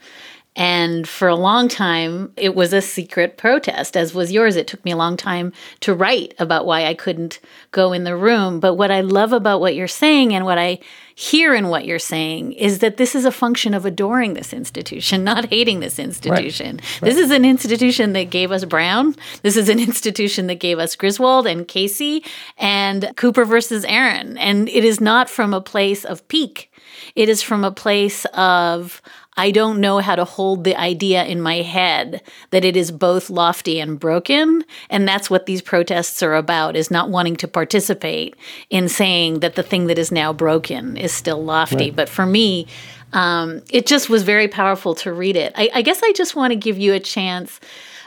And 0.58 1.08
for 1.08 1.28
a 1.28 1.36
long 1.36 1.68
time, 1.68 2.32
it 2.36 2.56
was 2.56 2.72
a 2.72 2.82
secret 2.82 3.36
protest, 3.36 3.96
as 3.96 4.12
was 4.12 4.32
yours. 4.32 4.56
It 4.56 4.66
took 4.66 4.84
me 4.84 4.90
a 4.90 4.96
long 4.96 5.16
time 5.16 5.52
to 5.80 5.94
write 5.94 6.34
about 6.40 6.66
why 6.66 6.84
I 6.84 6.94
couldn't 6.94 7.38
go 7.70 7.92
in 7.92 8.02
the 8.02 8.16
room. 8.16 8.58
But 8.58 8.74
what 8.74 8.90
I 8.90 9.02
love 9.02 9.32
about 9.32 9.60
what 9.60 9.76
you're 9.76 9.86
saying 9.86 10.34
and 10.34 10.44
what 10.44 10.58
I 10.58 10.80
hear 11.14 11.54
in 11.54 11.68
what 11.68 11.84
you're 11.84 12.00
saying 12.00 12.54
is 12.54 12.80
that 12.80 12.96
this 12.96 13.14
is 13.14 13.24
a 13.24 13.30
function 13.30 13.72
of 13.72 13.84
adoring 13.84 14.34
this 14.34 14.52
institution, 14.52 15.22
not 15.32 15.44
hating 15.44 15.78
this 15.78 16.00
institution. 16.00 16.78
Right. 16.78 17.02
Right. 17.02 17.08
This 17.08 17.18
is 17.18 17.30
an 17.30 17.44
institution 17.44 18.12
that 18.14 18.30
gave 18.30 18.50
us 18.50 18.64
Brown. 18.64 19.14
This 19.42 19.56
is 19.56 19.68
an 19.68 19.78
institution 19.88 20.48
that 20.48 20.56
gave 20.56 20.80
us 20.80 20.96
Griswold 20.96 21.46
and 21.46 21.68
Casey 21.68 22.24
and 22.56 23.12
Cooper 23.14 23.44
versus 23.44 23.84
Aaron. 23.84 24.36
And 24.38 24.68
it 24.68 24.84
is 24.84 25.00
not 25.00 25.30
from 25.30 25.54
a 25.54 25.60
place 25.60 26.04
of 26.04 26.26
pique. 26.26 26.72
It 27.14 27.28
is 27.28 27.42
from 27.42 27.62
a 27.62 27.70
place 27.70 28.24
of 28.34 29.00
I 29.38 29.52
don't 29.52 29.80
know 29.80 30.00
how 30.00 30.16
to 30.16 30.24
hold 30.24 30.64
the 30.64 30.76
idea 30.76 31.24
in 31.24 31.40
my 31.40 31.62
head 31.62 32.22
that 32.50 32.64
it 32.64 32.76
is 32.76 32.90
both 32.90 33.30
lofty 33.30 33.78
and 33.78 33.98
broken. 33.98 34.64
And 34.90 35.06
that's 35.06 35.30
what 35.30 35.46
these 35.46 35.62
protests 35.62 36.22
are 36.24 36.34
about 36.34 36.74
is 36.74 36.90
not 36.90 37.08
wanting 37.08 37.36
to 37.36 37.48
participate 37.48 38.34
in 38.68 38.88
saying 38.88 39.38
that 39.40 39.54
the 39.54 39.62
thing 39.62 39.86
that 39.86 39.96
is 39.96 40.10
now 40.10 40.32
broken 40.32 40.96
is 40.96 41.12
still 41.12 41.42
lofty. 41.42 41.76
Right. 41.76 41.96
But 41.96 42.08
for 42.08 42.26
me, 42.26 42.66
um, 43.12 43.62
it 43.70 43.86
just 43.86 44.10
was 44.10 44.24
very 44.24 44.48
powerful 44.48 44.96
to 44.96 45.12
read 45.12 45.36
it. 45.36 45.52
I, 45.54 45.70
I 45.72 45.82
guess 45.82 46.02
I 46.02 46.12
just 46.12 46.34
want 46.34 46.50
to 46.50 46.56
give 46.56 46.76
you 46.76 46.92
a 46.92 47.00
chance 47.00 47.60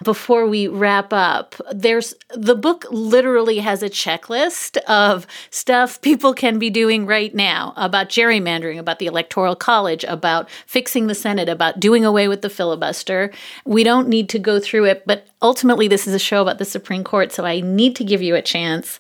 before 0.03 0.47
we 0.47 0.67
wrap 0.67 1.13
up, 1.13 1.55
there's 1.71 2.13
the 2.35 2.55
book 2.55 2.85
literally 2.89 3.59
has 3.59 3.83
a 3.83 3.89
checklist 3.89 4.77
of 4.83 5.27
stuff 5.49 6.01
people 6.01 6.33
can 6.33 6.59
be 6.59 6.69
doing 6.69 7.05
right 7.05 7.33
now 7.35 7.73
about 7.75 8.09
gerrymandering, 8.09 8.79
about 8.79 8.99
the 8.99 9.05
Electoral 9.05 9.55
College, 9.55 10.03
about 10.05 10.49
fixing 10.65 11.07
the 11.07 11.15
Senate, 11.15 11.49
about 11.49 11.79
doing 11.79 12.05
away 12.05 12.27
with 12.27 12.41
the 12.41 12.49
filibuster. 12.49 13.31
We 13.65 13.83
don't 13.83 14.07
need 14.07 14.29
to 14.29 14.39
go 14.39 14.59
through 14.59 14.85
it, 14.85 15.03
but 15.05 15.27
ultimately, 15.41 15.87
this 15.87 16.07
is 16.07 16.13
a 16.13 16.19
show 16.19 16.41
about 16.41 16.57
the 16.57 16.65
Supreme 16.65 17.03
Court, 17.03 17.31
so 17.31 17.45
I 17.45 17.61
need 17.61 17.95
to 17.97 18.03
give 18.03 18.21
you 18.21 18.35
a 18.35 18.41
chance 18.41 18.99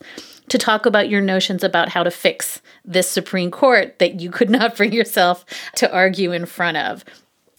to 0.49 0.57
talk 0.57 0.85
about 0.85 1.09
your 1.09 1.21
notions 1.21 1.63
about 1.63 1.89
how 1.89 2.03
to 2.03 2.11
fix 2.11 2.61
this 2.83 3.09
Supreme 3.09 3.51
Court 3.51 3.97
that 3.99 4.19
you 4.19 4.29
could 4.29 4.49
not 4.49 4.75
bring 4.77 4.91
yourself 4.91 5.45
to 5.75 5.91
argue 5.91 6.31
in 6.31 6.45
front 6.45 6.77
of. 6.77 7.05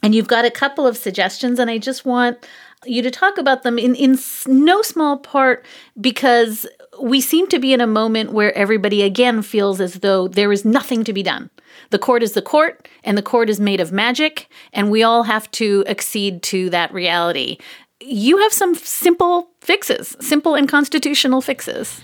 And 0.03 0.15
you've 0.15 0.29
got 0.29 0.45
a 0.45 0.51
couple 0.51 0.87
of 0.87 0.97
suggestions, 0.97 1.59
and 1.59 1.71
I 1.71 1.79
just 1.79 2.05
want 2.05 2.47
you 2.85 3.03
to 3.03 3.11
talk 3.11 3.39
about 3.39 3.63
them 3.63 3.79
in, 3.79 3.95
in 3.95 4.19
no 4.47 4.83
small 4.83 5.19
part 5.19 5.65
because 6.01 6.67
we 7.01 7.21
seem 7.21 7.47
to 7.49 7.59
be 7.59 7.73
in 7.73 7.81
a 7.81 7.87
moment 7.87 8.33
where 8.33 8.57
everybody 8.57 9.03
again 9.03 9.43
feels 9.43 9.81
as 9.81 9.95
though 9.95 10.29
there 10.29 10.53
is 10.53 10.65
nothing 10.65 11.05
to 11.05 11.13
be 11.13 11.23
done. 11.23 11.51
The 11.91 11.99
court 11.99 12.23
is 12.23 12.33
the 12.33 12.43
court, 12.43 12.89
and 13.05 13.17
the 13.17 13.23
court 13.23 13.49
is 13.49 13.61
made 13.61 13.81
of 13.81 13.93
magic, 13.93 14.51
and 14.73 14.91
we 14.91 15.03
all 15.03 15.23
have 15.23 15.51
to 15.53 15.85
accede 15.87 16.43
to 16.45 16.71
that 16.71 16.93
reality. 16.93 17.59
You 18.01 18.39
have 18.39 18.53
some 18.53 18.75
simple 18.75 19.49
fixes, 19.61 20.17
simple 20.21 20.55
and 20.55 20.69
constitutional 20.69 21.41
fixes. 21.41 22.01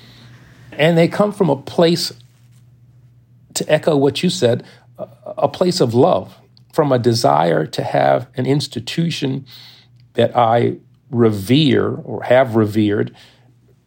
And 0.73 0.97
they 0.97 1.09
come 1.09 1.33
from 1.33 1.51
a 1.51 1.57
place, 1.57 2.13
to 3.55 3.71
echo 3.71 3.97
what 3.97 4.23
you 4.23 4.31
said, 4.31 4.65
a 4.99 5.49
place 5.49 5.81
of 5.81 5.95
love, 5.95 6.35
from 6.73 6.93
a 6.93 6.99
desire 6.99 7.67
to 7.67 7.83
have 7.83 8.29
an 8.37 8.47
institution 8.47 9.45
that 10.19 10.37
I 10.37 10.77
revere 11.11 11.95
or 11.95 12.25
have 12.25 12.57
revered 12.57 13.17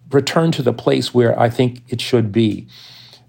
return 0.09 0.51
to 0.53 0.63
the 0.63 0.73
place 0.73 1.13
where 1.13 1.37
I 1.37 1.49
think 1.49 1.83
it 1.89 1.99
should 1.99 2.31
be. 2.31 2.67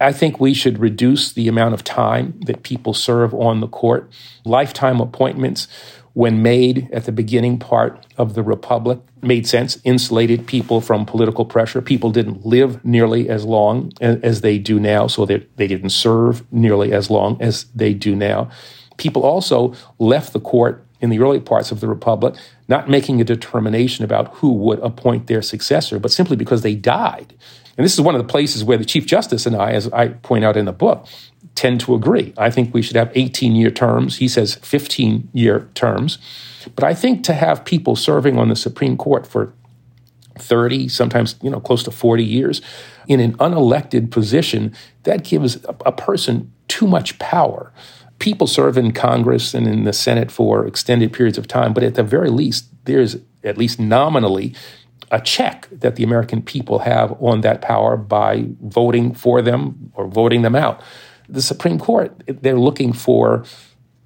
I 0.01 0.13
think 0.13 0.41
we 0.41 0.55
should 0.55 0.79
reduce 0.79 1.33
the 1.33 1.49
amount 1.49 1.75
of 1.75 1.83
time 1.85 2.41
that 2.47 2.63
people 2.63 2.95
serve 2.95 3.35
on 3.35 3.61
the 3.61 3.67
court. 3.67 4.11
Lifetime 4.45 5.01
appointments, 5.01 5.67
when 6.13 6.43
made 6.43 6.89
at 6.93 7.05
the 7.05 7.13
beginning 7.13 7.59
part 7.59 8.07
of 8.19 8.35
the 8.35 8.43
Republic, 8.43 9.01
made 9.21 9.49
sense, 9.49 9.79
insulated 9.83 10.47
people 10.47 10.81
from 10.81 11.05
political 11.05 11.45
pressure. 11.45 11.83
People 11.83 12.11
didn't 12.11 12.47
live 12.47 12.85
nearly 12.85 13.29
as 13.29 13.45
long 13.45 13.93
as 14.01 14.43
they 14.43 14.59
do 14.59 14.79
now, 14.79 15.09
so 15.09 15.27
they, 15.27 15.39
didn't 15.57 15.91
serve 15.91 16.45
nearly 16.53 16.93
as 16.93 17.11
long 17.11 17.41
as 17.43 17.65
they 17.75 17.95
do 17.95 18.15
now. 18.15 18.49
People 18.97 19.23
also 19.25 19.75
left 19.99 20.33
the 20.33 20.41
court 20.41 20.87
in 21.03 21.11
the 21.11 21.19
early 21.19 21.41
parts 21.41 21.73
of 21.73 21.81
the 21.81 21.89
Republic, 21.89 22.37
not 22.73 22.89
making 22.89 23.21
a 23.21 23.25
determination 23.25 24.03
about 24.03 24.35
who 24.37 24.51
would 24.51 24.79
appoint 24.79 25.27
their 25.27 25.43
successor, 25.43 25.99
but 25.99 26.11
simply 26.11 26.37
because 26.37 26.63
they 26.63 26.75
died. 26.75 27.35
And 27.77 27.85
this 27.85 27.93
is 27.93 28.01
one 28.01 28.15
of 28.15 28.23
the 28.23 28.27
places 28.27 28.65
where 28.65 28.79
the 28.79 28.85
Chief 28.87 29.05
Justice 29.05 29.45
and 29.45 29.55
I, 29.55 29.73
as 29.73 29.93
I 29.93 30.09
point 30.09 30.43
out 30.43 30.57
in 30.57 30.65
the 30.65 30.73
book, 30.73 31.07
tend 31.55 31.81
to 31.81 31.95
agree. 31.95 32.33
I 32.39 32.49
think 32.51 32.73
we 32.73 32.81
should 32.81 32.97
have 32.97 33.13
18 33.15 33.55
year 33.55 33.71
terms. 33.71 34.17
He 34.17 34.27
says 34.27 34.55
15 34.55 35.29
year 35.35 35.69
terms. 35.75 36.17
But 36.75 36.85
I 36.85 36.95
think 36.95 37.25
to 37.25 37.35
have 37.35 37.63
people 37.67 37.95
serving 37.95 38.39
on 38.39 38.49
the 38.49 38.57
Supreme 38.57 38.97
Court 38.97 39.27
for 39.27 39.53
30, 40.39 40.89
sometimes, 40.89 41.35
you 41.43 41.51
know, 41.51 41.61
close 41.61 41.83
to 41.83 41.91
40 41.91 42.25
years 42.25 42.63
in 43.07 43.21
an 43.21 43.37
unelected 43.37 44.11
position, 44.11 44.75
that 45.03 45.25
gives 45.25 45.63
a, 45.67 45.77
a 45.85 45.93
person 45.93 46.51
too 46.69 46.87
much 46.87 47.19
power 47.19 47.71
people 48.23 48.47
serve 48.47 48.79
in 48.79 48.93
Congress 48.93 49.53
and 49.53 49.67
in 49.67 49.83
the 49.83 49.93
Senate 49.93 50.31
for 50.31 50.65
extended 50.65 51.13
periods 51.13 51.37
of 51.37 51.49
time, 51.49 51.75
but 51.75 51.83
at 51.83 51.97
the 51.97 52.05
very 52.05 52.31
least, 52.31 52.67
there's 52.85 53.17
at 53.43 53.59
least 53.59 53.81
nominally 53.81 54.55
a 55.11 55.21
check 55.21 55.67
that 55.73 55.97
the 55.97 56.05
American 56.05 56.41
people 56.41 56.79
have 56.79 57.21
on 57.21 57.41
that 57.41 57.61
power 57.61 57.97
by 57.97 58.47
voting 58.63 59.13
for 59.13 59.43
them 59.43 59.91
or 59.95 60.07
voting 60.07 60.43
them 60.43 60.55
out. 60.55 60.81
The 61.29 61.43
Supreme 61.43 61.81
Court, 61.81 62.23
they're 62.27 62.59
looking 62.59 62.93
for 62.93 63.45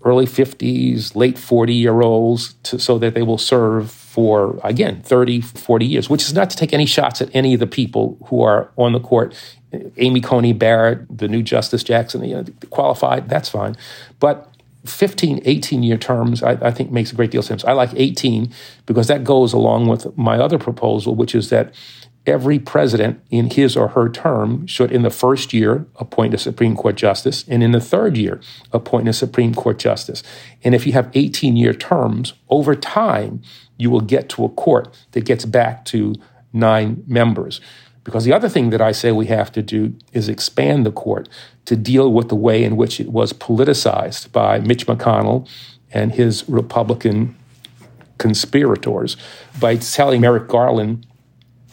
early 0.02 0.26
50s, 0.26 1.14
late 1.14 1.36
40 1.38 1.74
year 1.74 2.00
olds 2.00 2.54
to, 2.62 2.78
so 2.78 2.98
that 2.98 3.12
they 3.14 3.22
will 3.22 3.38
serve 3.38 3.90
for, 3.90 4.58
again, 4.64 5.02
30, 5.02 5.42
40 5.42 5.84
years, 5.84 6.08
which 6.08 6.22
is 6.22 6.32
not 6.32 6.48
to 6.48 6.56
take 6.56 6.72
any 6.72 6.86
shots 6.86 7.20
at 7.20 7.28
any 7.34 7.52
of 7.52 7.60
the 7.60 7.66
people 7.66 8.16
who 8.28 8.40
are 8.40 8.70
on 8.76 8.92
the 8.92 9.00
court 9.00 9.34
Amy 9.96 10.20
Coney 10.20 10.52
Barrett, 10.52 11.18
the 11.18 11.28
new 11.28 11.42
Justice 11.42 11.82
Jackson, 11.82 12.24
you 12.24 12.36
know, 12.36 12.44
qualified, 12.70 13.28
that's 13.28 13.48
fine. 13.48 13.76
But 14.20 14.48
15, 14.84 15.42
18 15.44 15.82
year 15.82 15.96
terms, 15.96 16.42
I, 16.42 16.52
I, 16.52 16.70
think 16.70 16.90
makes 16.90 17.12
a 17.12 17.14
great 17.14 17.30
deal 17.30 17.40
of 17.40 17.44
sense. 17.44 17.64
I 17.64 17.72
like 17.72 17.90
18 17.94 18.52
because 18.86 19.08
that 19.08 19.24
goes 19.24 19.52
along 19.52 19.88
with 19.88 20.16
my 20.16 20.38
other 20.38 20.58
proposal, 20.58 21.14
which 21.14 21.34
is 21.34 21.50
that 21.50 21.74
every 22.26 22.58
president 22.58 23.20
in 23.30 23.50
his 23.50 23.76
or 23.76 23.88
her 23.88 24.08
term 24.08 24.66
should, 24.66 24.90
in 24.90 25.02
the 25.02 25.10
first 25.10 25.52
year, 25.52 25.86
appoint 25.96 26.34
a 26.34 26.38
Supreme 26.38 26.76
Court 26.76 26.96
justice, 26.96 27.44
and 27.48 27.62
in 27.62 27.72
the 27.72 27.80
third 27.80 28.16
year, 28.16 28.40
appoint 28.72 29.08
a 29.08 29.12
Supreme 29.12 29.54
Court 29.54 29.78
justice. 29.78 30.22
And 30.64 30.74
if 30.74 30.86
you 30.86 30.92
have 30.92 31.10
18 31.14 31.56
year 31.56 31.72
terms, 31.72 32.34
over 32.48 32.74
time, 32.74 33.42
you 33.78 33.90
will 33.90 34.00
get 34.00 34.28
to 34.30 34.44
a 34.44 34.48
court 34.48 34.96
that 35.12 35.24
gets 35.24 35.44
back 35.44 35.84
to 35.86 36.14
nine 36.52 37.04
members. 37.06 37.60
Because 38.06 38.24
the 38.24 38.32
other 38.32 38.48
thing 38.48 38.70
that 38.70 38.80
I 38.80 38.92
say 38.92 39.10
we 39.10 39.26
have 39.26 39.50
to 39.50 39.62
do 39.62 39.92
is 40.12 40.28
expand 40.28 40.86
the 40.86 40.92
court 40.92 41.28
to 41.64 41.74
deal 41.74 42.12
with 42.12 42.28
the 42.28 42.36
way 42.36 42.62
in 42.62 42.76
which 42.76 43.00
it 43.00 43.08
was 43.08 43.32
politicized 43.32 44.30
by 44.30 44.60
Mitch 44.60 44.86
McConnell 44.86 45.48
and 45.90 46.12
his 46.12 46.48
Republican 46.48 47.34
conspirators 48.18 49.16
by 49.58 49.74
telling 49.74 50.20
Merrick 50.20 50.46
Garland, 50.46 51.04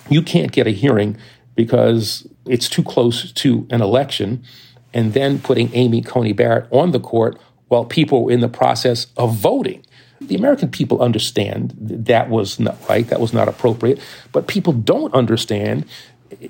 you 0.09 0.23
can't 0.23 0.51
get 0.51 0.65
a 0.65 0.71
hearing 0.71 1.15
because 1.55 2.27
it's 2.47 2.67
too 2.67 2.81
close 2.81 3.31
to 3.31 3.67
an 3.69 3.81
election, 3.81 4.43
and 4.91 5.13
then 5.13 5.37
putting 5.37 5.73
Amy 5.75 6.01
Coney 6.01 6.33
Barrett 6.33 6.67
on 6.71 6.89
the 6.91 6.99
court 6.99 7.37
while 7.67 7.85
people 7.85 8.25
were 8.25 8.31
in 8.31 8.39
the 8.39 8.49
process 8.49 9.05
of 9.17 9.35
voting. 9.35 9.85
The 10.19 10.35
American 10.35 10.69
people 10.69 11.01
understand 11.01 11.75
that 11.79 12.29
was 12.29 12.59
not 12.59 12.77
right, 12.89 13.07
that 13.07 13.19
was 13.19 13.33
not 13.33 13.47
appropriate, 13.47 13.99
but 14.31 14.47
people 14.47 14.73
don't 14.73 15.13
understand 15.13 15.85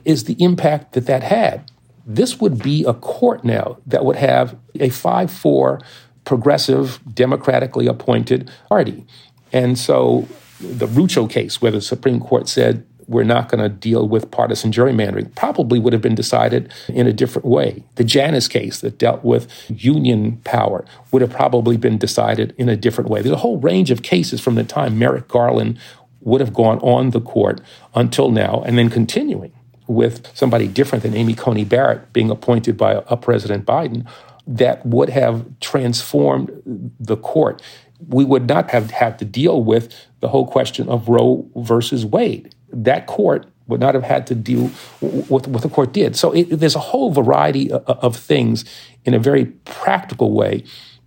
is 0.06 0.26
the 0.26 0.36
impact 0.40 0.94
that 0.94 1.06
that 1.08 1.24
had. 1.24 1.70
This 2.06 2.42
would 2.42 2.62
be 2.62 2.84
a 2.84 2.94
court 2.94 3.44
now 3.44 3.78
that 3.86 4.04
would 4.04 4.18
have 4.18 4.58
a 4.80 4.90
5 4.90 5.32
4 5.32 5.82
progressive, 6.26 7.00
democratically 7.14 7.88
appointed 7.88 8.52
party. 8.70 9.06
And 9.52 9.78
so 9.78 10.28
the 10.60 10.88
Rucho 10.88 11.30
case, 11.30 11.62
where 11.62 11.72
the 11.72 11.82
Supreme 11.82 12.20
Court 12.20 12.48
said 12.48 12.86
we're 13.08 13.24
not 13.24 13.50
going 13.50 13.62
to 13.62 13.70
deal 13.70 14.08
with 14.08 14.32
partisan 14.32 14.72
gerrymandering, 14.72 15.36
probably 15.36 15.80
would 15.80 15.94
have 15.94 16.02
been 16.02 16.16
decided 16.16 16.72
in 16.88 17.06
a 17.06 17.14
different 17.14 17.46
way. 17.46 17.84
The 17.96 18.04
Janus 18.04 18.48
case 18.48 18.80
that 18.80 18.98
dealt 18.98 19.24
with 19.24 19.48
union 19.68 20.38
power 20.46 20.86
would 21.12 21.22
have 21.22 21.32
probably 21.32 21.76
been 21.76 21.98
decided 21.98 22.56
in 22.58 22.70
a 22.70 22.78
different 22.78 23.10
way. 23.10 23.22
There's 23.22 23.34
a 23.34 23.40
whole 23.40 23.60
range 23.60 23.92
of 23.92 24.04
cases 24.04 24.40
from 24.40 24.56
the 24.56 24.64
time 24.64 24.98
Merrick 24.98 25.28
Garland 25.28 25.78
would 26.22 26.40
have 26.40 26.54
gone 26.54 26.80
on 26.80 27.10
the 27.10 27.20
court 27.20 27.60
until 27.94 28.32
now 28.32 28.64
and 28.66 28.78
then 28.78 28.90
continuing 28.90 29.52
with 29.88 30.36
somebody 30.36 30.68
different 30.68 31.04
than 31.04 31.16
Amy 31.16 31.34
Coney 31.34 31.66
Barrett 31.66 32.14
being 32.14 32.30
appointed 32.30 32.78
by 32.78 33.04
a 33.08 33.18
President 33.18 33.66
Biden 33.66 34.08
that 34.48 34.86
would 34.86 35.10
have 35.10 35.46
transformed 35.60 36.52
the 37.00 37.18
court. 37.18 37.62
We 38.08 38.26
would 38.26 38.48
not 38.48 38.72
have 38.72 38.92
had 38.92 39.18
to 39.20 39.26
deal 39.26 39.64
with 39.64 39.94
the 40.20 40.28
whole 40.28 40.48
question 40.48 40.90
of 40.90 41.08
Roe 41.08 41.48
versus 41.56 42.06
Wade. 42.06 42.54
That 42.72 43.08
court 43.08 43.46
would 43.68 43.80
not 43.80 43.94
have 43.94 44.04
had 44.04 44.28
to 44.28 44.36
deal 44.36 44.70
with 45.02 45.48
what 45.48 45.62
the 45.62 45.70
court 45.70 45.94
did. 45.94 46.16
So 46.16 46.32
it, 46.32 46.46
there's 46.46 46.76
a 46.76 46.80
whole 46.80 47.12
variety 47.12 47.72
of, 47.72 47.84
of 47.88 48.18
things 48.18 48.66
in 49.06 49.14
a 49.14 49.20
very 49.20 49.46
practical 49.46 50.34
way 50.34 50.64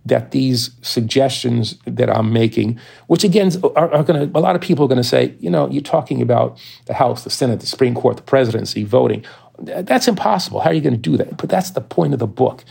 that 0.07 0.31
these 0.31 0.71
suggestions 0.81 1.77
that 1.85 2.09
I'm 2.09 2.31
making, 2.31 2.79
which 3.07 3.23
again 3.23 3.51
are, 3.75 3.93
are 3.93 4.03
going 4.03 4.31
to, 4.31 4.37
a 4.37 4.41
lot 4.41 4.55
of 4.55 4.61
people 4.61 4.85
are 4.85 4.87
going 4.87 5.01
to 5.01 5.07
say, 5.07 5.35
you 5.39 5.49
know, 5.49 5.69
you're 5.69 5.81
talking 5.81 6.21
about 6.21 6.59
the 6.85 6.93
House, 6.93 7.23
the 7.23 7.29
Senate, 7.29 7.59
the 7.59 7.67
Supreme 7.67 7.93
Court, 7.93 8.17
the 8.17 8.23
presidency 8.23 8.83
voting. 8.83 9.25
That's 9.59 10.07
impossible. 10.07 10.59
How 10.61 10.69
are 10.69 10.73
you 10.73 10.81
going 10.81 10.93
to 10.93 11.09
do 11.09 11.17
that? 11.17 11.37
But 11.37 11.49
that's 11.49 11.71
the 11.71 11.81
point 11.81 12.13
of 12.13 12.19
the 12.19 12.27
book. 12.27 12.63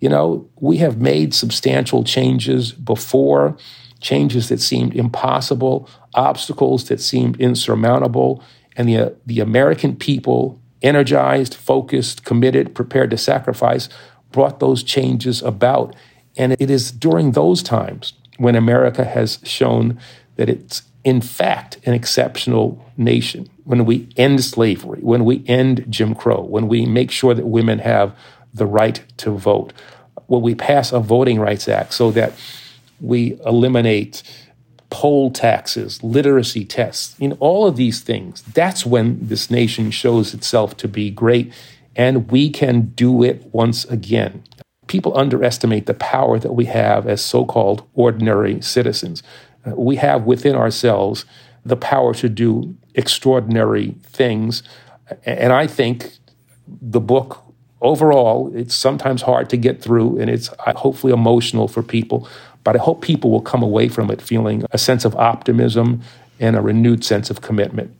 You 0.00 0.08
know, 0.08 0.48
we 0.60 0.78
have 0.78 1.00
made 1.00 1.34
substantial 1.34 2.02
changes 2.04 2.72
before, 2.72 3.56
changes 4.00 4.48
that 4.48 4.60
seemed 4.60 4.94
impossible, 4.94 5.88
obstacles 6.14 6.88
that 6.88 7.00
seemed 7.00 7.40
insurmountable, 7.40 8.42
and 8.76 8.88
the, 8.88 9.16
the 9.26 9.40
American 9.40 9.94
people, 9.94 10.60
energized, 10.82 11.54
focused, 11.54 12.24
committed, 12.24 12.74
prepared 12.74 13.10
to 13.10 13.16
sacrifice, 13.16 13.88
brought 14.32 14.58
those 14.60 14.82
changes 14.82 15.42
about. 15.42 15.94
And 16.36 16.52
it 16.58 16.70
is 16.70 16.90
during 16.90 17.32
those 17.32 17.62
times 17.62 18.14
when 18.38 18.56
America 18.56 19.04
has 19.04 19.38
shown 19.42 19.98
that 20.36 20.48
it's 20.48 20.82
in 21.04 21.20
fact 21.20 21.78
an 21.84 21.94
exceptional 21.94 22.84
nation. 22.96 23.48
When 23.64 23.84
we 23.84 24.08
end 24.16 24.42
slavery, 24.42 25.00
when 25.00 25.24
we 25.24 25.44
end 25.46 25.86
Jim 25.88 26.14
Crow, 26.14 26.42
when 26.42 26.68
we 26.68 26.86
make 26.86 27.10
sure 27.10 27.34
that 27.34 27.46
women 27.46 27.80
have 27.80 28.16
the 28.54 28.66
right 28.66 29.02
to 29.18 29.30
vote, 29.30 29.72
when 30.26 30.42
we 30.42 30.54
pass 30.54 30.92
a 30.92 31.00
Voting 31.00 31.40
Rights 31.40 31.68
Act 31.68 31.92
so 31.92 32.10
that 32.12 32.32
we 33.00 33.38
eliminate 33.44 34.22
poll 34.90 35.30
taxes, 35.30 36.02
literacy 36.02 36.64
tests, 36.64 37.16
in 37.18 37.32
all 37.34 37.66
of 37.66 37.76
these 37.76 38.00
things, 38.00 38.42
that's 38.42 38.84
when 38.84 39.26
this 39.26 39.50
nation 39.50 39.90
shows 39.90 40.34
itself 40.34 40.76
to 40.78 40.88
be 40.88 41.10
great. 41.10 41.52
And 41.96 42.30
we 42.30 42.50
can 42.50 42.92
do 42.94 43.22
it 43.22 43.46
once 43.52 43.84
again 43.84 44.44
people 44.86 45.16
underestimate 45.16 45.86
the 45.86 45.94
power 45.94 46.38
that 46.38 46.52
we 46.52 46.66
have 46.66 47.06
as 47.06 47.22
so 47.22 47.44
called 47.44 47.86
ordinary 47.94 48.60
citizens. 48.60 49.22
Uh, 49.64 49.74
we 49.76 49.96
have 49.96 50.24
within 50.24 50.56
ourselves 50.56 51.24
the 51.64 51.76
power 51.76 52.12
to 52.14 52.28
do 52.28 52.76
extraordinary 52.94 53.94
things. 54.02 54.62
And 55.24 55.52
I 55.52 55.66
think 55.66 56.10
the 56.66 57.00
book 57.00 57.42
overall, 57.80 58.52
it's 58.54 58.74
sometimes 58.74 59.22
hard 59.22 59.50
to 59.50 59.56
get 59.56 59.82
through 59.82 60.18
and 60.18 60.30
it's 60.30 60.50
uh, 60.66 60.74
hopefully 60.74 61.12
emotional 61.12 61.68
for 61.68 61.82
people. 61.82 62.28
But 62.64 62.76
I 62.76 62.78
hope 62.78 63.02
people 63.02 63.30
will 63.30 63.40
come 63.40 63.62
away 63.62 63.88
from 63.88 64.10
it 64.10 64.22
feeling 64.22 64.64
a 64.70 64.78
sense 64.78 65.04
of 65.04 65.14
optimism 65.16 66.02
and 66.38 66.56
a 66.56 66.60
renewed 66.60 67.04
sense 67.04 67.30
of 67.30 67.40
commitment. 67.40 67.94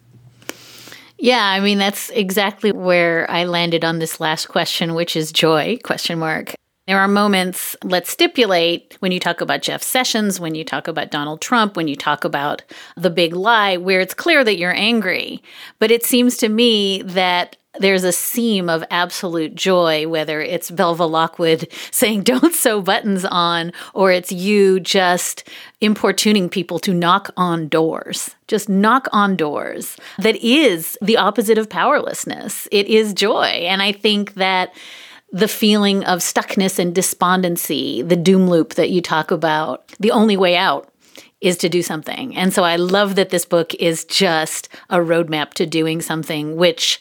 Yeah, 1.19 1.45
I 1.45 1.61
mean 1.61 1.79
that's 1.79 2.11
exactly 2.11 2.73
where 2.73 3.31
I 3.31 3.45
landed 3.45 3.85
on 3.85 4.01
this 4.01 4.19
last 4.19 4.47
question, 4.47 4.95
which 4.95 5.15
is 5.15 5.31
joy 5.31 5.79
question 5.85 6.19
mark. 6.19 6.55
There 6.87 6.99
are 6.99 7.07
moments, 7.07 7.77
let's 7.85 8.11
stipulate, 8.11 8.97
when 8.99 9.13
you 9.13 9.21
talk 9.21 9.41
about 9.41 9.63
Jeff 9.63 9.85
Sessions, 9.85 10.41
when 10.41 10.57
you 10.57 10.65
talk 10.65 10.89
about 10.89 11.13
Donald 11.13 11.41
Trump, 11.41 11.77
when 11.77 11.87
you 11.87 11.95
talk 11.95 12.25
about 12.25 12.63
the 12.97 13.11
big 13.11 13.35
lie, 13.35 13.77
where 13.77 14.01
it's 14.01 14.15
clear 14.15 14.43
that 14.43 14.59
you're 14.59 14.75
angry. 14.75 15.41
But 15.79 15.93
it 15.93 16.05
seems 16.05 16.37
to 16.39 16.49
me 16.49 17.03
that 17.03 17.57
there's 17.79 18.03
a 18.03 18.13
seam 18.13 18.69
of 18.69 18.83
absolute 18.91 19.55
joy, 19.55 20.09
whether 20.09 20.41
it's 20.41 20.73
Belva 20.73 21.07
Lockwood 21.07 21.69
saying, 21.93 22.25
don't 22.25 22.53
sew 22.53 22.83
buttons 22.83 23.25
on, 23.25 23.73
or 23.95 24.11
it's 24.11 24.33
you 24.33 24.81
just 24.81 25.49
importuning 25.81 26.49
people 26.49 26.81
to 26.81 26.93
knock 26.93 27.31
on 27.37 27.69
doors. 27.69 28.35
Just 28.49 28.69
knock 28.69 29.07
on 29.13 29.37
doors. 29.37 29.97
That 30.19 30.35
is 30.37 30.99
the 31.01 31.17
opposite 31.17 31.59
of 31.59 31.71
powerlessness. 31.71 32.67
It 32.73 32.89
is 32.89 33.15
joy. 33.15 33.45
And 33.45 33.81
I 33.83 33.93
think 33.93 34.35
that 34.35 34.75
the 35.33 35.49
feeling 35.49 36.05
of 36.05 36.19
stuckness 36.19 36.79
and 36.79 36.95
despondency, 36.95 38.03
the 38.03 38.17
doom 38.17 38.49
loop 38.49 38.75
that 38.75 38.91
you 38.91 39.01
talk 39.01 39.31
about, 39.31 39.89
the 39.99 40.11
only 40.11 40.37
way 40.37 40.57
out 40.57 40.93
is 41.41 41.57
to 41.57 41.69
do 41.69 41.83
something. 41.83 42.37
And 42.37 42.53
so 42.53 42.63
I 42.63 42.77
love 42.77 43.17
that 43.17 43.31
this 43.31 43.45
book 43.45 43.75
is 43.75 44.05
just 44.05 44.69
a 44.91 44.99
roadmap 44.99 45.55
to 45.55 45.67
doing 45.67 46.01
something, 46.01 46.57
which 46.57 47.01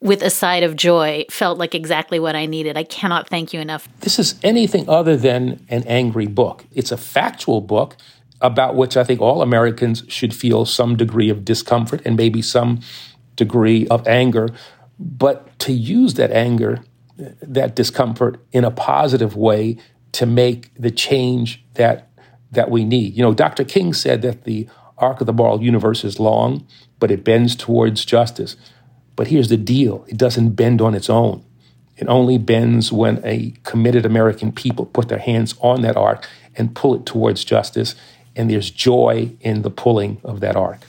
with 0.00 0.22
a 0.22 0.30
side 0.30 0.62
of 0.62 0.76
joy 0.76 1.24
felt 1.30 1.58
like 1.58 1.74
exactly 1.74 2.20
what 2.20 2.36
I 2.36 2.46
needed. 2.46 2.76
I 2.76 2.84
cannot 2.84 3.28
thank 3.28 3.52
you 3.52 3.60
enough. 3.60 3.88
This 4.00 4.18
is 4.18 4.38
anything 4.42 4.88
other 4.88 5.16
than 5.16 5.64
an 5.68 5.84
angry 5.84 6.26
book. 6.26 6.64
It's 6.74 6.92
a 6.92 6.96
factual 6.96 7.60
book 7.60 7.96
about 8.40 8.76
which 8.76 8.96
I 8.96 9.04
think 9.04 9.20
all 9.20 9.40
Americans 9.40 10.04
should 10.08 10.34
feel 10.34 10.64
some 10.64 10.96
degree 10.96 11.30
of 11.30 11.44
discomfort 11.44 12.02
and 12.04 12.16
maybe 12.16 12.42
some 12.42 12.80
degree 13.36 13.88
of 13.88 14.06
anger. 14.06 14.48
But 14.98 15.58
to 15.60 15.72
use 15.72 16.14
that 16.14 16.30
anger 16.30 16.82
that 17.18 17.74
discomfort 17.74 18.40
in 18.52 18.64
a 18.64 18.70
positive 18.70 19.36
way 19.36 19.76
to 20.12 20.26
make 20.26 20.72
the 20.74 20.90
change 20.90 21.64
that 21.74 22.08
that 22.50 22.70
we 22.70 22.84
need. 22.84 23.14
You 23.14 23.22
know, 23.22 23.34
Dr. 23.34 23.64
King 23.64 23.92
said 23.92 24.22
that 24.22 24.44
the 24.44 24.66
arc 24.96 25.20
of 25.20 25.26
the 25.26 25.32
moral 25.32 25.62
universe 25.62 26.02
is 26.04 26.18
long, 26.18 26.66
but 26.98 27.10
it 27.10 27.24
bends 27.24 27.54
towards 27.54 28.04
justice. 28.04 28.56
But 29.16 29.26
here's 29.26 29.48
the 29.48 29.56
deal 29.56 30.04
it 30.08 30.16
doesn't 30.16 30.50
bend 30.50 30.80
on 30.80 30.94
its 30.94 31.10
own. 31.10 31.44
It 31.96 32.08
only 32.08 32.38
bends 32.38 32.92
when 32.92 33.20
a 33.24 33.54
committed 33.64 34.06
American 34.06 34.52
people 34.52 34.86
put 34.86 35.08
their 35.08 35.18
hands 35.18 35.54
on 35.60 35.82
that 35.82 35.96
arc 35.96 36.28
and 36.54 36.74
pull 36.74 36.94
it 36.94 37.04
towards 37.04 37.44
justice. 37.44 37.94
And 38.36 38.48
there's 38.48 38.70
joy 38.70 39.36
in 39.40 39.62
the 39.62 39.70
pulling 39.70 40.20
of 40.22 40.38
that 40.40 40.54
arc. 40.54 40.80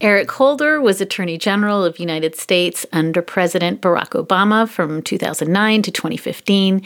Eric 0.00 0.30
Holder 0.30 0.80
was 0.80 1.02
Attorney 1.02 1.36
General 1.36 1.84
of 1.84 1.98
United 1.98 2.34
States 2.34 2.86
under 2.90 3.20
President 3.20 3.82
Barack 3.82 4.10
Obama 4.10 4.66
from 4.66 5.02
2009 5.02 5.82
to 5.82 5.90
2015. 5.90 6.80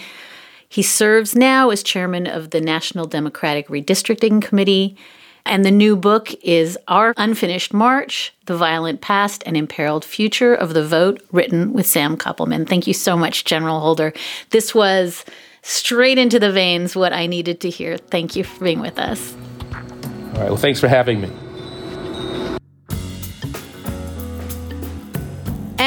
He 0.68 0.82
serves 0.82 1.36
now 1.36 1.70
as 1.70 1.84
chairman 1.84 2.26
of 2.26 2.50
the 2.50 2.60
National 2.60 3.06
Democratic 3.06 3.68
Redistricting 3.68 4.42
Committee. 4.42 4.96
And 5.46 5.64
the 5.64 5.70
new 5.70 5.94
book 5.94 6.34
is 6.42 6.76
Our 6.88 7.14
Unfinished 7.16 7.72
March 7.72 8.32
The 8.46 8.56
Violent 8.56 9.00
Past 9.00 9.44
and 9.46 9.56
Imperiled 9.56 10.04
Future 10.04 10.52
of 10.52 10.74
the 10.74 10.84
Vote, 10.84 11.22
written 11.30 11.72
with 11.72 11.86
Sam 11.86 12.16
Koppelman. 12.16 12.68
Thank 12.68 12.88
you 12.88 12.94
so 12.94 13.16
much, 13.16 13.44
General 13.44 13.78
Holder. 13.78 14.12
This 14.50 14.74
was 14.74 15.24
straight 15.62 16.18
into 16.18 16.40
the 16.40 16.50
veins 16.50 16.96
what 16.96 17.12
I 17.12 17.28
needed 17.28 17.60
to 17.60 17.70
hear. 17.70 17.96
Thank 17.96 18.34
you 18.34 18.42
for 18.42 18.64
being 18.64 18.80
with 18.80 18.98
us. 18.98 19.36
All 19.72 20.40
right. 20.40 20.48
Well, 20.48 20.56
thanks 20.56 20.80
for 20.80 20.88
having 20.88 21.20
me. 21.20 21.30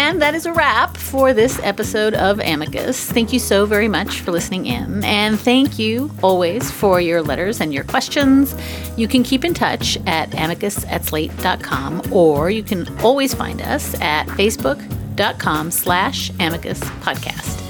And 0.07 0.21
that 0.21 0.35
is 0.35 0.45
a 0.45 0.53
wrap 0.53 0.95
for 0.95 1.33
this 1.33 1.59
episode 1.63 2.13
of 2.13 2.39
Amicus. 2.39 3.11
Thank 3.11 3.33
you 3.33 3.39
so 3.39 3.65
very 3.65 3.89
much 3.89 4.21
for 4.21 4.31
listening 4.31 4.65
in. 4.65 5.03
And 5.03 5.37
thank 5.37 5.77
you 5.77 6.09
always 6.23 6.71
for 6.71 7.01
your 7.01 7.21
letters 7.21 7.59
and 7.59 7.73
your 7.73 7.83
questions. 7.83 8.55
You 8.95 9.09
can 9.09 9.21
keep 9.21 9.43
in 9.43 9.53
touch 9.53 9.97
at 10.07 10.33
amicus 10.33 10.85
at 10.85 11.03
slate.com 11.03 12.13
or 12.13 12.49
you 12.49 12.63
can 12.63 12.87
always 12.99 13.33
find 13.33 13.61
us 13.61 13.99
at 13.99 14.27
facebook.com 14.27 15.71
slash 15.71 16.29
amicus 16.39 16.79
podcast. 16.79 17.61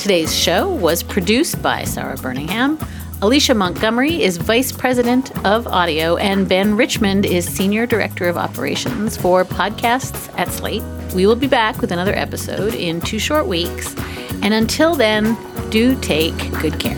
Today's 0.00 0.32
show 0.32 0.72
was 0.72 1.02
produced 1.02 1.60
by 1.60 1.82
Sarah 1.82 2.16
Birmingham. 2.16 2.78
Alicia 3.22 3.54
Montgomery 3.54 4.22
is 4.22 4.38
Vice 4.38 4.72
President 4.72 5.30
of 5.46 5.66
Audio, 5.66 6.16
and 6.16 6.48
Ben 6.48 6.74
Richmond 6.74 7.26
is 7.26 7.46
Senior 7.46 7.84
Director 7.84 8.30
of 8.30 8.38
Operations 8.38 9.14
for 9.14 9.44
Podcasts 9.44 10.32
at 10.38 10.48
Slate. 10.48 10.82
We 11.14 11.26
will 11.26 11.36
be 11.36 11.46
back 11.46 11.82
with 11.82 11.92
another 11.92 12.14
episode 12.14 12.72
in 12.72 13.02
two 13.02 13.18
short 13.18 13.46
weeks. 13.46 13.94
And 14.42 14.54
until 14.54 14.94
then, 14.94 15.36
do 15.68 16.00
take 16.00 16.34
good 16.62 16.80
care. 16.80 16.96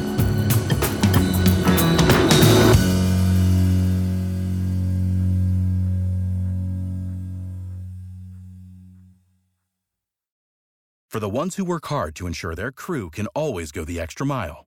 For 11.10 11.18
the 11.18 11.28
ones 11.28 11.56
who 11.56 11.64
work 11.64 11.86
hard 11.86 12.14
to 12.14 12.28
ensure 12.28 12.54
their 12.54 12.70
crew 12.70 13.10
can 13.10 13.26
always 13.34 13.72
go 13.72 13.84
the 13.84 14.00
extra 14.00 14.24
mile, 14.24 14.66